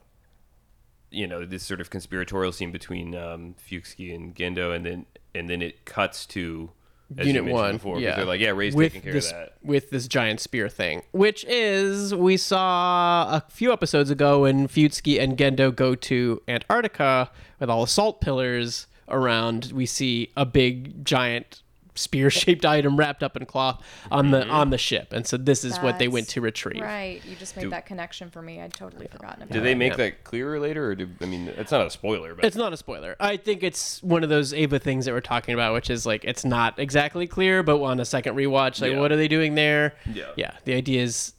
you 1.10 1.26
know 1.26 1.44
this 1.44 1.62
sort 1.62 1.80
of 1.80 1.90
conspiratorial 1.90 2.52
scene 2.52 2.72
between 2.72 3.14
um, 3.14 3.54
Fuyutsuki 3.54 4.14
and 4.14 4.34
Gendo, 4.34 4.74
and 4.74 4.84
then 4.84 5.06
and 5.34 5.48
then 5.48 5.62
it 5.62 5.84
cuts 5.84 6.26
to 6.26 6.70
as 7.16 7.26
Unit 7.26 7.44
one, 7.44 7.74
before, 7.74 8.00
yeah. 8.00 8.16
they're 8.16 8.24
like, 8.24 8.40
yeah, 8.40 8.50
Rei's 8.50 8.74
with 8.74 8.92
taking 8.92 9.02
care 9.02 9.12
this 9.12 9.30
of 9.30 9.36
that. 9.36 9.54
with 9.62 9.90
this 9.90 10.08
giant 10.08 10.40
spear 10.40 10.68
thing, 10.68 11.02
which 11.12 11.44
is 11.44 12.14
we 12.14 12.36
saw 12.36 13.36
a 13.36 13.44
few 13.50 13.72
episodes 13.72 14.10
ago 14.10 14.40
when 14.42 14.66
Fuyutsuki 14.66 15.20
and 15.20 15.36
Gendo 15.36 15.74
go 15.74 15.94
to 15.94 16.42
Antarctica 16.48 17.30
with 17.60 17.70
all 17.70 17.82
the 17.82 17.86
salt 17.88 18.20
pillars 18.20 18.86
around. 19.08 19.70
We 19.72 19.86
see 19.86 20.32
a 20.36 20.46
big 20.46 21.04
giant 21.04 21.62
spear-shaped 21.94 22.64
item 22.76 22.96
wrapped 22.96 23.22
up 23.22 23.36
in 23.36 23.46
cloth 23.46 23.82
on 24.10 24.30
the 24.30 24.46
on 24.48 24.70
the 24.70 24.78
ship, 24.78 25.12
and 25.12 25.26
so 25.26 25.36
this 25.36 25.64
is 25.64 25.76
what 25.78 25.98
they 25.98 26.08
went 26.08 26.28
to 26.28 26.40
retrieve. 26.40 26.82
Right. 26.82 27.20
You 27.24 27.36
just 27.36 27.56
made 27.56 27.62
Do- 27.64 27.70
that 27.70 27.86
connection 27.86 28.30
for 28.30 28.42
me. 28.42 28.60
I'd 28.60 28.74
totally 28.74 29.06
forgotten 29.06 29.42
about 29.42 29.52
Did 29.52 29.60
it. 29.60 29.64
they 29.64 29.74
make 29.74 29.92
yeah. 29.92 29.96
that 29.98 30.24
clearer 30.24 30.58
later, 30.58 30.90
or 30.90 30.94
do 30.94 31.08
I 31.20 31.26
mean 31.26 31.48
it's 31.48 31.70
not 31.72 31.86
a 31.86 31.90
spoiler, 31.90 32.34
but 32.34 32.44
It's 32.44 32.56
not 32.56 32.72
a 32.72 32.76
spoiler. 32.76 33.16
I 33.20 33.36
think 33.36 33.62
it's 33.62 34.02
one 34.02 34.22
of 34.22 34.28
those 34.30 34.52
Eva 34.54 34.78
things 34.78 35.04
that 35.04 35.12
we're 35.12 35.20
talking 35.20 35.54
about, 35.54 35.74
which 35.74 35.90
is 35.90 36.04
like 36.06 36.24
it's 36.24 36.44
not 36.44 36.78
exactly 36.78 37.26
clear, 37.26 37.62
but 37.62 37.80
on 37.82 38.00
a 38.00 38.04
second 38.04 38.34
rewatch, 38.36 38.80
like 38.80 38.92
Yeah. 38.92 39.00
what 39.00 39.12
are 39.12 39.16
they 39.16 39.28
doing 39.28 39.54
there? 39.54 39.94
Yeah. 40.12 40.30
Yeah. 40.36 40.54
The 40.64 40.74
idea 40.74 41.02
is 41.02 41.32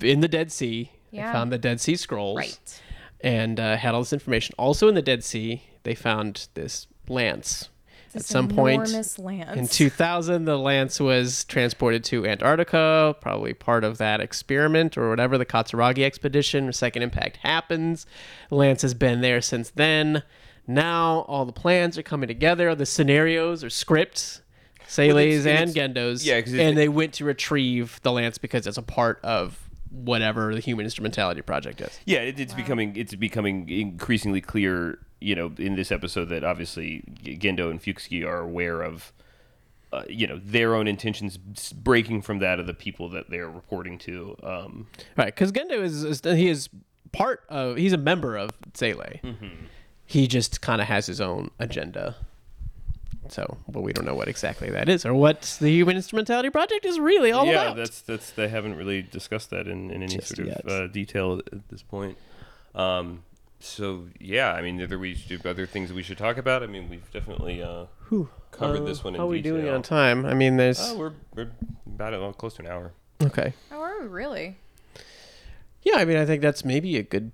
in 0.00 0.20
the 0.20 0.28
Dead 0.28 0.52
Sea. 0.52 0.90
Yeah. 1.10 1.26
They 1.26 1.32
found 1.32 1.52
the 1.52 1.58
Dead 1.58 1.80
Sea 1.80 1.96
Scrolls. 1.96 2.36
Right. 2.38 2.80
And 3.22 3.58
uh, 3.58 3.76
had 3.76 3.94
all 3.94 4.00
this 4.02 4.12
information. 4.12 4.54
Also 4.58 4.88
in 4.88 4.94
the 4.94 5.02
Dead 5.02 5.24
Sea, 5.24 5.62
they 5.84 5.94
found 5.94 6.48
this 6.54 6.86
lance. 7.08 7.70
It's 8.16 8.28
This 8.28 8.32
some 8.32 8.48
point 8.48 8.88
lance. 9.18 9.18
in 9.56 9.68
2000, 9.68 10.44
the 10.46 10.58
Lance 10.58 10.98
was 10.98 11.44
transported 11.44 12.02
to 12.04 12.26
Antarctica, 12.26 13.14
probably 13.20 13.52
part 13.54 13.84
of 13.84 13.98
that 13.98 14.20
experiment 14.20 14.96
or 14.96 15.10
whatever, 15.10 15.36
the 15.38 15.44
Katsuragi 15.46 16.02
expedition. 16.02 16.72
Second 16.72 17.02
impact 17.02 17.38
happens. 17.38 18.06
Lance 18.50 18.82
has 18.82 18.94
been 18.94 19.20
there 19.20 19.40
since 19.40 19.70
then. 19.70 20.22
Now 20.66 21.24
all 21.28 21.44
the 21.44 21.52
plans 21.52 21.96
are 21.98 22.02
coming 22.02 22.26
together. 22.26 22.74
The 22.74 22.86
scenarios 22.86 23.62
or 23.62 23.70
scripts, 23.70 24.40
Seele's 24.88 25.46
it's- 25.46 25.62
and 25.62 25.74
Gendo's. 25.94 26.26
yeah, 26.26 26.40
'cause 26.40 26.52
it's- 26.54 26.68
and 26.68 26.76
they 26.76 26.88
went 26.88 27.12
to 27.14 27.24
retrieve 27.24 28.00
the 28.02 28.12
Lance 28.12 28.38
because 28.38 28.66
it's 28.66 28.78
a 28.78 28.82
part 28.82 29.20
of 29.22 29.58
whatever 29.90 30.54
the 30.54 30.60
Human 30.60 30.84
Instrumentality 30.84 31.42
Project 31.42 31.80
is. 31.80 32.00
Yeah, 32.06 32.18
it, 32.18 32.40
it's 32.40 32.54
becoming 32.54 32.96
it's 32.96 33.14
becoming 33.14 33.68
increasingly 33.68 34.40
clear, 34.40 34.98
you 35.20 35.34
know, 35.34 35.52
in 35.58 35.76
this 35.76 35.90
episode 35.90 36.26
that 36.26 36.44
obviously 36.44 37.02
Gendo 37.22 37.70
and 37.70 37.80
Fuyutsuki 37.80 38.26
are 38.26 38.40
aware 38.40 38.82
of, 38.82 39.12
uh, 39.92 40.02
you 40.08 40.26
know, 40.26 40.38
their 40.44 40.74
own 40.74 40.86
intentions 40.86 41.38
breaking 41.72 42.22
from 42.22 42.38
that 42.40 42.60
of 42.60 42.66
the 42.66 42.74
people 42.74 43.08
that 43.10 43.30
they're 43.30 43.50
reporting 43.50 43.98
to. 43.98 44.36
Um, 44.42 44.86
Right, 45.16 45.26
because 45.26 45.52
Gendo 45.52 45.82
is, 45.82 46.04
is 46.04 46.20
he 46.24 46.48
is 46.48 46.68
part 47.12 47.44
of 47.48 47.76
he's 47.76 47.92
a 47.92 47.98
member 47.98 48.36
of 48.36 48.50
Seele. 48.74 49.20
Mm-hmm. 49.22 49.64
He 50.04 50.28
just 50.28 50.60
kind 50.60 50.80
of 50.80 50.86
has 50.86 51.06
his 51.06 51.20
own 51.20 51.50
agenda. 51.58 52.16
So, 53.28 53.58
but 53.68 53.80
we 53.82 53.92
don't 53.92 54.04
know 54.04 54.14
what 54.14 54.28
exactly 54.28 54.70
that 54.70 54.88
is 54.88 55.04
or 55.04 55.12
what 55.12 55.56
the 55.60 55.68
Human 55.70 55.96
Instrumentality 55.96 56.50
Project 56.50 56.84
is 56.84 57.00
really 57.00 57.32
all 57.32 57.44
yeah, 57.46 57.52
about. 57.52 57.76
Yeah, 57.76 57.82
that's 57.82 58.00
that's 58.02 58.30
they 58.30 58.48
haven't 58.48 58.76
really 58.76 59.02
discussed 59.02 59.50
that 59.50 59.66
in, 59.66 59.90
in 59.90 60.02
any 60.02 60.16
Just 60.16 60.36
sort 60.36 60.46
yet. 60.46 60.60
of 60.64 60.70
uh, 60.70 60.86
detail 60.86 61.40
at 61.52 61.68
this 61.68 61.82
point. 61.82 62.16
Um, 62.74 63.24
so 63.58 64.08
yeah, 64.20 64.52
I 64.52 64.62
mean, 64.62 64.80
are 64.80 64.86
there 64.86 64.98
we 64.98 65.14
do 65.14 65.38
other 65.44 65.66
things 65.66 65.92
we 65.92 66.02
should 66.02 66.18
talk 66.18 66.36
about? 66.36 66.62
I 66.62 66.66
mean, 66.66 66.88
we've 66.88 67.10
definitely 67.12 67.62
uh, 67.62 67.86
covered 68.50 68.86
this 68.86 69.02
one 69.04 69.14
in 69.14 69.18
How 69.20 69.26
are 69.26 69.30
we 69.30 69.42
detail. 69.42 69.60
doing 69.60 69.68
on 69.74 69.82
time? 69.82 70.24
I 70.26 70.34
mean, 70.34 70.56
there's 70.56 70.80
Oh, 70.80 70.96
we're 70.98 71.12
we're 71.34 71.50
about 71.86 72.14
uh, 72.14 72.32
close 72.32 72.54
to 72.54 72.62
an 72.62 72.68
hour. 72.68 72.92
okay. 73.22 73.54
oh, 73.72 73.80
are 73.80 74.00
we 74.02 74.06
really? 74.08 74.56
Yeah, 75.82 75.96
I 75.98 76.04
mean, 76.04 76.16
I 76.16 76.26
think 76.26 76.42
that's 76.42 76.64
maybe 76.64 76.96
a 76.96 77.02
good 77.02 77.30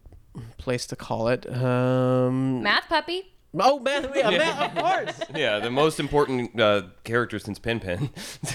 place 0.58 0.86
to 0.88 0.96
call 0.96 1.28
it. 1.28 1.46
Um, 1.50 2.62
Math 2.62 2.88
puppy. 2.88 3.32
oh, 3.58 3.78
man, 3.80 4.10
yeah, 4.14 4.30
man, 4.30 4.70
of 4.70 4.74
course. 4.82 5.20
Yeah, 5.34 5.58
the 5.58 5.70
most 5.70 5.98
important 5.98 6.60
uh, 6.60 6.82
character 7.04 7.38
since 7.38 7.58
Pen 7.58 7.80
Pen. 7.80 8.10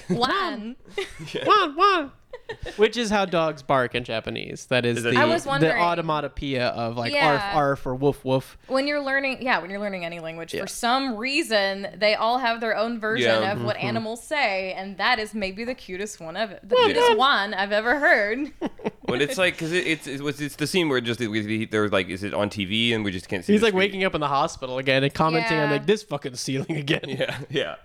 Lan. 0.09 0.75
One, 1.45 1.75
one. 1.75 2.11
Which 2.77 2.97
is 2.97 3.09
how 3.09 3.25
dogs 3.25 3.61
bark 3.61 3.95
in 3.95 4.03
Japanese. 4.03 4.67
That 4.67 4.85
is, 4.85 4.97
Is 4.97 5.03
the, 5.03 5.17
I 5.17 5.25
was 5.25 5.43
the 5.43 5.49
automatopoeia 5.49 6.71
of 6.71 6.97
like 6.97 7.13
Yeah. 7.13 7.27
arf 7.27 7.55
arf 7.55 7.85
or 7.85 7.95
woof 7.95 8.23
woof. 8.23 8.57
when 8.67 8.87
you're 8.87 9.01
learning, 9.01 9.41
yeah, 9.41 9.59
when 9.59 9.69
you're 9.69 9.79
learning 9.79 10.05
any 10.05 10.19
language, 10.19 10.53
Yeah. 10.53 10.61
for 10.61 10.67
some 10.67 11.15
reason 11.17 11.87
they 11.97 12.15
all 12.15 12.37
have 12.37 12.61
their 12.61 12.75
own 12.75 12.99
version 12.99 13.41
Yeah. 13.41 13.51
of 13.53 13.63
what 13.63 13.77
mm-hmm. 13.77 13.87
animals 13.87 14.23
say, 14.23 14.73
and 14.73 14.97
that 14.97 15.19
is 15.19 15.33
maybe 15.33 15.63
the 15.63 15.75
cutest 15.75 16.19
one 16.19 16.37
of 16.37 16.49
the 16.49 16.75
Well 16.75 16.85
cutest 16.85 17.17
one 17.17 17.53
I've 17.53 17.71
ever 17.71 17.99
heard. 17.99 18.51
when 19.01 19.21
it's 19.21 19.37
like, 19.37 19.55
because 19.55 19.71
it, 19.71 19.87
it's 19.87 20.07
it's 20.07 20.39
it's 20.39 20.55
the 20.55 20.67
scene 20.67 20.89
where 20.89 21.01
just 21.01 21.19
we- 21.19 21.65
they're 21.65 21.89
like, 21.89 22.09
is 22.09 22.23
it 22.23 22.33
on 22.33 22.49
TV 22.49 22.93
and 22.93 23.03
we 23.03 23.11
just 23.11 23.27
can't 23.27 23.43
see. 23.43 23.53
He's 23.53 23.61
like 23.61 23.71
screen. 23.71 23.79
waking 23.79 24.03
up 24.03 24.15
in 24.15 24.21
the 24.21 24.27
hospital 24.27 24.77
again 24.77 25.03
and 25.03 25.13
commenting 25.13 25.57
on 25.57 25.69
like 25.71 25.85
this 25.85 26.03
fucking 26.03 26.35
ceiling 26.35 26.77
again. 26.77 26.97
Yeah, 27.07 27.37
yeah. 27.49 27.75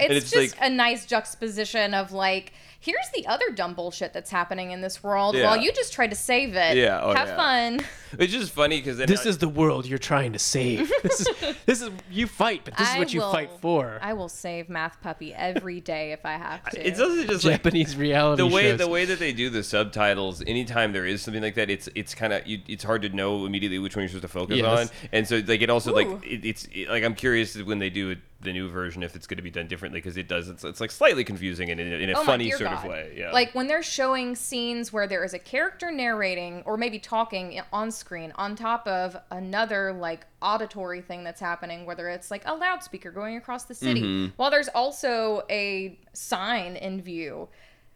And 0.00 0.12
It's, 0.12 0.30
just 0.30 0.56
a 0.60 0.68
nice 0.68 1.06
juxtaposition 1.06 1.94
of 1.94 2.12
like, 2.12 2.52
here's 2.80 3.08
the 3.14 3.26
other 3.26 3.50
dumb 3.54 3.74
bullshit 3.74 4.12
that's 4.12 4.30
happening 4.30 4.70
in 4.72 4.80
this 4.80 5.02
world 5.02 5.36
Yeah. 5.36 5.44
while 5.44 5.56
you 5.56 5.70
just 5.72 5.92
tried 5.92 6.10
to 6.10 6.16
save 6.16 6.54
it. 6.56 6.76
Yeah, 6.76 7.00
oh, 7.02 7.14
Have 7.14 7.28
yeah. 7.28 7.36
fun. 7.36 7.80
It's 8.18 8.32
just 8.32 8.50
funny 8.50 8.78
because 8.80 8.98
This 8.98 9.24
is 9.24 9.38
the 9.38 9.48
world 9.48 9.86
you're 9.86 9.96
trying 9.96 10.32
to 10.32 10.38
save. 10.40 10.90
this 11.04 11.20
is 11.20 11.28
this 11.64 11.80
is 11.80 11.90
you 12.10 12.26
fight, 12.26 12.62
but 12.64 12.76
this 12.76 12.88
is 12.88 12.96
I 12.96 12.98
what 12.98 13.14
you 13.14 13.20
will- 13.20 13.30
fight 13.30 13.52
for. 13.60 14.00
I 14.02 14.14
will 14.14 14.28
save 14.28 14.68
Math 14.68 15.00
Puppy 15.00 15.32
every 15.32 15.80
day 15.80 16.10
if 16.10 16.26
I 16.26 16.32
have 16.32 16.68
to. 16.70 16.84
It's 16.84 16.98
also 16.98 17.22
just 17.24 17.44
like 17.44 17.62
Japanese 17.62 17.96
reality 17.96 18.42
the 18.42 18.48
way 18.52 18.62
shows. 18.62 18.78
the 18.80 18.88
way 18.88 19.04
that 19.04 19.20
they 19.20 19.32
do 19.32 19.48
the 19.48 19.62
subtitles. 19.62 20.42
Anytime 20.44 20.92
there 20.92 21.06
is 21.06 21.22
something 21.22 21.40
like 21.40 21.54
that, 21.54 21.70
it's 21.70 21.88
it's 21.94 22.12
kind 22.16 22.32
of 22.32 22.42
it's 22.46 22.82
hard 22.82 23.02
to 23.02 23.10
know 23.10 23.46
immediately 23.46 23.78
which 23.78 23.94
one 23.94 24.02
you're 24.02 24.08
supposed 24.08 24.22
to 24.22 24.28
focus 24.28 24.56
Yes. 24.56 24.88
on. 24.90 24.96
And 25.12 25.28
so 25.28 25.40
like 25.46 25.62
it 25.62 25.70
also 25.70 25.92
Ooh. 25.92 25.94
like 25.94 26.08
it, 26.26 26.44
it's 26.44 26.66
it, 26.72 26.88
like 26.88 27.04
I'm 27.04 27.14
curious 27.14 27.56
when 27.62 27.78
they 27.78 27.90
do 27.90 28.10
it, 28.10 28.18
the 28.42 28.52
new 28.52 28.68
version 28.68 29.02
if 29.02 29.14
it's 29.14 29.26
going 29.26 29.36
to 29.36 29.42
be 29.42 29.50
done 29.50 29.66
differently 29.66 29.98
because 30.00 30.16
it 30.16 30.26
does 30.26 30.48
it's, 30.48 30.64
it's 30.64 30.80
like 30.80 30.90
slightly 30.90 31.24
confusing 31.24 31.68
and 31.70 31.78
in, 31.78 31.92
a- 31.92 31.96
in 31.96 32.08
a 32.10 32.18
Oh 32.18 32.24
funny 32.24 32.50
sort 32.50 32.72
of 32.72 32.84
way. 32.84 33.12
Yeah. 33.16 33.32
Like 33.32 33.54
when 33.54 33.66
they're 33.66 33.82
showing 33.82 34.34
scenes 34.34 34.92
where 34.92 35.06
there 35.06 35.22
is 35.24 35.34
a 35.34 35.38
character 35.38 35.90
narrating 35.92 36.62
or 36.64 36.76
maybe 36.78 36.98
talking 36.98 37.60
on 37.72 37.90
screen 37.90 38.32
on 38.36 38.56
top 38.56 38.86
of 38.86 39.16
another 39.30 39.92
like 39.92 40.26
auditory 40.40 41.02
thing 41.02 41.22
that's 41.22 41.40
happening, 41.40 41.84
whether 41.84 42.08
it's 42.08 42.30
like 42.30 42.42
a 42.46 42.54
loudspeaker 42.54 43.10
going 43.10 43.36
across 43.36 43.64
the 43.64 43.74
city, 43.74 44.00
Mm-hmm. 44.02 44.32
while 44.36 44.50
there's 44.50 44.68
also 44.68 45.42
a 45.50 45.98
sign 46.14 46.76
in 46.76 47.02
view. 47.02 47.48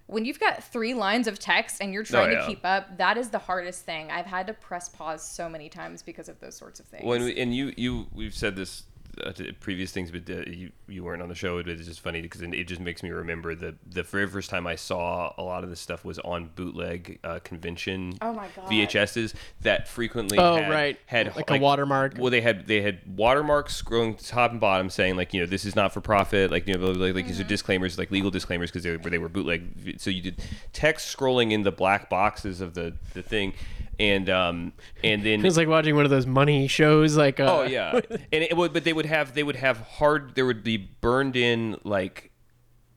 When 0.06 0.26
you've 0.26 0.38
got 0.40 0.62
three 0.62 0.92
lines 0.92 1.26
of 1.26 1.38
text 1.38 1.78
and 1.80 1.94
you're 1.94 2.02
trying 2.04 2.28
Oh, 2.28 2.32
yeah. 2.32 2.40
to 2.42 2.46
keep 2.46 2.60
up, 2.66 2.98
that 2.98 3.16
is 3.16 3.30
the 3.30 3.38
hardest 3.38 3.86
thing. 3.86 4.10
I've 4.10 4.26
had 4.26 4.46
to 4.48 4.52
press 4.52 4.90
pause 4.90 5.26
so 5.26 5.48
many 5.48 5.70
times 5.70 6.02
because 6.02 6.28
of 6.28 6.38
those 6.40 6.54
sorts 6.54 6.78
of 6.80 6.84
things. 6.84 7.04
when 7.04 7.22
we, 7.24 7.40
and 7.40 7.54
you 7.56 7.72
you 7.78 8.06
we've 8.12 8.34
said 8.34 8.54
this 8.56 8.82
uh, 9.22 9.32
previous 9.60 9.90
things, 9.92 10.10
but 10.10 10.28
uh, 10.28 10.42
you 10.46 10.70
you 10.88 11.04
weren't 11.04 11.22
on 11.22 11.28
the 11.28 11.34
show. 11.34 11.62
But 11.62 11.68
it's 11.72 11.86
just 11.86 12.00
funny 12.00 12.20
because 12.22 12.42
it 12.42 12.64
just 12.64 12.80
makes 12.80 13.02
me 13.02 13.10
remember 13.10 13.54
the 13.54 13.74
the 13.86 14.02
very 14.02 14.26
first 14.28 14.50
time 14.50 14.66
I 14.66 14.74
saw 14.76 15.32
a 15.38 15.42
lot 15.42 15.64
of 15.64 15.70
this 15.70 15.80
stuff 15.80 16.04
was 16.04 16.18
on 16.20 16.50
bootleg 16.54 17.18
uh, 17.24 17.38
convention. 17.44 18.14
Oh 18.22 18.32
my 18.32 18.48
God. 18.56 18.70
VHSs 18.70 19.34
that 19.62 19.88
frequently 19.88 20.38
Oh, 20.38 20.56
had, 20.56 20.70
right. 20.70 20.98
had 21.06 21.34
Like 21.36 21.50
a 21.50 21.58
watermark. 21.58 22.14
Well, 22.18 22.30
they 22.30 22.40
had 22.40 22.66
they 22.66 22.82
had 22.82 23.00
watermarks 23.16 23.82
going 23.82 24.14
top 24.16 24.50
and 24.50 24.60
bottom 24.60 24.90
saying 24.90 25.16
like 25.16 25.32
you 25.34 25.40
know 25.40 25.46
this 25.46 25.64
is 25.64 25.74
not 25.76 25.92
for 25.92 26.00
profit 26.00 26.50
like 26.50 26.66
you 26.66 26.76
know 26.76 26.90
like, 26.90 27.14
like 27.14 27.26
these 27.26 27.34
Mm-hmm. 27.36 27.44
are 27.44 27.48
disclaimers 27.48 27.98
like 27.98 28.10
legal 28.10 28.30
disclaimers 28.30 28.70
because 28.70 28.82
they 28.84 28.90
were 28.96 28.98
they 29.10 29.18
were 29.18 29.28
bootleg. 29.28 29.96
So 30.00 30.10
you 30.10 30.22
did 30.22 30.42
text 30.72 31.14
scrolling 31.16 31.52
in 31.52 31.62
the 31.62 31.72
black 31.72 32.08
boxes 32.10 32.60
of 32.60 32.74
the 32.74 32.94
the 33.14 33.22
thing. 33.22 33.52
And 33.98 34.28
um 34.28 34.72
and 35.02 35.22
then 35.22 35.44
It's 35.44 35.56
like 35.56 35.68
watching 35.68 35.94
one 35.94 36.04
of 36.04 36.10
those 36.10 36.26
money 36.26 36.66
shows. 36.66 37.16
Like 37.16 37.38
uh, 37.40 37.58
Oh 37.60 37.62
yeah, 37.62 38.00
and 38.10 38.42
it 38.42 38.56
would, 38.56 38.72
but 38.72 38.84
they 38.84 38.92
would 38.92 39.06
have 39.06 39.34
they 39.34 39.42
would 39.42 39.56
have 39.56 39.78
hard. 39.78 40.34
There 40.34 40.46
would 40.46 40.64
be 40.64 40.76
burned 40.76 41.36
in 41.36 41.78
like 41.84 42.30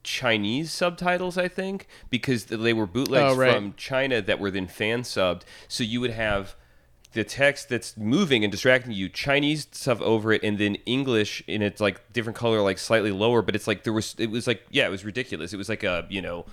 Chinese 0.04 0.72
subtitles, 0.72 1.38
I 1.38 1.48
think, 1.48 1.88
because 2.10 2.46
they 2.46 2.74
were 2.74 2.88
bootlegs 2.88 3.34
Oh, 3.34 3.36
right. 3.36 3.54
from 3.54 3.74
China 3.76 4.22
that 4.22 4.40
were 4.40 4.50
then 4.50 4.68
fan 4.68 5.02
subbed. 5.02 5.42
So 5.68 5.84
you 5.84 6.00
would 6.02 6.12
have 6.12 6.56
the 7.14 7.24
text 7.24 7.70
that's 7.70 7.98
moving 7.98 8.44
and 8.44 8.52
distracting 8.52 8.92
you, 8.92 9.10
Chinese 9.10 9.68
stuff 9.72 10.00
over 10.02 10.32
it, 10.32 10.44
and 10.44 10.58
then 10.58 10.76
English 10.86 11.44
in 11.48 11.62
its 11.62 11.82
like 11.82 12.14
different 12.14 12.38
color, 12.38 12.62
like 12.62 12.78
slightly 12.78 13.12
lower. 13.12 13.42
But 13.42 13.56
it's 13.56 13.68
like 13.68 13.84
there 13.84 13.94
was, 13.94 14.16
it 14.18 14.30
was 14.30 14.48
like 14.48 14.64
yeah, 14.72 14.86
it 14.88 14.92
was 14.92 15.04
ridiculous. 15.04 15.52
It 15.54 15.58
was 15.58 15.68
like 15.70 15.84
a 15.84 16.06
you 16.10 16.22
know, 16.22 16.46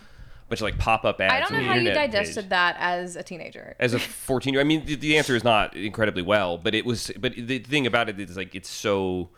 bunch 0.62 0.72
of 0.72 0.76
like 0.76 0.78
pop 0.78 1.04
up 1.04 1.20
ads. 1.20 1.32
I 1.32 1.40
don't 1.40 1.52
know 1.52 1.58
on 1.58 1.64
the 1.64 1.68
how 1.68 1.74
you 1.74 1.90
digested 1.92 2.44
page 2.44 2.50
that 2.50 2.76
as 2.78 3.16
a 3.16 3.22
teenager. 3.22 3.76
as 3.78 3.94
a 3.94 3.98
14 3.98 4.52
year 4.54 4.60
old, 4.60 4.66
i 4.66 4.68
mean 4.68 4.84
the, 4.86 4.94
the 4.96 5.16
answer 5.18 5.34
is 5.36 5.44
not 5.44 5.76
incredibly 5.76 6.22
well 6.22 6.58
but 6.58 6.74
it 6.74 6.84
was 6.84 7.10
but 7.18 7.32
the 7.36 7.58
thing 7.58 7.86
about 7.86 8.08
it 8.08 8.18
is 8.20 8.36
like 8.36 8.54
it's 8.54 8.70
so 8.70 9.30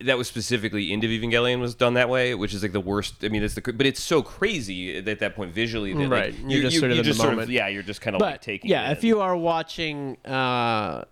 that 0.00 0.18
was 0.18 0.26
specifically 0.28 0.92
into 0.92 1.06
Evangelion 1.06 1.60
was 1.60 1.74
done 1.74 1.94
that 1.94 2.08
way, 2.08 2.34
which 2.34 2.52
is 2.52 2.62
like 2.64 2.72
the 2.72 2.80
worst. 2.80 3.22
I 3.22 3.28
mean, 3.28 3.44
it's 3.44 3.54
the 3.54 3.60
but 3.62 3.86
it's 3.86 4.02
so 4.02 4.22
crazy 4.22 4.96
at 4.98 5.20
that 5.20 5.36
point 5.36 5.52
visually 5.54 5.94
that 5.94 6.08
Right. 6.08 6.32
like, 6.34 6.50
You're 6.50 6.62
just 6.62 6.78
sort 6.80 6.90
of 6.90 6.98
in 6.98 7.04
the 7.06 7.14
moment. 7.14 7.48
yeah, 7.48 7.68
you're 7.68 7.84
just 7.84 8.00
kind 8.00 8.16
of 8.16 8.20
like 8.20 8.40
taking. 8.42 8.70
yeah, 8.70 8.88
it 8.88 8.92
if 8.98 9.04
in. 9.04 9.08
you 9.08 9.20
are 9.20 9.36
watching 9.36 10.18
uh, 10.24 11.04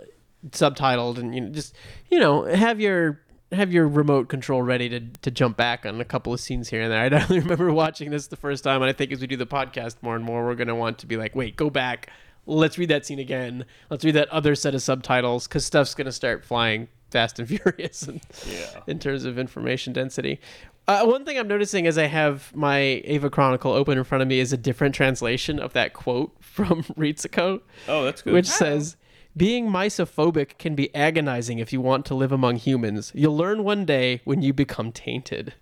subtitled 0.51 1.19
and 1.19 1.33
you 1.35 1.41
know, 1.43 1.51
just 1.51 1.75
you 2.11 2.19
know 2.19 2.43
have 2.45 2.81
your 2.81 3.21
have 3.53 3.73
your 3.73 3.87
remote 3.87 4.29
control 4.29 4.63
ready 4.63 4.89
to, 4.89 5.01
to 5.01 5.31
jump 5.31 5.57
back 5.57 5.85
on 5.87 6.01
a 6.01 6.05
couple 6.05 6.33
of 6.33 6.41
scenes 6.41 6.69
here 6.69 6.83
and 6.83 6.91
there. 6.91 7.03
I 7.03 7.09
definitely 7.11 7.41
remember 7.41 7.73
watching 7.73 8.11
this 8.11 8.27
the 8.27 8.37
first 8.37 8.65
time, 8.65 8.83
and 8.83 8.89
I 8.89 8.93
think 8.93 9.13
as 9.13 9.21
we 9.21 9.27
do 9.27 9.37
the 9.37 9.47
podcast 9.47 9.97
more 10.03 10.17
and 10.17 10.25
more, 10.25 10.45
we're 10.45 10.55
going 10.55 10.69
to 10.69 10.75
want 10.75 10.99
to 10.99 11.07
be 11.07 11.17
like, 11.17 11.35
wait, 11.35 11.57
go 11.57 11.71
back, 11.71 12.11
let's 12.47 12.79
read 12.79 12.89
that 12.91 13.07
scene 13.07 13.19
again, 13.19 13.65
let's 13.91 14.05
read 14.05 14.15
that 14.15 14.29
other 14.31 14.55
set 14.55 14.75
of 14.75 14.83
subtitles 14.83 15.47
because 15.47 15.65
stuff's 15.65 15.95
going 15.95 16.07
to 16.07 16.13
start 16.13 16.45
flying 16.45 16.89
fast 17.11 17.39
and 17.39 17.49
furious 17.49 18.09
in, 18.09 18.21
Yeah. 18.47 18.81
in 18.87 18.99
terms 18.99 19.25
of 19.25 19.39
information 19.39 19.93
density. 19.93 20.41
Uh, 20.89 21.05
one 21.05 21.25
thing 21.25 21.39
I'm 21.39 21.47
noticing 21.47 21.87
as 21.87 21.97
I 21.97 22.07
have 22.07 22.55
my 22.57 22.81
Eva 23.05 23.31
Chronicle 23.31 23.73
open 23.73 23.99
in 23.99 24.03
front 24.05 24.21
of 24.23 24.27
me 24.29 24.41
is 24.41 24.53
a 24.53 24.57
different 24.57 24.95
translation 24.97 25.61
of 25.61 25.75
that 25.75 25.93
quote 25.93 26.33
from 26.41 26.83
Ritsuko 26.99 27.61
oh, 27.87 28.05
that's 28.05 28.23
good. 28.23 28.33
which 28.33 28.49
says 28.49 28.97
being 29.37 29.69
misophobic 29.69 30.59
can 30.59 30.75
be 30.75 30.95
agonizing 30.95 31.59
if 31.59 31.73
you 31.73 31.81
want 31.81 32.05
to 32.07 32.15
live 32.15 32.33
among 32.33 32.57
humans. 32.57 33.13
You'll 33.15 33.37
learn 33.37 33.65
one 33.65 33.85
day 33.85 34.21
when 34.25 34.43
you 34.43 34.53
become 34.53 34.93
tainted. 34.93 35.55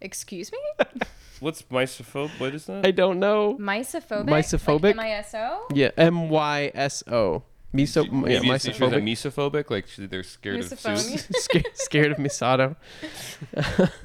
Excuse 0.00 0.52
me? 0.52 0.58
What's 1.40 1.62
misophobe? 1.62 2.30
What 2.40 2.54
is 2.54 2.66
that? 2.66 2.84
I 2.84 2.90
don't 2.90 3.20
know. 3.20 3.56
Misophobic? 3.60 4.26
Misophobic? 4.26 4.96
Like 4.96 5.06
M-I-S-O? 5.06 5.68
Yeah, 5.72 5.90
M 5.96 6.28
Y 6.28 6.72
S 6.74 7.04
O. 7.06 7.44
Miso, 7.74 8.04
yeah, 8.06 8.10
Maybe 8.40 8.50
it's 8.50 8.64
because 8.64 8.78
they're 8.90 9.00
misophobic. 9.00 9.52
misophobic, 9.66 9.70
like 9.70 9.86
they're 10.10 10.22
scared 10.22 10.60
of 10.60 10.64
Misophonia? 10.66 10.96
Zeus. 10.96 11.26
scared, 11.44 11.66
scared 11.74 12.12
of 12.12 12.16
Misato. 12.18 12.76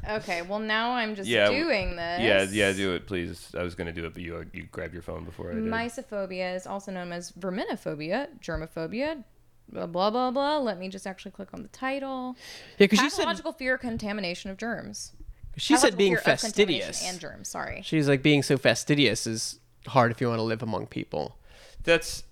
Okay, 0.10 0.42
well 0.42 0.60
now 0.60 0.92
I'm 0.92 1.16
just 1.16 1.30
Yeah, 1.30 1.50
doing 1.50 1.96
this. 1.96 2.22
Yeah, 2.22 2.44
yeah, 2.52 2.74
do 2.74 2.94
it, 2.96 3.08
please. 3.08 3.50
I 3.58 3.64
was 3.64 3.76
gonna 3.76 3.92
do 3.94 4.06
it, 4.06 4.14
but 4.14 4.22
you 4.22 4.36
uh, 4.38 4.44
you 4.54 4.64
grab 4.72 4.94
your 4.94 5.02
phone 5.02 5.24
before 5.24 5.52
I 5.52 5.56
did. 5.56 5.64
Mysophobia 5.64 6.56
is 6.56 6.68
also 6.68 6.92
known 6.92 7.12
as 7.14 7.32
verminophobia, 7.32 8.28
germophobia, 8.42 9.24
blah 9.72 9.88
blah 9.88 10.10
blah 10.10 10.32
blah. 10.32 10.58
Let 10.60 10.78
me 10.80 10.90
just 10.90 11.08
actually 11.08 11.32
click 11.32 11.50
on 11.54 11.62
the 11.62 11.70
title. 11.70 12.36
Yeah, 12.78 12.86
because 12.88 13.00
she 13.00 13.10
said 13.10 13.20
Pathological 13.20 13.54
fear 13.54 13.76
of 13.76 13.80
contamination 13.82 14.52
of 14.52 14.58
germs. 14.58 15.14
she 15.58 15.76
said 15.78 15.94
Pathological 15.94 15.98
being 15.98 16.12
fear 16.18 16.18
of 16.20 16.24
contamination 16.42 16.86
fastidious. 16.92 17.10
and 17.10 17.20
germs. 17.22 17.48
Sorry. 17.48 17.82
She's 17.84 18.08
like 18.10 18.22
being 18.22 18.44
so 18.44 18.58
fastidious 18.58 19.26
is 19.26 19.60
hard 19.88 20.12
if 20.12 20.20
you 20.22 20.28
want 20.28 20.40
to 20.40 20.44
live 20.44 20.62
among 20.64 20.88
people. 20.88 21.38
That's, 21.84 22.24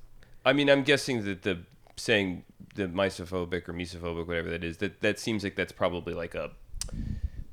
I 0.45 0.53
mean, 0.53 0.69
I'm 0.69 0.83
guessing 0.83 1.23
that 1.25 1.43
the 1.43 1.59
saying 1.97 2.43
the 2.75 2.87
misophobic 2.87 3.67
or 3.69 3.73
misophobic, 3.73 4.25
whatever 4.27 4.49
that 4.49 4.63
is, 4.63 4.77
that 4.77 5.01
that 5.01 5.19
seems 5.19 5.43
like 5.43 5.55
that's 5.55 5.71
probably 5.71 6.13
like 6.13 6.35
a 6.35 6.51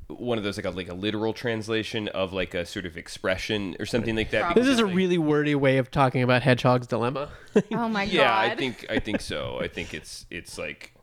one 0.09 0.39
of 0.39 0.45
those 0.45 0.57
like 0.57 0.65
a 0.65 0.71
like 0.71 0.89
a 0.89 0.95
literal 0.95 1.33
translation 1.35 2.09
of 2.09 2.33
like 2.33 2.55
a 2.55 2.65
sort 2.65 2.87
of 2.87 2.97
expression 2.97 3.77
or 3.79 3.85
something 3.87 4.17
like 4.17 4.31
that. 4.31 4.43
Probably. 4.45 4.63
This 4.63 4.71
is 4.73 4.81
a 4.81 4.87
Like- 4.87 4.95
really 4.95 5.19
wordy 5.19 5.55
way 5.55 5.77
of 5.79 5.91
talking 5.91 6.23
about 6.23 6.43
Hedgehog's 6.43 6.87
dilemma. 6.87 7.29
Oh 7.73 7.89
my 7.89 8.05
yeah, 8.05 8.23
god. 8.23 8.45
Yeah, 8.47 8.53
I 8.53 8.57
think 8.57 8.87
I 8.89 8.99
think 9.01 9.21
so. 9.21 9.59
I 9.61 9.69
think 9.69 9.93
it's 9.93 10.25
it's 10.31 10.57
like 10.57 10.95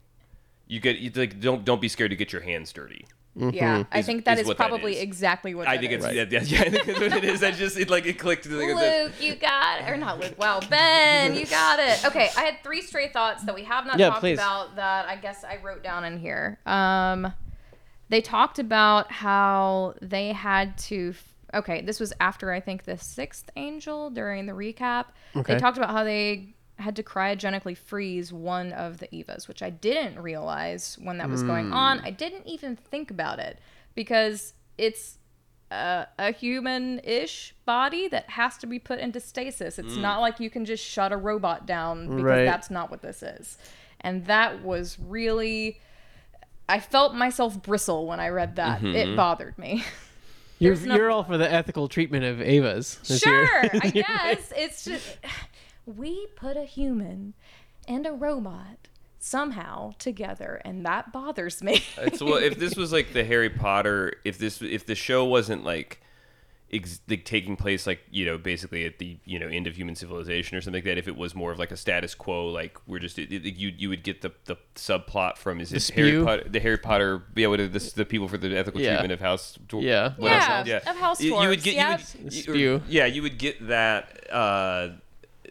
you 0.67 0.79
get 0.79 0.97
you 0.97 1.11
like 1.13 1.39
don't 1.39 1.63
don't 1.65 1.81
be 1.81 1.87
scared 1.89 2.09
to 2.11 2.15
get 2.17 2.33
your 2.33 2.41
hands 2.41 2.71
dirty. 2.73 3.05
Yeah, 3.37 3.83
I 3.91 3.99
Is- 3.99 4.05
think 4.05 4.23
that 4.25 4.39
is 4.39 4.47
is, 4.47 4.53
probably 4.55 4.93
is. 4.95 5.01
exactly 5.01 5.53
what 5.55 5.67
I 5.67 5.75
that 5.75 5.81
think 5.81 5.91
it's 5.91 6.05
is. 6.05 6.13
yeah, 6.13 6.25
yeah, 6.29 6.39
yeah, 6.45 6.61
I 6.61 6.69
think 6.69 6.85
that's 6.85 6.99
what 6.99 7.13
it 7.17 7.23
is. 7.25 7.43
I 7.43 7.51
just 7.51 7.77
it 7.77 7.89
like 7.89 8.05
it 8.05 8.17
clicked. 8.17 8.45
Like, 8.45 8.69
it's- 8.69 9.03
Luke, 9.07 9.11
you 9.21 9.35
got 9.35 9.81
it. 9.81 9.89
Or 9.89 9.97
not 9.97 10.19
Luke. 10.21 10.35
Wow, 10.37 10.61
Ben, 10.69 11.35
you 11.35 11.45
got 11.45 11.79
it. 11.79 12.05
Okay, 12.05 12.29
I 12.37 12.43
had 12.43 12.63
three 12.63 12.81
stray 12.81 13.09
thoughts 13.09 13.43
that 13.43 13.53
we 13.53 13.63
have 13.65 13.85
not 13.85 13.99
Yeah, 13.99 14.09
talked 14.09 14.21
please. 14.21 14.35
about 14.39 14.77
that 14.77 15.07
I 15.09 15.17
guess 15.17 15.43
I 15.43 15.57
wrote 15.61 15.83
down 15.83 16.05
in 16.05 16.17
here. 16.17 16.59
Um, 16.65 17.33
they 18.07 18.21
talked 18.21 18.57
about 18.59 19.11
how 19.11 19.95
they 20.01 20.31
had 20.31 20.77
to. 20.89 21.13
Okay, 21.53 21.81
this 21.81 21.99
was 21.99 22.13
after 22.21 22.51
I 22.53 22.59
think 22.61 22.83
the 22.85 22.97
sixth 22.97 23.49
angel 23.57 24.09
during 24.11 24.45
the 24.45 24.53
recap. 24.53 25.05
Okay. 25.35 25.53
They 25.53 25.59
talked 25.59 25.77
about 25.77 25.89
how 25.91 26.03
they 26.05 26.54
had 26.77 26.95
to 26.97 27.03
cryogenically 27.03 27.77
freeze 27.77 28.33
one 28.33 28.73
of 28.73 28.97
the 28.97 29.07
Evas, 29.07 29.47
which 29.47 29.61
I 29.61 29.69
didn't 29.69 30.19
realize 30.19 30.97
when 31.01 31.17
that 31.19 31.29
was 31.29 31.41
going 31.43 31.71
on. 31.71 31.99
Hmm. 31.99 32.05
I 32.05 32.11
didn't 32.11 32.47
even 32.47 32.75
think 32.75 33.11
about 33.11 33.39
it 33.39 33.59
because 33.93 34.53
it's 34.77 35.17
a, 35.71 36.07
a 36.19 36.31
human-ish 36.31 37.55
body 37.65 38.07
that 38.09 38.29
has 38.31 38.57
to 38.57 38.67
be 38.67 38.79
put 38.79 38.99
into 38.99 39.19
stasis. 39.19 39.79
It's 39.79 39.95
hmm. 39.95 40.01
not 40.01 40.19
like 40.19 40.39
you 40.39 40.49
can 40.49 40.65
just 40.65 40.83
shut 40.83 41.11
a 41.11 41.17
robot 41.17 41.65
down 41.65 42.07
because 42.07 42.23
Right. 42.23 42.45
that's 42.45 42.69
not 42.69 42.91
what 42.91 43.01
this 43.01 43.23
is. 43.23 43.57
And 44.01 44.25
that 44.25 44.61
was 44.61 44.97
really 44.99 45.79
I 46.67 46.79
felt 46.79 47.13
myself 47.13 47.61
bristle 47.61 48.07
when 48.07 48.19
I 48.19 48.29
read 48.29 48.55
that. 48.55 48.83
It 48.83 49.07
mm-hmm. 49.07 49.15
bothered 49.15 49.57
me. 49.57 49.83
You're, 50.57 50.75
no- 50.77 50.95
you're 50.95 51.11
all 51.11 51.23
for 51.23 51.37
the 51.37 51.51
ethical 51.51 51.87
treatment 51.87 52.23
of 52.23 52.37
Evas. 52.37 53.01
this 53.05 53.25
year. 53.25 53.45
Sure, 53.45 53.69
I 53.83 53.89
guess 53.91 54.53
it's 54.55 54.85
just 54.85 55.17
we 55.85 56.27
put 56.35 56.57
a 56.57 56.63
human 56.65 57.33
and 57.87 58.05
a 58.05 58.11
robot 58.11 58.87
somehow 59.19 59.91
together 59.97 60.61
and 60.65 60.85
that 60.85 61.11
bothers 61.11 61.63
me. 61.63 61.83
It's 61.97 62.21
well, 62.21 62.35
if 62.35 62.57
this 62.59 62.75
was 62.75 62.91
like 62.91 63.13
the 63.13 63.23
Harry 63.23 63.49
Potter, 63.49 64.13
if 64.23 64.37
this 64.37 64.61
if 64.61 64.85
the 64.85 64.95
show 64.95 65.25
wasn't 65.25 65.63
like 65.63 66.01
ex- 66.73 66.99
like 67.07 67.25
taking 67.25 67.55
place 67.55 67.87
like 67.87 68.01
you 68.11 68.25
know 68.25 68.37
basically 68.37 68.85
at 68.85 68.99
the 68.99 69.17
you 69.25 69.39
know 69.39 69.47
end 69.47 69.65
of 69.67 69.75
human 69.75 69.95
civilization 69.95 70.57
or 70.57 70.61
something 70.61 70.77
like 70.79 70.83
that, 70.85 70.97
if 70.99 71.07
it 71.07 71.15
was 71.15 71.33
more 71.33 71.51
of 71.51 71.57
like 71.59 71.71
a 71.71 71.77
status 71.77 72.13
quo, 72.13 72.47
like 72.47 72.77
we're 72.87 72.99
just 72.99 73.17
it, 73.17 73.31
it- 73.31 73.55
you 73.55 73.71
you 73.75 73.89
would 73.89 74.03
get 74.03 74.21
the 74.21 74.31
the 74.45 74.57
subplot 74.75 75.37
from 75.37 75.59
is 75.59 75.71
it 75.73 75.81
The 75.95 76.01
Harry? 76.01 76.23
Potter 76.23 76.49
the 76.49 76.59
Harry 76.59 76.77
Potter 76.77 77.23
yeah 77.35 77.47
what 77.47 77.59
are 77.59 77.67
this 77.67 77.93
the 77.93 78.05
people 78.05 78.27
for 78.27 78.37
the 78.37 78.55
ethical 78.55 78.81
Yeah. 78.81 78.89
treatment 78.97 79.13
of 79.13 79.21
house 79.21 79.57
dwar- 79.67 79.81
Yeah. 79.83 80.13
what 80.17 80.31
Yeah, 80.31 80.63
else? 80.77 80.87
of 80.87 80.95
house 80.97 81.21
You- 81.21 81.41
you 81.41 81.49
would 81.49 81.63
get 81.63 81.73
yes. 81.75 82.15
you 82.15 82.23
would, 82.25 82.33
you- 82.33 82.41
spew. 82.41 82.81
yeah 82.89 83.05
you 83.05 83.21
would 83.23 83.37
get 83.39 83.67
that. 83.67 84.31
uh 84.31 84.89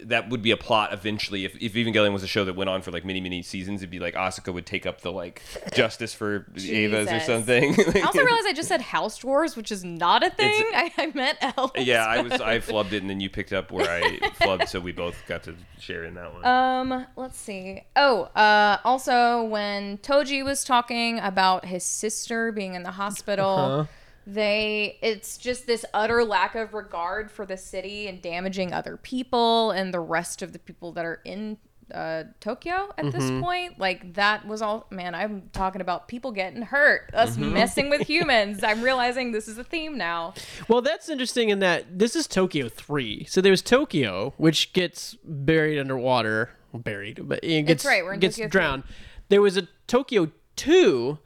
that 0.03 0.29
would 0.29 0.43
be 0.43 0.51
a 0.51 0.57
plot 0.57 0.93
eventually. 0.93 1.45
If, 1.45 1.57
if 1.63 1.75
Evangelion 1.75 2.13
was 2.13 2.23
a 2.23 2.27
show 2.27 2.45
that 2.45 2.55
went 2.57 2.69
on 2.71 2.83
for 2.83 2.91
like 2.91 3.05
many, 3.05 3.21
many 3.21 3.43
seasons, 3.43 3.81
it'd 3.83 3.91
be 3.91 3.99
like 4.01 4.15
Asuka 4.15 4.53
would 4.53 4.67
take 4.67 4.87
up 4.87 5.01
the 5.03 5.13
like 5.13 5.43
justice 5.75 6.13
for 6.15 6.41
Evas 6.57 7.07
or 7.07 7.11
Jesus. 7.13 7.27
something. 7.27 7.75
I 7.97 8.01
also 8.03 8.19
realized 8.25 8.47
I 8.49 8.53
just 8.55 8.69
said 8.69 8.81
house 8.81 9.19
dwarves, 9.21 9.57
which 9.57 9.71
is 9.73 9.85
not 9.85 10.23
a 10.25 10.31
thing. 10.31 10.65
I, 10.75 10.93
I 10.99 11.07
meant 11.15 11.39
elves. 11.41 11.73
yeah, 11.77 12.05
I 12.07 12.21
was 12.23 12.33
I 12.41 12.59
flubbed 12.61 12.93
it 12.93 13.03
and 13.03 13.11
then 13.11 13.21
you 13.21 13.31
picked 13.31 13.53
up 13.53 13.71
where 13.71 13.91
I 13.91 14.19
flubbed, 14.41 14.69
so 14.69 14.81
we 14.81 14.93
both 14.93 15.17
got 15.27 15.43
to 15.45 15.55
share 15.79 16.05
in 16.05 16.15
that 16.15 16.33
one. 16.33 16.45
Um, 16.45 17.07
let's 17.17 17.39
see. 17.39 17.83
Oh, 17.97 18.23
uh, 18.35 18.79
also 18.85 19.45
when 19.45 19.99
Toji 19.99 20.45
was 20.45 20.65
talking 20.65 21.19
about 21.21 21.65
his 21.67 21.85
sister 21.85 22.53
being 22.53 22.75
in 22.75 22.83
the 22.83 22.93
hospital, 22.93 23.49
Uh-huh. 23.49 23.85
They 24.27 24.99
it's 25.03 25.37
just 25.37 25.67
this 25.67 25.85
utter 25.93 26.25
lack 26.25 26.55
of 26.55 26.75
regard 26.75 27.31
for 27.31 27.45
the 27.47 27.57
city 27.57 28.07
and 28.09 28.23
damaging 28.23 28.73
other 28.73 28.97
people 28.97 29.71
and 29.71 29.93
the 29.93 30.01
rest 30.01 30.43
of 30.43 30.53
the 30.53 30.59
people 30.59 30.93
that 30.93 31.05
are 31.05 31.21
in 31.25 31.59
uh, 31.93 32.25
Tokyo 32.41 32.91
at 32.97 33.13
this 33.13 33.23
Mm-hmm. 33.25 33.43
point. 33.43 33.79
Like 33.79 34.15
that 34.15 34.47
was 34.47 34.63
all. 34.63 34.87
Man, 34.91 35.15
I'm 35.15 35.51
talking 35.53 35.83
about 35.83 36.09
people 36.09 36.33
getting 36.33 36.63
hurt, 36.63 37.11
us 37.13 37.37
Mm-hmm. 37.37 37.53
messing 37.53 37.91
with 37.91 38.01
humans. 38.09 38.65
I'm 38.65 38.81
realizing 38.81 39.33
this 39.33 39.49
is 39.49 39.59
a 39.59 39.65
theme 39.65 39.99
now. 39.99 40.33
Well, 40.67 40.81
that's 40.81 41.11
interesting 41.11 41.51
in 41.51 41.59
that 41.59 41.99
this 41.99 42.17
is 42.17 42.27
Tokyo 42.27 42.71
3. 42.71 43.25
So 43.29 43.43
there's 43.43 43.61
Tokyo, 43.61 44.33
which 44.39 44.73
gets 44.73 45.17
buried 45.25 45.79
underwater. 45.79 46.51
Buried, 46.73 47.29
but 47.29 47.41
it 47.45 47.63
gets, 47.65 47.85
right, 47.85 48.03
we're 48.03 48.15
in 48.15 48.21
gets 48.21 48.37
Tokyo 48.37 48.47
3. 48.47 48.51
drowned. 48.51 48.83
There 49.29 49.43
was 49.43 49.57
a 49.59 49.69
Tokyo 49.87 50.33
2. 50.57 51.19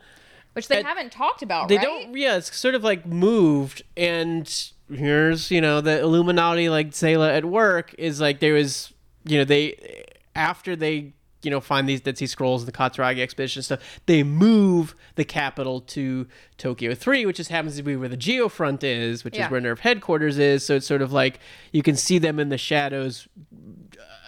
Which 0.59 0.69
they 0.69 0.83
haven't 0.83 1.13
talked 1.13 1.43
about, 1.43 1.69
They 1.69 1.77
right? 1.77 1.85
don't, 1.85 2.17
yeah, 2.17 2.37
it's 2.37 2.55
sort 2.57 2.75
of 2.75 2.85
like 2.85 3.07
moved. 3.07 3.83
And 3.97 4.49
here's, 4.93 5.51
you 5.51 5.61
know, 5.61 5.81
the 5.81 6.01
Illuminati, 6.01 6.69
like 6.69 6.95
Seele 6.95 7.23
at 7.25 7.45
work, 7.45 7.95
is 7.99 8.21
like 8.21 8.41
there 8.41 8.55
was, 8.55 8.93
you 9.25 9.39
know, 9.39 9.45
they, 9.45 10.05
after 10.35 10.75
they, 10.77 11.13
you 11.43 11.51
know, 11.53 11.61
find 11.61 11.89
these 11.89 12.01
Dead 12.01 12.19
Sea 12.19 12.27
Scrolls 12.27 12.63
and 12.63 12.69
the 12.73 12.77
Katsuragi 12.77 13.21
expedition 13.21 13.63
stuff, 13.63 13.81
they 14.07 14.23
move 14.25 14.95
the 15.15 15.25
capital 15.25 15.81
to 15.83 16.27
Tokyo 16.57 16.95
3, 16.95 17.27
which 17.27 17.37
just 17.37 17.51
happens 17.51 17.77
to 17.77 17.83
be 17.85 17.95
where 17.95 18.09
the 18.09 18.17
Geofront 18.17 18.83
is, 18.83 19.23
which 19.25 19.37
Yeah. 19.37 19.47
is 19.47 19.51
where 19.53 19.61
NERV 19.61 19.79
headquarters 19.79 20.37
is. 20.39 20.67
So 20.67 20.75
it's 20.77 20.87
sort 20.87 21.01
of 21.03 21.13
like 21.13 21.39
you 21.71 21.83
can 21.83 21.95
see 21.97 22.19
them 22.19 22.41
in 22.41 22.49
the 22.49 22.59
shadows 22.59 23.29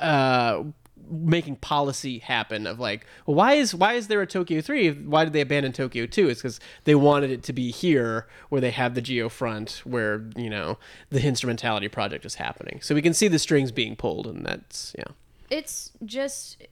uh 0.01 0.63
making 1.11 1.57
policy 1.57 2.19
happen 2.19 2.67
of 2.67 2.79
like 2.79 3.07
well, 3.27 3.35
why 3.35 3.55
is 3.55 3.75
why 3.75 3.95
is 3.95 4.09
there 4.09 4.21
a 4.23 4.27
Tokyo 4.27 4.61
3 4.61 5.05
why 5.05 5.25
did 5.25 5.33
they 5.33 5.41
abandon 5.41 5.73
Tokyo 5.73 6.07
2 6.07 6.29
it's 6.29 6.41
because 6.41 6.61
they 6.85 6.95
wanted 6.95 7.31
it 7.31 7.43
to 7.45 7.53
be 7.53 7.71
here 7.71 8.27
where 8.49 8.61
they 8.61 8.71
have 8.71 8.95
the 8.95 9.03
geofront 9.03 9.79
where 9.79 10.25
you 10.37 10.51
know 10.51 10.79
the 11.11 11.23
instrumentality 11.23 11.89
project 11.89 12.25
is 12.25 12.37
happening. 12.37 12.81
So 12.83 12.95
we 12.95 13.03
can 13.03 13.15
see 13.15 13.29
the 13.29 13.39
strings 13.39 13.73
being 13.73 13.97
pulled 13.97 14.27
and 14.27 14.45
that's 14.45 14.95
yeah. 14.97 15.05
It's 15.51 15.91
just 16.05 16.63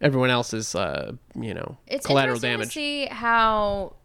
everyone 0.00 0.30
else 0.30 0.52
is 0.52 0.74
uh 0.74 1.12
you 1.34 1.54
know 1.54 1.78
it's 1.86 2.06
collateral 2.06 2.36
interesting 2.36 2.50
damage. 2.52 2.68
to 2.68 2.72
see 2.74 3.06
how 3.06 3.96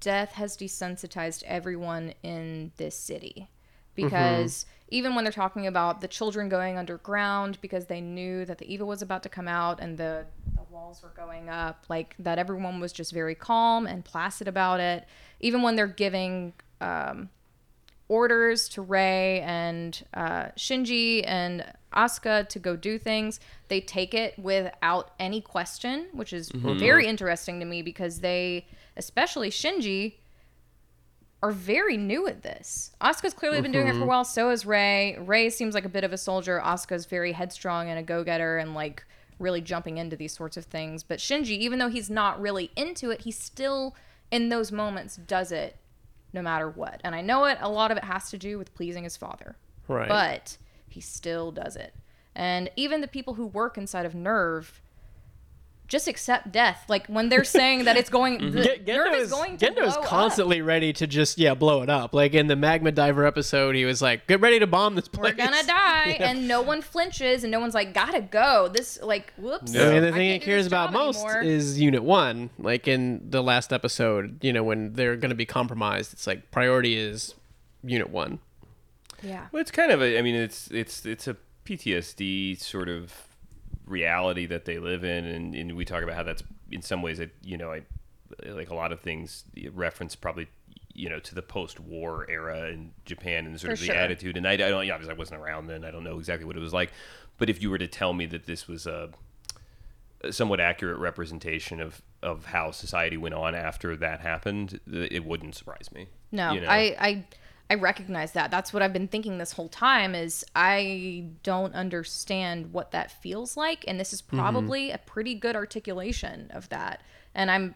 death 0.00 0.32
has 0.32 0.56
desensitized 0.56 1.42
everyone 1.44 2.14
in 2.22 2.72
this 2.76 2.96
city 2.96 3.48
because 3.94 4.66
even 4.88 5.14
when 5.14 5.24
they're 5.24 5.32
talking 5.32 5.66
about 5.66 6.00
the 6.00 6.08
children 6.08 6.48
going 6.48 6.76
underground 6.76 7.58
because 7.60 7.86
they 7.86 8.00
knew 8.00 8.44
that 8.44 8.58
the 8.58 8.72
evil 8.72 8.86
was 8.86 9.02
about 9.02 9.22
to 9.22 9.28
come 9.28 9.48
out 9.48 9.80
and 9.80 9.96
the, 9.96 10.26
the 10.54 10.62
walls 10.70 11.02
were 11.02 11.12
going 11.16 11.48
up, 11.48 11.84
like 11.88 12.14
that 12.18 12.38
everyone 12.38 12.80
was 12.80 12.92
just 12.92 13.12
very 13.12 13.34
calm 13.34 13.86
and 13.86 14.04
placid 14.04 14.46
about 14.46 14.80
it. 14.80 15.06
Even 15.40 15.62
when 15.62 15.74
they're 15.74 15.86
giving 15.86 16.52
um, 16.80 17.30
orders 18.08 18.68
to 18.68 18.82
Rei 18.82 19.40
and 19.40 20.04
uh, 20.12 20.46
Shinji 20.56 21.24
and 21.26 21.64
Asuka 21.94 22.48
to 22.48 22.58
go 22.58 22.76
do 22.76 22.98
things, 22.98 23.40
they 23.68 23.80
take 23.80 24.12
it 24.12 24.38
without 24.38 25.12
any 25.18 25.40
question, 25.40 26.06
which 26.12 26.32
is 26.32 26.50
very 26.78 27.06
interesting 27.06 27.58
to 27.60 27.66
me 27.66 27.82
because 27.82 28.20
they, 28.20 28.66
especially 28.96 29.50
Shinji, 29.50 30.14
are 31.44 31.52
very 31.52 31.98
new 31.98 32.26
at 32.26 32.40
this. 32.40 32.90
Asuka's 33.02 33.34
clearly 33.34 33.60
been 33.60 33.70
doing 33.70 33.86
it 33.86 33.90
for 33.90 33.96
a 33.96 34.00
mm-hmm. 34.00 34.08
while. 34.08 34.24
So 34.24 34.48
is 34.48 34.64
Rei. 34.64 35.18
Rei 35.20 35.50
seems 35.50 35.74
like 35.74 35.84
a 35.84 35.90
bit 35.90 36.02
of 36.02 36.10
a 36.10 36.16
soldier. 36.16 36.58
Asuka's 36.64 37.04
very 37.04 37.32
headstrong 37.32 37.90
and 37.90 37.98
a 37.98 38.02
go-getter 38.02 38.56
and 38.56 38.72
like 38.72 39.04
really 39.38 39.60
jumping 39.60 39.98
into 39.98 40.16
these 40.16 40.32
sorts 40.32 40.56
of 40.56 40.64
things. 40.64 41.02
But 41.02 41.18
Shinji, 41.18 41.50
even 41.50 41.78
though 41.78 41.90
he's 41.90 42.08
not 42.08 42.40
really 42.40 42.70
into 42.76 43.10
it, 43.10 43.20
he 43.20 43.30
still 43.30 43.94
in 44.30 44.48
those 44.48 44.72
moments 44.72 45.16
does 45.16 45.52
it 45.52 45.76
no 46.32 46.40
matter 46.40 46.70
what. 46.70 47.02
And 47.04 47.14
I 47.14 47.20
know 47.20 47.44
it. 47.44 47.58
A 47.60 47.68
lot 47.68 47.90
of 47.90 47.98
it 47.98 48.04
has 48.04 48.30
to 48.30 48.38
do 48.38 48.56
with 48.56 48.74
pleasing 48.74 49.04
his 49.04 49.18
father. 49.18 49.56
right 49.86 50.08
But 50.08 50.56
he 50.88 51.02
still 51.02 51.52
does 51.52 51.76
it. 51.76 51.92
And 52.34 52.70
even 52.74 53.02
the 53.02 53.06
people 53.06 53.34
who 53.34 53.46
work 53.46 53.76
inside 53.76 54.06
of 54.06 54.14
NERV 54.14 54.80
just 55.86 56.08
accept 56.08 56.50
death. 56.50 56.84
Like 56.88 57.06
when 57.08 57.28
they're 57.28 57.44
saying 57.44 57.84
that 57.84 57.96
it's 57.96 58.08
going, 58.08 58.38
mhm. 58.40 58.52
the 58.52 58.62
Gen- 58.64 58.78
NERV 58.84 58.86
Gendo 58.86 59.14
is 59.16 59.22
is, 59.24 59.30
going 59.30 59.56
to 59.58 59.66
Gendo 59.66 59.86
is 59.86 59.94
blow 59.94 60.02
up. 60.02 60.08
constantly 60.08 60.62
ready 60.62 60.92
to 60.94 61.06
just 61.06 61.36
yeah 61.38 61.54
blow 61.54 61.82
it 61.82 61.90
up. 61.90 62.14
Like 62.14 62.32
in 62.34 62.46
the 62.46 62.56
Magma 62.56 62.90
Diver 62.92 63.26
episode, 63.26 63.74
he 63.74 63.84
was 63.84 64.00
like, 64.00 64.26
"Get 64.26 64.40
ready 64.40 64.58
to 64.60 64.66
bomb 64.66 64.94
this 64.94 65.08
place." 65.08 65.32
we're 65.32 65.36
gonna 65.44 65.62
die 65.66 66.16
Yeah. 66.18 66.30
and 66.30 66.48
no 66.48 66.62
one 66.62 66.80
flinches 66.82 67.44
and 67.44 67.50
no 67.50 67.60
one's 67.60 67.74
like 67.74 67.92
gotta 67.92 68.20
go 68.22 68.68
this 68.72 68.98
like 69.02 69.32
whoops 69.36 69.76
I 69.76 69.90
mean, 69.92 70.02
the 70.02 70.12
thing 70.12 70.30
can't 70.30 70.42
he 70.42 70.46
cares 70.46 70.66
about 70.66 70.92
most 70.92 71.18
anymore. 71.24 71.42
is 71.42 71.78
Unit 71.80 72.02
One. 72.02 72.50
Like 72.58 72.88
in 72.88 73.28
the 73.30 73.42
last 73.42 73.72
episode, 73.72 74.42
you 74.42 74.52
know, 74.52 74.64
when 74.64 74.94
they're 74.94 75.16
going 75.16 75.30
to 75.30 75.34
be 75.36 75.46
compromised, 75.46 76.12
it's 76.14 76.26
like 76.26 76.50
priority 76.50 76.96
is 76.96 77.34
Unit 77.82 78.08
One. 78.10 78.38
yeah 79.22 79.46
Well, 79.52 79.60
it's 79.60 79.70
kind 79.70 79.92
of 79.92 80.00
a. 80.02 80.18
I 80.18 80.22
mean, 80.22 80.34
it's 80.34 80.70
it's 80.70 81.04
it's 81.04 81.28
a 81.28 81.36
PTSD 81.66 82.58
sort 82.60 82.88
of 82.88 83.12
reality 83.86 84.46
that 84.46 84.64
they 84.64 84.78
live 84.78 85.04
in, 85.04 85.24
and, 85.24 85.54
and 85.54 85.76
we 85.76 85.84
talk 85.84 86.02
about 86.02 86.16
how 86.16 86.22
that's 86.22 86.42
in 86.70 86.82
some 86.82 87.02
ways, 87.02 87.20
it, 87.20 87.34
you 87.42 87.56
know, 87.56 87.72
I 87.72 87.82
like 88.46 88.70
a 88.70 88.74
lot 88.74 88.92
of 88.92 89.00
things 89.00 89.44
reference 89.72 90.16
probably 90.16 90.48
you 90.92 91.08
know 91.08 91.18
to 91.18 91.34
the 91.34 91.42
post-war 91.42 92.26
era 92.28 92.68
in 92.68 92.92
Japan 93.04 93.46
and 93.46 93.60
sort 93.60 93.70
For 93.70 93.72
of 93.74 93.80
the 93.80 93.86
sure. 93.86 93.94
attitude. 93.96 94.36
And 94.36 94.46
I, 94.46 94.52
I 94.52 94.56
don't, 94.56 94.86
yeah, 94.86 94.94
obviously 94.94 95.14
I 95.14 95.18
wasn't 95.18 95.40
around 95.40 95.66
then. 95.66 95.84
I 95.84 95.90
don't 95.90 96.04
know 96.04 96.18
exactly 96.18 96.46
what 96.46 96.56
it 96.56 96.60
was 96.60 96.72
like. 96.72 96.92
But 97.36 97.50
if 97.50 97.60
you 97.60 97.70
were 97.70 97.78
to 97.78 97.88
tell 97.88 98.12
me 98.12 98.26
that 98.26 98.46
this 98.46 98.68
was 98.68 98.86
a 98.86 99.10
a 100.22 100.32
somewhat 100.32 100.58
accurate 100.58 100.98
representation 100.98 101.80
of 101.80 102.00
of 102.22 102.46
how 102.46 102.70
society 102.70 103.16
went 103.16 103.34
on 103.34 103.54
after 103.54 103.96
that 103.96 104.20
happened, 104.20 104.80
it 104.86 105.24
wouldn't 105.24 105.54
surprise 105.54 105.92
me. 105.92 106.08
No, 106.32 106.52
you 106.52 106.60
know? 106.62 106.68
I, 106.68 106.96
I 106.98 107.24
I 107.70 107.74
recognize 107.74 108.32
that. 108.32 108.50
That's 108.50 108.72
what 108.72 108.82
I've 108.82 108.92
been 108.92 109.08
thinking 109.08 109.38
this 109.38 109.52
whole 109.52 109.68
time 109.68 110.14
is 110.14 110.44
I 110.54 111.24
don't 111.42 111.74
understand 111.74 112.72
what 112.72 112.90
that 112.92 113.10
feels 113.22 113.56
like 113.56 113.84
and 113.88 113.98
this 113.98 114.12
is 114.12 114.20
probably 114.22 114.90
a 114.90 114.98
pretty 114.98 115.34
good 115.34 115.56
articulation 115.56 116.50
of 116.52 116.68
that. 116.68 117.00
And 117.34 117.50
I'm 117.50 117.74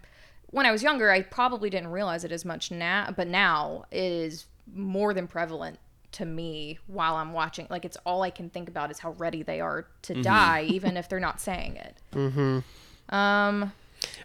when 0.51 0.67
I 0.67 0.73
was 0.73 0.83
younger, 0.83 1.11
I 1.11 1.23
probably 1.23 1.69
didn't 1.71 1.89
realize 1.91 2.25
it 2.25 2.33
as 2.33 2.45
much 2.45 2.71
now, 2.71 3.13
but 3.17 3.29
now 3.29 3.85
it 3.91 3.99
is 4.03 4.47
more 4.75 5.13
than 5.15 5.27
prevalent 5.27 5.79
to 6.13 6.25
me 6.25 6.79
while 6.87 7.17
I'm 7.17 7.33
watching. 7.33 7.67
Like 7.71 7.85
it's 7.85 7.97
all 8.07 8.23
I 8.23 8.31
can 8.31 8.51
think 8.51 8.69
about 8.69 8.91
is 8.91 8.99
how 8.99 9.13
ready 9.13 9.43
they 9.43 9.61
are 9.61 9.87
to 10.03 10.21
die 10.23 10.63
even 10.69 10.97
if 10.99 11.09
they're 11.09 11.19
not 11.21 11.41
saying 11.41 11.77
it. 11.77 11.97
Mhm. 12.13 12.63
Um 13.09 13.73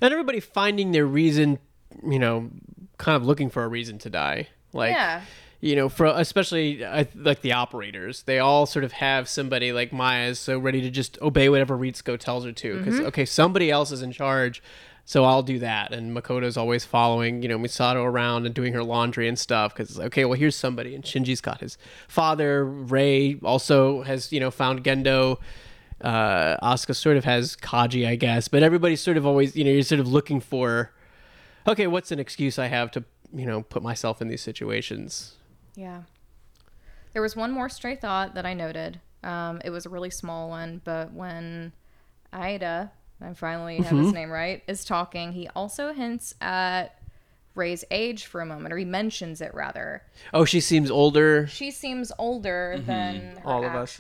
and 0.01 0.11
everybody 0.14 0.39
finding 0.41 0.91
their 0.91 1.05
reason, 1.05 1.57
you 2.05 2.20
know, 2.20 2.49
kind 2.97 3.16
of 3.16 3.26
looking 3.26 3.49
for 3.49 3.64
a 3.64 3.68
reason 3.68 3.97
to 3.99 4.09
die. 4.09 4.47
Like, 4.72 4.91
Yeah. 4.91 5.22
You 5.64 5.78
know, 5.78 5.88
for 5.88 6.07
especially 6.07 6.84
I, 6.86 7.07
like 7.16 7.39
the 7.39 7.53
operators, 7.53 8.24
they 8.24 8.39
all 8.39 8.66
sort 8.66 8.84
of 8.84 8.91
have 8.91 9.30
somebody 9.30 9.72
like 9.72 9.93
Maya 9.93 10.28
is 10.28 10.38
so 10.38 10.59
ready 10.59 10.82
to 10.82 10.89
just 10.89 11.18
obey 11.22 11.47
whatever 11.47 11.78
Ritsuko 11.78 12.20
tells 12.20 12.43
her 12.43 12.51
to. 12.51 12.78
Because 12.80 12.99
okay, 12.99 13.24
somebody 13.24 13.72
else 13.72 13.89
is 13.89 14.01
in 14.01 14.11
charge, 14.11 14.61
so 15.05 15.24
I'll 15.24 15.41
do 15.41 15.59
that. 15.59 15.93
And 15.93 16.14
Makoto's 16.14 16.57
always 16.57 16.84
following, 16.84 17.41
you 17.41 17.47
know, 17.47 17.57
Misato 17.57 18.03
around 18.03 18.45
and 18.45 18.53
doing 18.53 18.74
her 18.74 18.84
laundry 18.84 19.26
and 19.30 19.39
stuff. 19.39 19.74
Because 19.74 19.97
okay, 19.97 20.26
well 20.26 20.38
here's 20.38 20.57
somebody, 20.57 20.95
and 20.95 21.03
Shinji's 21.05 21.39
got 21.39 21.61
his 21.61 21.78
father. 22.09 22.66
Rei 22.66 23.39
also 23.41 24.01
has 24.01 24.34
you 24.34 24.41
know 24.41 24.51
found 24.51 24.84
Gendo 24.84 25.39
uh, 26.01 26.57
Asuka 26.61 26.93
sort 26.93 27.16
of 27.16 27.24
has 27.24 27.55
Kaji, 27.55 28.05
I 28.05 28.16
guess, 28.16 28.49
but 28.49 28.64
everybody's 28.64 28.99
sort 28.99 29.16
of 29.16 29.26
always, 29.26 29.55
you 29.55 29.64
know, 29.64 29.72
you're 29.72 29.84
sort 29.84 30.01
of 30.01 30.09
looking 30.09 30.41
for, 30.41 30.91
okay, 31.66 31.88
what's 31.88 32.11
an 32.11 32.20
excuse 32.20 32.59
I 32.59 32.68
have 32.68 32.91
to, 32.91 33.05
you 33.34 33.45
know, 33.45 33.61
put 33.61 33.82
myself 33.82 34.22
in 34.22 34.28
these 34.28 34.41
situations? 34.41 35.38
Yeah. 35.76 36.03
There 37.13 37.21
was 37.21 37.36
one 37.36 37.51
more 37.51 37.69
stray 37.69 37.95
thought 37.95 38.36
that 38.36 38.45
I 38.45 38.53
noted. 38.53 38.99
Um, 39.24 39.61
it 39.63 39.69
was 39.69 39.86
a 39.86 39.89
really 39.89 40.09
small 40.09 40.49
one, 40.49 40.82
but 40.84 41.13
when 41.13 41.71
Aida, 42.34 42.91
I 43.21 43.34
finally 43.34 43.78
have 43.78 43.97
his 43.97 44.11
name 44.11 44.32
right, 44.32 44.63
is 44.67 44.84
talking, 44.84 45.32
he 45.32 45.47
also 45.55 45.93
hints 45.93 46.34
at 46.41 46.99
Rei's 47.55 47.86
age 47.91 48.26
for 48.26 48.41
a 48.41 48.45
moment, 48.45 48.74
or 48.74 48.78
he 48.78 48.86
mentions 48.86 49.39
it 49.39 49.53
rather. 49.53 50.03
Oh, 50.34 50.43
she 50.43 50.59
seems 50.59 50.89
older. 50.89 51.47
She 51.47 51.71
seems 51.71 52.11
older 52.17 52.82
than 52.86 53.38
her 53.38 53.47
All 53.47 53.63
of 53.63 53.76
us. 53.76 53.99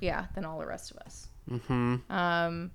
yeah, 0.00 0.26
than 0.34 0.44
all 0.44 0.58
the 0.58 0.66
rest 0.66 0.90
of 0.90 0.98
us. 0.98 1.28
Mm-hmm. 1.50 2.12
Um, 2.12 2.70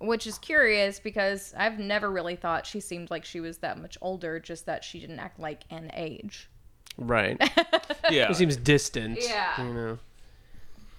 which 0.00 0.26
is 0.26 0.38
curious 0.38 1.00
because 1.00 1.54
I've 1.56 1.78
never 1.78 2.10
really 2.10 2.36
thought 2.36 2.66
she 2.66 2.80
seemed 2.80 3.10
like 3.10 3.24
she 3.24 3.40
was 3.40 3.58
that 3.58 3.78
much 3.78 3.96
older, 4.00 4.40
just 4.40 4.66
that 4.66 4.84
she 4.84 4.98
didn't 4.98 5.20
act 5.20 5.38
like 5.38 5.62
an 5.70 5.90
age. 5.94 6.50
Right. 6.98 7.40
yeah. 8.10 8.28
She 8.28 8.34
seems 8.34 8.56
distant. 8.56 9.18
Yeah. 9.22 9.62
You 9.62 9.72
know. 9.72 9.98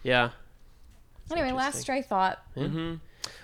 Yeah. 0.01 0.29
Anyway, 1.31 1.51
last 1.51 1.79
stray 1.79 2.01
thought. 2.01 2.39
Mm-hmm. 2.55 2.95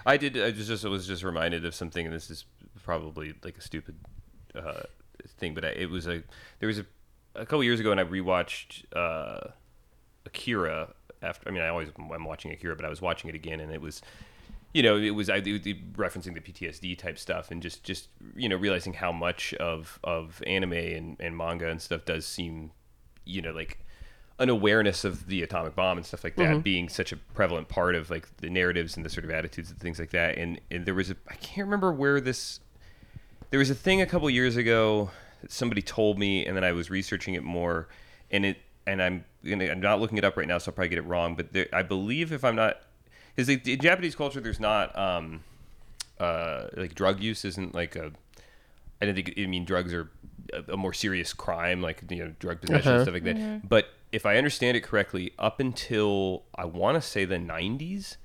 I 0.05 0.17
did. 0.17 0.41
I 0.41 0.51
just, 0.51 0.69
just 0.69 0.85
was 0.85 1.05
just 1.05 1.23
reminded 1.23 1.65
of 1.65 1.75
something, 1.75 2.05
and 2.05 2.15
this 2.15 2.29
is 2.31 2.45
probably 2.83 3.33
like 3.43 3.57
a 3.57 3.61
stupid 3.61 3.95
uh, 4.55 4.83
thing, 5.37 5.53
but 5.53 5.65
I, 5.65 5.69
it 5.69 5.89
was 5.89 6.07
a 6.07 6.23
there 6.59 6.67
was 6.67 6.79
a 6.79 6.85
a 7.35 7.45
couple 7.45 7.63
years 7.63 7.79
ago, 7.79 7.91
and 7.91 7.99
I 7.99 8.05
rewatched 8.05 8.85
uh, 8.95 9.49
Akira. 10.25 10.93
After 11.21 11.49
I 11.49 11.51
mean, 11.51 11.61
I 11.61 11.67
always 11.67 11.89
I'm 11.97 12.25
watching 12.25 12.51
Akira, 12.51 12.75
but 12.75 12.85
I 12.85 12.89
was 12.89 13.01
watching 13.01 13.29
it 13.29 13.35
again, 13.35 13.59
and 13.59 13.71
it 13.71 13.81
was. 13.81 14.01
You 14.75 14.83
know, 14.83 14.97
it 14.97 15.11
was 15.11 15.29
I 15.29 15.39
referencing 15.39 16.33
the 16.33 16.41
PTSD 16.41 16.97
type 16.97 17.17
stuff, 17.17 17.49
and 17.49 17.61
just 17.61 17.83
just 17.83 18.09
you 18.35 18.49
know 18.49 18.57
realizing 18.57 18.93
how 18.93 19.11
much 19.11 19.53
of 19.53 19.99
of 20.03 20.43
anime 20.45 20.73
and, 20.73 21.17
and 21.19 21.37
manga 21.37 21.69
and 21.69 21.81
stuff 21.81 22.03
does 22.03 22.25
seem, 22.25 22.71
you 23.23 23.41
know, 23.41 23.51
like 23.51 23.79
an 24.37 24.49
awareness 24.49 25.05
of 25.05 25.27
the 25.27 25.43
atomic 25.43 25.75
bomb 25.75 25.97
and 25.97 26.05
stuff 26.05 26.25
like 26.25 26.35
that 26.35 26.49
mm-hmm. 26.49 26.59
being 26.59 26.89
such 26.89 27.13
a 27.13 27.15
prevalent 27.15 27.69
part 27.69 27.95
of 27.95 28.09
like 28.09 28.27
the 28.37 28.49
narratives 28.49 28.97
and 28.97 29.05
the 29.05 29.09
sort 29.09 29.23
of 29.23 29.31
attitudes 29.31 29.69
and 29.69 29.79
things 29.79 29.97
like 29.97 30.09
that. 30.09 30.37
And 30.37 30.59
and 30.69 30.85
there 30.85 30.93
was 30.93 31.09
a 31.09 31.15
I 31.29 31.35
can't 31.35 31.67
remember 31.67 31.93
where 31.93 32.19
this 32.19 32.59
there 33.51 33.59
was 33.59 33.69
a 33.69 33.75
thing 33.75 34.01
a 34.01 34.05
couple 34.05 34.29
years 34.29 34.57
ago 34.57 35.09
that 35.41 35.53
somebody 35.53 35.81
told 35.81 36.19
me, 36.19 36.45
and 36.45 36.57
then 36.57 36.65
I 36.65 36.73
was 36.73 36.89
researching 36.89 37.35
it 37.35 37.43
more, 37.43 37.87
and 38.29 38.45
it 38.45 38.57
and 38.85 39.01
I'm 39.01 39.25
gonna, 39.47 39.65
I'm 39.65 39.79
not 39.79 40.01
looking 40.01 40.17
it 40.17 40.25
up 40.25 40.35
right 40.37 40.47
now, 40.47 40.57
so 40.57 40.69
I'll 40.69 40.75
probably 40.75 40.89
get 40.89 40.97
it 40.97 41.05
wrong. 41.05 41.35
But 41.35 41.53
there, 41.53 41.67
I 41.71 41.83
believe 41.83 42.31
if 42.31 42.43
I'm 42.43 42.55
not, 42.55 42.81
is 43.37 43.47
like 43.49 43.67
in 43.67 43.79
Japanese 43.79 44.15
culture, 44.15 44.39
there's 44.41 44.59
not 44.59 44.97
um 44.97 45.43
uh 46.19 46.67
like 46.77 46.95
drug 46.95 47.21
use 47.21 47.43
isn't 47.45 47.73
like 47.75 47.95
a 47.95 48.11
I 49.01 49.05
don't 49.05 49.15
think 49.15 49.33
I 49.37 49.45
mean 49.45 49.65
drugs 49.65 49.93
are 49.93 50.09
a, 50.53 50.73
a 50.73 50.77
more 50.77 50.93
serious 50.93 51.33
crime, 51.33 51.81
like 51.81 52.03
you 52.09 52.17
know 52.23 52.33
drug 52.39 52.61
possession 52.61 52.93
and 52.93 53.01
stuff 53.03 53.13
like 53.13 53.23
that. 53.25 53.67
But 53.67 53.87
if 54.11 54.25
I 54.25 54.37
understand 54.37 54.77
it 54.77 54.81
correctly, 54.81 55.33
up 55.37 55.59
until 55.59 56.43
I 56.55 56.65
want 56.65 56.95
to 56.95 57.01
say 57.01 57.25
the 57.25 57.35
'90s, 57.35 58.15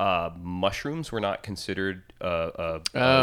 uh, 0.00 0.30
mushrooms 0.40 1.12
were 1.12 1.20
not 1.20 1.42
considered 1.42 2.02
uh, 2.22 2.50
a, 2.54 2.62
a 2.62 2.80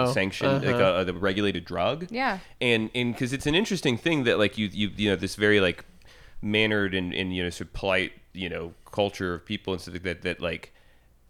Oh, 0.08 0.12
sanctioned 0.14 0.64
like 0.66 0.76
a, 0.76 1.10
a 1.10 1.14
regulated 1.14 1.66
drug. 1.66 2.08
Yeah. 2.12 2.40
and 2.62 2.92
and 2.94 3.14
because 3.14 3.34
it's 3.34 3.48
an 3.48 3.56
interesting 3.56 3.98
thing 3.98 4.26
that 4.26 4.38
like 4.38 4.58
you 4.58 4.68
you 4.72 4.92
you 4.96 5.10
know 5.10 5.16
this 5.16 5.36
very 5.36 5.60
like 5.60 5.84
mannered 6.42 6.94
and, 6.94 7.14
and 7.14 7.36
you 7.36 7.42
know 7.44 7.50
sort 7.50 7.70
of 7.70 7.74
polite 7.74 8.12
you 8.34 8.50
know 8.50 8.74
culture 8.92 9.34
of 9.36 9.46
people 9.46 9.74
and 9.74 9.82
stuff 9.82 9.94
like 9.94 10.04
that 10.04 10.22
that 10.24 10.42
like 10.42 10.72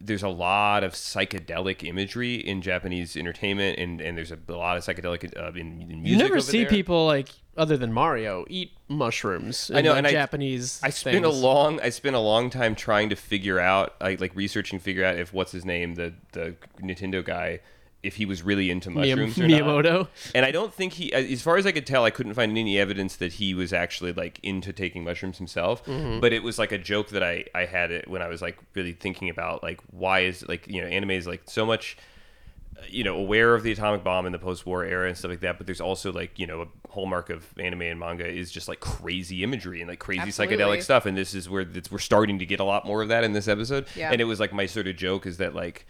there's 0.05 0.23
a 0.23 0.29
lot 0.29 0.83
of 0.83 0.93
psychedelic 0.93 1.87
imagery 1.87 2.35
in 2.35 2.61
Japanese 2.61 3.15
entertainment, 3.15 3.79
and, 3.79 4.01
and 4.01 4.17
there's 4.17 4.31
a, 4.31 4.37
a 4.47 4.53
lot 4.53 4.77
of 4.77 4.83
psychedelic 4.83 5.37
uh, 5.37 5.51
in, 5.51 5.81
in 5.81 5.87
music. 5.87 6.05
You 6.05 6.17
never 6.17 6.39
see 6.39 6.61
there. 6.61 6.69
people 6.69 7.05
like 7.05 7.29
other 7.55 7.77
than 7.77 7.93
Mario 7.93 8.45
eat 8.49 8.71
mushrooms. 8.87 9.71
I 9.73 9.81
know, 9.81 9.91
in, 9.91 9.99
and 9.99 10.05
like, 10.05 10.15
I- 10.15 10.19
Japanese. 10.19 10.79
I 10.83 10.89
spent 10.89 11.23
a 11.25 11.29
long 11.29 11.79
I 11.79 11.89
spent 11.89 12.15
a 12.15 12.19
long 12.19 12.49
time 12.49 12.75
trying 12.75 13.09
to 13.09 13.15
figure 13.15 13.59
out 13.59 13.95
like 14.01 14.19
like 14.19 14.35
researching 14.35 14.79
figure 14.79 15.05
out 15.05 15.15
if 15.15 15.33
what's 15.33 15.51
his 15.51 15.65
name 15.65 15.95
the 15.95 16.13
the 16.33 16.55
Nintendo 16.81 17.23
guy 17.23 17.59
if 18.03 18.17
he 18.17 18.25
was 18.25 18.43
really 18.43 18.69
into 18.69 18.89
Miyam- 18.89 19.17
mushrooms 19.17 19.39
or 19.39 19.47
not. 19.47 19.61
Miyamoto. 19.61 20.07
And 20.35 20.45
I 20.45 20.51
don't 20.51 20.73
think 20.73 20.93
he 20.93 21.13
as 21.13 21.41
far 21.41 21.57
as 21.57 21.65
I 21.65 21.71
could 21.71 21.87
tell 21.87 22.03
I 22.03 22.09
couldn't 22.11 22.33
find 22.33 22.57
any 22.57 22.77
evidence 22.77 23.15
that 23.15 23.33
he 23.33 23.53
was 23.53 23.71
actually 23.73 24.11
like 24.13 24.39
into 24.43 24.73
taking 24.73 25.03
mushrooms 25.03 25.37
himself. 25.37 25.83
Mm-hmm. 25.85 26.19
But 26.19 26.33
it 26.33 26.43
was 26.43 26.59
like 26.59 26.71
a 26.71 26.77
joke 26.77 27.09
that 27.09 27.23
I 27.23 27.45
I 27.55 27.65
had 27.65 27.91
it 27.91 28.07
when 28.09 28.21
I 28.21 28.27
was 28.27 28.41
like 28.41 28.57
really 28.75 28.93
thinking 28.93 29.29
about 29.29 29.63
like 29.63 29.79
why 29.91 30.19
is 30.21 30.47
like 30.47 30.67
you 30.67 30.81
know 30.81 30.87
anime 30.87 31.11
is 31.11 31.25
like 31.27 31.43
so 31.45 31.65
much 31.65 31.97
you 32.89 33.03
know 33.03 33.15
aware 33.15 33.55
of 33.55 33.63
the 33.63 33.71
atomic 33.71 34.03
bomb 34.03 34.25
in 34.25 34.31
the 34.33 34.39
post-war 34.39 34.83
era 34.83 35.07
and 35.07 35.17
stuff 35.17 35.29
like 35.29 35.39
that 35.39 35.57
but 35.57 35.65
there's 35.65 35.79
also 35.79 36.11
like 36.11 36.37
you 36.37 36.45
know 36.45 36.63
a 36.63 36.67
hallmark 36.89 37.29
of 37.29 37.45
anime 37.57 37.83
and 37.83 37.99
manga 37.99 38.27
is 38.27 38.51
just 38.51 38.67
like 38.67 38.79
crazy 38.81 39.41
imagery 39.43 39.79
and 39.79 39.89
like 39.89 39.99
crazy 39.99 40.21
Absolutely. 40.21 40.57
psychedelic 40.57 40.81
stuff 40.83 41.05
and 41.05 41.15
this 41.15 41.33
is 41.33 41.47
where 41.49 41.61
it's, 41.61 41.89
we're 41.91 41.99
starting 41.99 42.39
to 42.39 42.45
get 42.45 42.59
a 42.59 42.63
lot 42.63 42.85
more 42.85 43.01
of 43.01 43.07
that 43.07 43.23
in 43.23 43.31
this 43.31 43.47
episode 43.47 43.85
Yeah. 43.95 44.11
and 44.11 44.19
it 44.19 44.25
was 44.25 44.39
like 44.39 44.51
my 44.51 44.65
sort 44.65 44.87
of 44.87 44.97
joke 44.97 45.25
is 45.25 45.37
that 45.37 45.55
like 45.55 45.85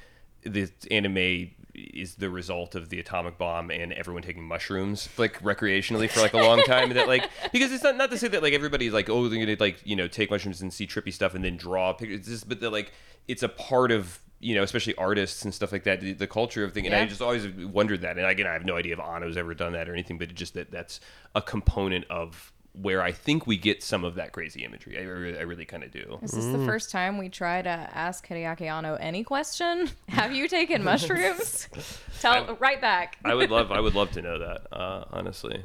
the 0.45 0.69
anime 0.91 1.51
is 1.75 2.15
the 2.15 2.29
result 2.29 2.75
of 2.75 2.89
the 2.89 2.99
atomic 2.99 3.37
bomb 3.37 3.71
and 3.71 3.93
everyone 3.93 4.21
taking 4.21 4.43
mushrooms 4.43 5.09
like 5.17 5.41
recreationally 5.41 6.09
for 6.09 6.19
like 6.21 6.33
a 6.33 6.37
long 6.37 6.61
time 6.63 6.93
that 6.93 7.07
like 7.07 7.27
because 7.51 7.71
it's 7.71 7.83
not 7.83 7.97
not 7.97 8.11
to 8.11 8.17
say 8.17 8.27
that 8.27 8.43
like 8.43 8.53
everybody's 8.53 8.93
like 8.93 9.09
oh 9.09 9.27
they're 9.27 9.43
gonna 9.43 9.57
like 9.59 9.81
you 9.83 9.95
know 9.95 10.07
take 10.07 10.29
mushrooms 10.29 10.61
and 10.61 10.71
see 10.71 10.85
trippy 10.85 11.11
stuff 11.11 11.33
and 11.33 11.43
then 11.43 11.57
draw 11.57 11.91
pictures 11.91 12.19
it's 12.19 12.27
just 12.27 12.49
but 12.49 12.59
that 12.59 12.69
like 12.69 12.91
it's 13.27 13.41
a 13.41 13.49
part 13.49 13.91
of 13.91 14.19
you 14.39 14.53
know 14.53 14.61
especially 14.61 14.93
artists 14.95 15.43
and 15.45 15.53
stuff 15.53 15.71
like 15.71 15.83
that 15.83 15.99
the, 15.99 16.13
the 16.13 16.27
culture 16.27 16.63
of 16.63 16.73
thing 16.73 16.85
and 16.85 16.93
I 16.93 17.05
just 17.05 17.21
always 17.21 17.47
wondered 17.47 18.01
that 18.01 18.17
and 18.17 18.27
again 18.27 18.45
I 18.45 18.53
have 18.53 18.65
no 18.65 18.75
idea 18.75 18.93
if 18.93 18.99
Anno's 18.99 19.37
ever 19.37 19.55
done 19.55 19.73
that 19.73 19.89
or 19.89 19.93
anything 19.93 20.19
but 20.19 20.33
just 20.35 20.53
that 20.53 20.69
that's 20.69 20.99
a 21.33 21.41
component 21.41 22.05
of 22.09 22.52
where 22.73 23.01
I 23.03 23.11
think 23.11 23.45
we 23.45 23.57
get 23.57 23.83
some 23.83 24.03
of 24.03 24.15
that 24.15 24.31
crazy 24.31 24.63
imagery 24.63 24.97
I 24.97 25.03
really, 25.03 25.37
I 25.37 25.41
really 25.41 25.65
kind 25.65 25.83
of 25.83 25.91
do 25.91 26.19
Is 26.23 26.31
this 26.31 26.45
the 26.45 26.65
first 26.65 26.89
time 26.89 27.17
we 27.17 27.29
try 27.29 27.61
to 27.61 27.69
ask 27.69 28.27
Hideaki 28.27 28.69
Anno 28.69 28.95
any 28.95 29.23
question? 29.23 29.89
Have 30.09 30.33
you 30.33 30.47
taken 30.47 30.83
mushrooms? 30.83 31.69
Tell 32.19 32.55
right 32.55 32.81
back. 32.81 33.17
I 33.23 33.35
would 33.35 33.51
love 33.51 33.71
I 33.71 33.79
would 33.79 33.93
love 33.93 34.11
to 34.11 34.21
know 34.21 34.39
that 34.47 34.67
uh, 34.71 35.05
honestly 35.11 35.63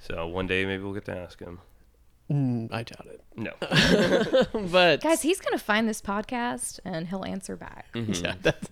so 0.00 0.26
one 0.26 0.46
day 0.46 0.64
maybe 0.64 0.82
we'll 0.82 0.94
get 0.94 1.04
to 1.06 1.16
ask 1.16 1.38
him 1.38 1.60
Mm, 2.30 2.72
I 2.72 2.84
doubt 2.84 3.06
it. 3.06 3.20
no 3.36 3.52
But 4.70 5.00
Guys, 5.02 5.22
he's 5.22 5.40
gonna 5.40 5.58
find 5.58 5.88
this 5.88 6.00
podcast 6.00 6.78
and 6.84 7.08
he'll 7.08 7.24
answer 7.24 7.56
back. 7.56 7.86
yeah, 7.94 8.34
that's, 8.40 8.68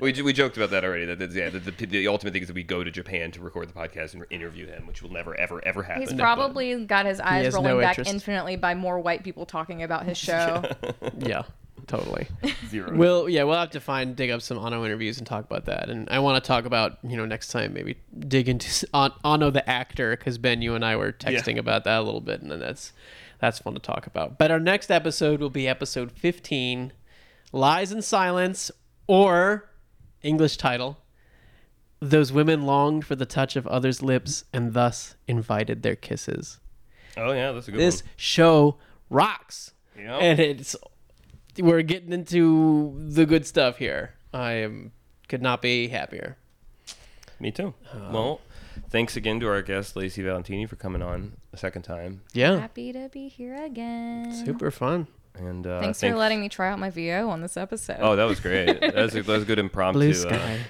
we, 0.00 0.12
we 0.22 0.32
joked 0.32 0.56
about 0.56 0.70
that 0.70 0.84
already. 0.84 1.04
That, 1.04 1.18
that 1.20 1.30
yeah, 1.32 1.50
the, 1.50 1.60
the, 1.60 1.86
the 1.86 2.08
ultimate 2.08 2.32
thing 2.32 2.42
is 2.42 2.48
that 2.48 2.54
we 2.54 2.64
go 2.64 2.82
to 2.82 2.90
Japan 2.90 3.30
to 3.32 3.40
record 3.40 3.68
the 3.68 3.72
podcast 3.74 4.14
and 4.14 4.24
interview 4.30 4.66
him, 4.66 4.86
which 4.86 5.02
will 5.02 5.12
never, 5.12 5.38
ever, 5.38 5.64
ever 5.64 5.82
happen. 5.84 6.02
He's 6.02 6.10
but- 6.10 6.18
probably 6.18 6.84
got 6.84 7.06
his 7.06 7.20
eyes 7.20 7.44
has 7.46 7.54
rolling 7.54 7.70
no 7.74 7.80
back 7.80 7.90
interest. 7.98 8.10
infinitely 8.12 8.56
by 8.56 8.74
more 8.74 8.98
white 8.98 9.22
people 9.22 9.46
talking 9.46 9.82
about 9.82 10.04
his 10.06 10.18
show. 10.28 10.64
yeah. 11.18 11.42
Totally. 11.86 12.26
Zero. 12.68 12.94
We'll 12.94 13.28
yeah, 13.28 13.42
we'll 13.44 13.58
have 13.58 13.70
to 13.70 13.80
find 13.80 14.14
dig 14.16 14.30
up 14.30 14.42
some 14.42 14.58
Anno 14.58 14.84
interviews 14.84 15.18
and 15.18 15.26
talk 15.26 15.44
about 15.44 15.64
that. 15.66 15.88
And 15.90 16.08
I 16.10 16.18
want 16.20 16.42
to 16.42 16.46
talk 16.46 16.64
about 16.64 16.98
you 17.02 17.16
know 17.16 17.26
next 17.26 17.48
time 17.48 17.72
maybe 17.72 17.96
dig 18.18 18.48
into 18.48 18.86
An- 18.94 19.12
Anno 19.24 19.50
the 19.50 19.68
actor 19.68 20.16
because 20.16 20.38
Ben, 20.38 20.62
you 20.62 20.74
and 20.74 20.84
I 20.84 20.96
were 20.96 21.12
texting 21.12 21.58
about 21.58 21.84
that 21.84 21.98
a 22.00 22.02
little 22.02 22.20
bit, 22.20 22.40
and 22.42 22.50
then 22.50 22.60
that's 22.60 22.92
that's 23.40 23.58
fun 23.58 23.74
to 23.74 23.80
talk 23.80 24.06
about. 24.06 24.38
But 24.38 24.50
our 24.50 24.60
next 24.60 24.90
episode 24.90 25.40
will 25.40 25.50
be 25.50 25.66
episode 25.68 26.12
fifteen, 26.12 26.92
Lies 27.52 27.92
and 27.92 28.04
Silence, 28.04 28.70
or 29.06 29.70
English 30.22 30.56
title. 30.56 30.98
Those 32.02 32.32
women 32.32 32.62
longed 32.62 33.04
for 33.04 33.14
the 33.14 33.26
touch 33.26 33.56
of 33.56 33.66
others' 33.66 34.02
lips 34.02 34.44
and 34.54 34.72
thus 34.72 35.16
invited 35.28 35.82
their 35.82 35.96
kisses. 35.96 36.58
oh 37.16 37.32
yeah, 37.32 37.52
that's 37.52 37.68
a 37.68 37.72
good 37.72 37.80
This 37.80 38.02
show 38.16 38.76
rocks 39.10 39.72
one. 39.96 40.04
Yep. 40.06 40.22
and 40.22 40.40
it's 40.40 40.76
we're 41.58 41.82
getting 41.82 42.12
into 42.12 42.94
the 43.08 43.26
good 43.26 43.46
stuff 43.46 43.76
here. 43.78 44.14
I 44.32 44.52
am 44.52 44.92
could 45.28 45.42
not 45.42 45.62
be 45.62 45.88
happier. 45.88 46.36
Me 47.38 47.50
too. 47.50 47.72
Uh, 47.92 48.10
well, 48.12 48.40
thanks 48.90 49.16
again 49.16 49.40
to 49.40 49.48
our 49.48 49.62
guest 49.62 49.96
Lacey 49.96 50.22
Valentini 50.22 50.66
for 50.66 50.76
coming 50.76 51.02
on 51.02 51.32
a 51.52 51.56
second 51.56 51.82
time. 51.82 52.22
Yeah, 52.32 52.58
Happy 52.58 52.92
to 52.92 53.08
be 53.08 53.28
here 53.28 53.54
again. 53.64 54.32
super 54.44 54.70
fun. 54.70 55.06
And 55.36 55.66
uh, 55.66 55.80
Thanks 55.80 56.00
for 56.00 56.14
letting 56.14 56.40
me 56.40 56.48
try 56.48 56.70
out 56.70 56.78
my 56.78 56.90
VO 56.90 57.30
on 57.30 57.40
this 57.40 57.56
episode. 57.56 57.98
Oh, 58.00 58.16
that 58.16 58.24
was 58.24 58.40
great. 58.40 58.66
that, 58.80 58.94
was 58.94 59.14
a, 59.14 59.22
that 59.22 59.32
was 59.32 59.42
a 59.44 59.46
good 59.46 59.58
impromptu 59.60 60.00
Blue 60.00 60.10
uh, 60.10 60.14
sky, 60.14 60.60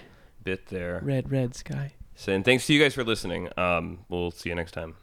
bit 0.45 0.67
there. 0.67 1.01
red 1.03 1.31
red 1.31 1.55
sky. 1.57 1.95
So, 2.15 2.33
and 2.33 2.45
thanks 2.45 2.67
to 2.67 2.75
you 2.75 2.81
guys 2.83 2.95
for 2.95 3.03
listening. 3.03 3.49
Um, 3.57 4.01
we'll 4.11 4.31
see 4.31 4.51
you 4.51 4.55
next 4.55 4.73
time. 4.73 4.95